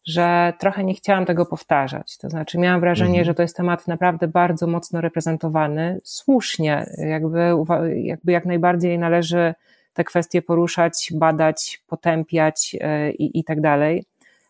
[0.05, 2.17] że trochę nie chciałam tego powtarzać.
[2.17, 3.25] To znaczy, miałam wrażenie, mhm.
[3.25, 7.51] że to jest temat naprawdę bardzo mocno reprezentowany, słusznie, jakby,
[7.95, 9.53] jakby jak najbardziej należy
[9.93, 14.05] te kwestie poruszać, badać, potępiać e, i, i tak dalej.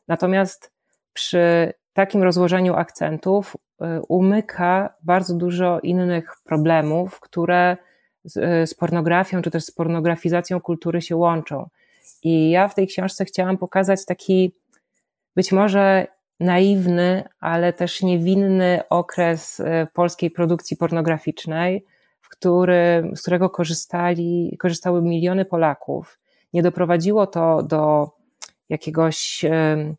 [0.07, 0.71] Natomiast
[1.13, 7.77] przy takim rozłożeniu akcentów e, umyka bardzo dużo innych problemów, które
[8.27, 11.69] z, e, z pornografią, czy też z pornografizacją kultury się łączą.
[12.23, 14.53] I ja w tej książce chciałam pokazać taki
[15.35, 16.07] być może
[16.39, 21.85] naiwny, ale też niewinny okres e, polskiej produkcji pornograficznej,
[22.21, 26.19] w który, z którego korzystali, korzystały miliony Polaków.
[26.53, 28.09] Nie doprowadziło to do
[28.69, 29.93] jakiegoś, e,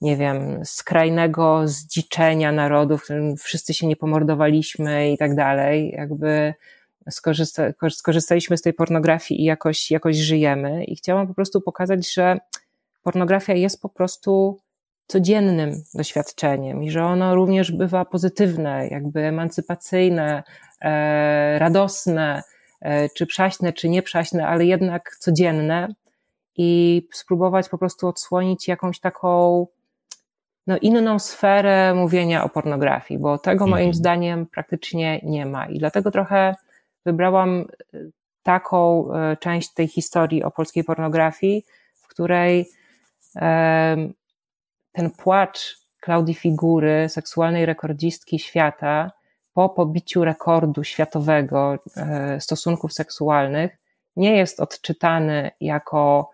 [0.00, 5.90] nie wiem, skrajnego zdziczenia narodu, w którym wszyscy się nie pomordowaliśmy i tak dalej.
[5.90, 6.54] Jakby
[7.10, 10.84] skorzysta, skorzystaliśmy z tej pornografii i jakoś, jakoś żyjemy.
[10.84, 12.38] I chciałam po prostu pokazać, że
[13.02, 14.60] pornografia jest po prostu
[15.06, 20.42] codziennym doświadczeniem i że ono również bywa pozytywne, jakby emancypacyjne,
[20.80, 22.42] e, radosne,
[22.80, 25.88] e, czy przaśne, czy nieprzaśne, ale jednak codzienne
[26.56, 29.66] i spróbować po prostu odsłonić jakąś taką
[30.66, 33.94] no, inną sferę mówienia o pornografii, bo tego moim mhm.
[33.94, 35.66] zdaniem praktycznie nie ma.
[35.66, 36.54] I dlatego trochę
[37.06, 37.64] wybrałam
[37.94, 38.10] y,
[38.42, 41.64] taką y, część tej historii o polskiej pornografii,
[41.94, 42.70] w której
[44.92, 49.10] ten płacz Klaudii Figury, seksualnej rekordzistki świata,
[49.54, 53.76] po pobiciu rekordu światowego e, stosunków seksualnych,
[54.16, 56.30] nie jest odczytany jako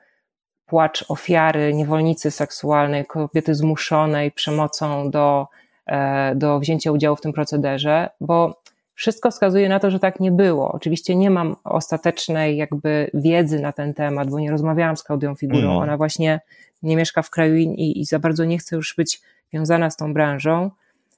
[0.66, 5.46] płacz ofiary, niewolnicy seksualnej, kobiety zmuszonej przemocą do,
[5.86, 8.62] e, do wzięcia udziału w tym procederze, bo
[8.98, 10.72] wszystko wskazuje na to, że tak nie było.
[10.72, 15.68] Oczywiście nie mam ostatecznej jakby wiedzy na ten temat, bo nie rozmawiałam z Klaudią Figurą.
[15.70, 15.76] Mm.
[15.76, 16.40] Ona właśnie
[16.82, 19.20] nie mieszka w kraju i, i za bardzo nie chce już być
[19.52, 20.70] wiązana z tą branżą.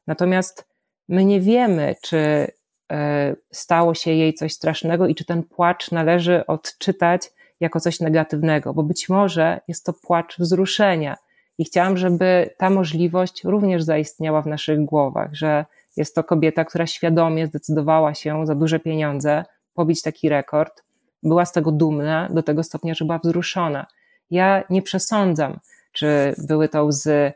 [0.07, 0.67] Natomiast
[1.09, 2.47] my nie wiemy, czy
[2.93, 8.75] e, stało się jej coś strasznego i czy ten płacz należy odczytać jako coś negatywnego,
[8.75, 11.17] bo być może jest to płacz wzruszenia.
[11.59, 15.65] I chciałam, żeby ta możliwość również zaistniała w naszych głowach, że
[15.97, 19.45] jest to kobieta, która świadomie zdecydowała się za duże pieniądze
[19.75, 20.83] pobić taki rekord.
[21.23, 23.87] Była z tego dumna do tego stopnia, że była wzruszona.
[24.31, 25.59] Ja nie przesądzam,
[25.93, 27.33] czy były to łzy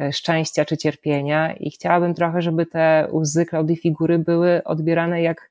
[0.00, 5.50] e, szczęścia czy cierpienia i chciałabym trochę, żeby te łzy Klaudii Figury były odbierane jak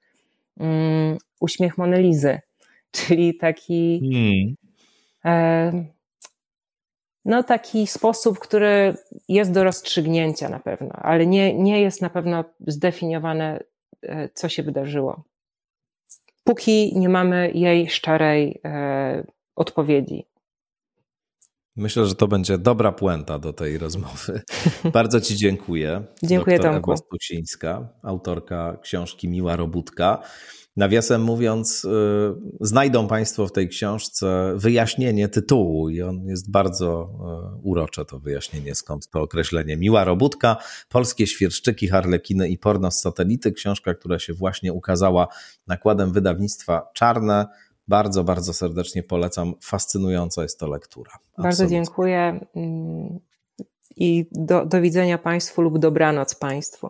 [0.58, 2.40] um, uśmiech Monelizy,
[2.92, 4.56] czyli taki hmm.
[5.26, 5.95] e,
[7.26, 8.98] no taki sposób, który
[9.28, 13.64] jest do rozstrzygnięcia na pewno, ale nie, nie jest na pewno zdefiniowane,
[14.02, 15.24] e, co się wydarzyło.
[16.44, 19.24] Póki nie mamy jej szczerej e,
[19.56, 20.26] odpowiedzi.
[21.76, 24.42] Myślę, że to będzie dobra puenta do tej rozmowy.
[24.94, 26.04] Bardzo Ci dziękuję.
[26.24, 26.92] Dziękuję Doktor Tomku.
[26.92, 30.24] Ewa Stucińska, autorka książki Miła Robótka.
[30.78, 31.90] Nawiasem mówiąc, y,
[32.62, 37.10] znajdą Państwo w tej książce wyjaśnienie tytułu i on jest bardzo
[37.56, 39.78] y, urocze, to wyjaśnienie, skąd to określenie.
[39.78, 40.58] Miła Robótka,
[40.90, 43.52] Polskie Świerszczyki, Harlekiny i Porno z satelity.
[43.52, 45.28] Książka, która się właśnie ukazała
[45.68, 47.48] nakładem wydawnictwa Czarne.
[47.88, 49.54] Bardzo, bardzo serdecznie polecam.
[49.62, 51.12] Fascynująca jest to lektura.
[51.12, 51.44] Absolutnie.
[51.44, 53.20] Bardzo dziękuję mm,
[53.96, 56.90] i do, do widzenia Państwu lub dobranoc Państwu.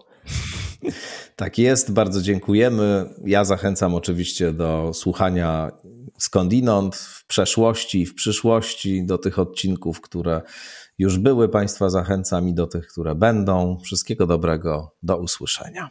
[1.35, 3.09] Tak jest, bardzo dziękujemy.
[3.25, 5.71] Ja zachęcam oczywiście do słuchania
[6.17, 10.41] skądinąd w przeszłości i w przyszłości, do tych odcinków, które
[10.97, 11.49] już były.
[11.49, 13.77] Państwa zachęcam i do tych, które będą.
[13.83, 15.89] Wszystkiego dobrego, do usłyszenia.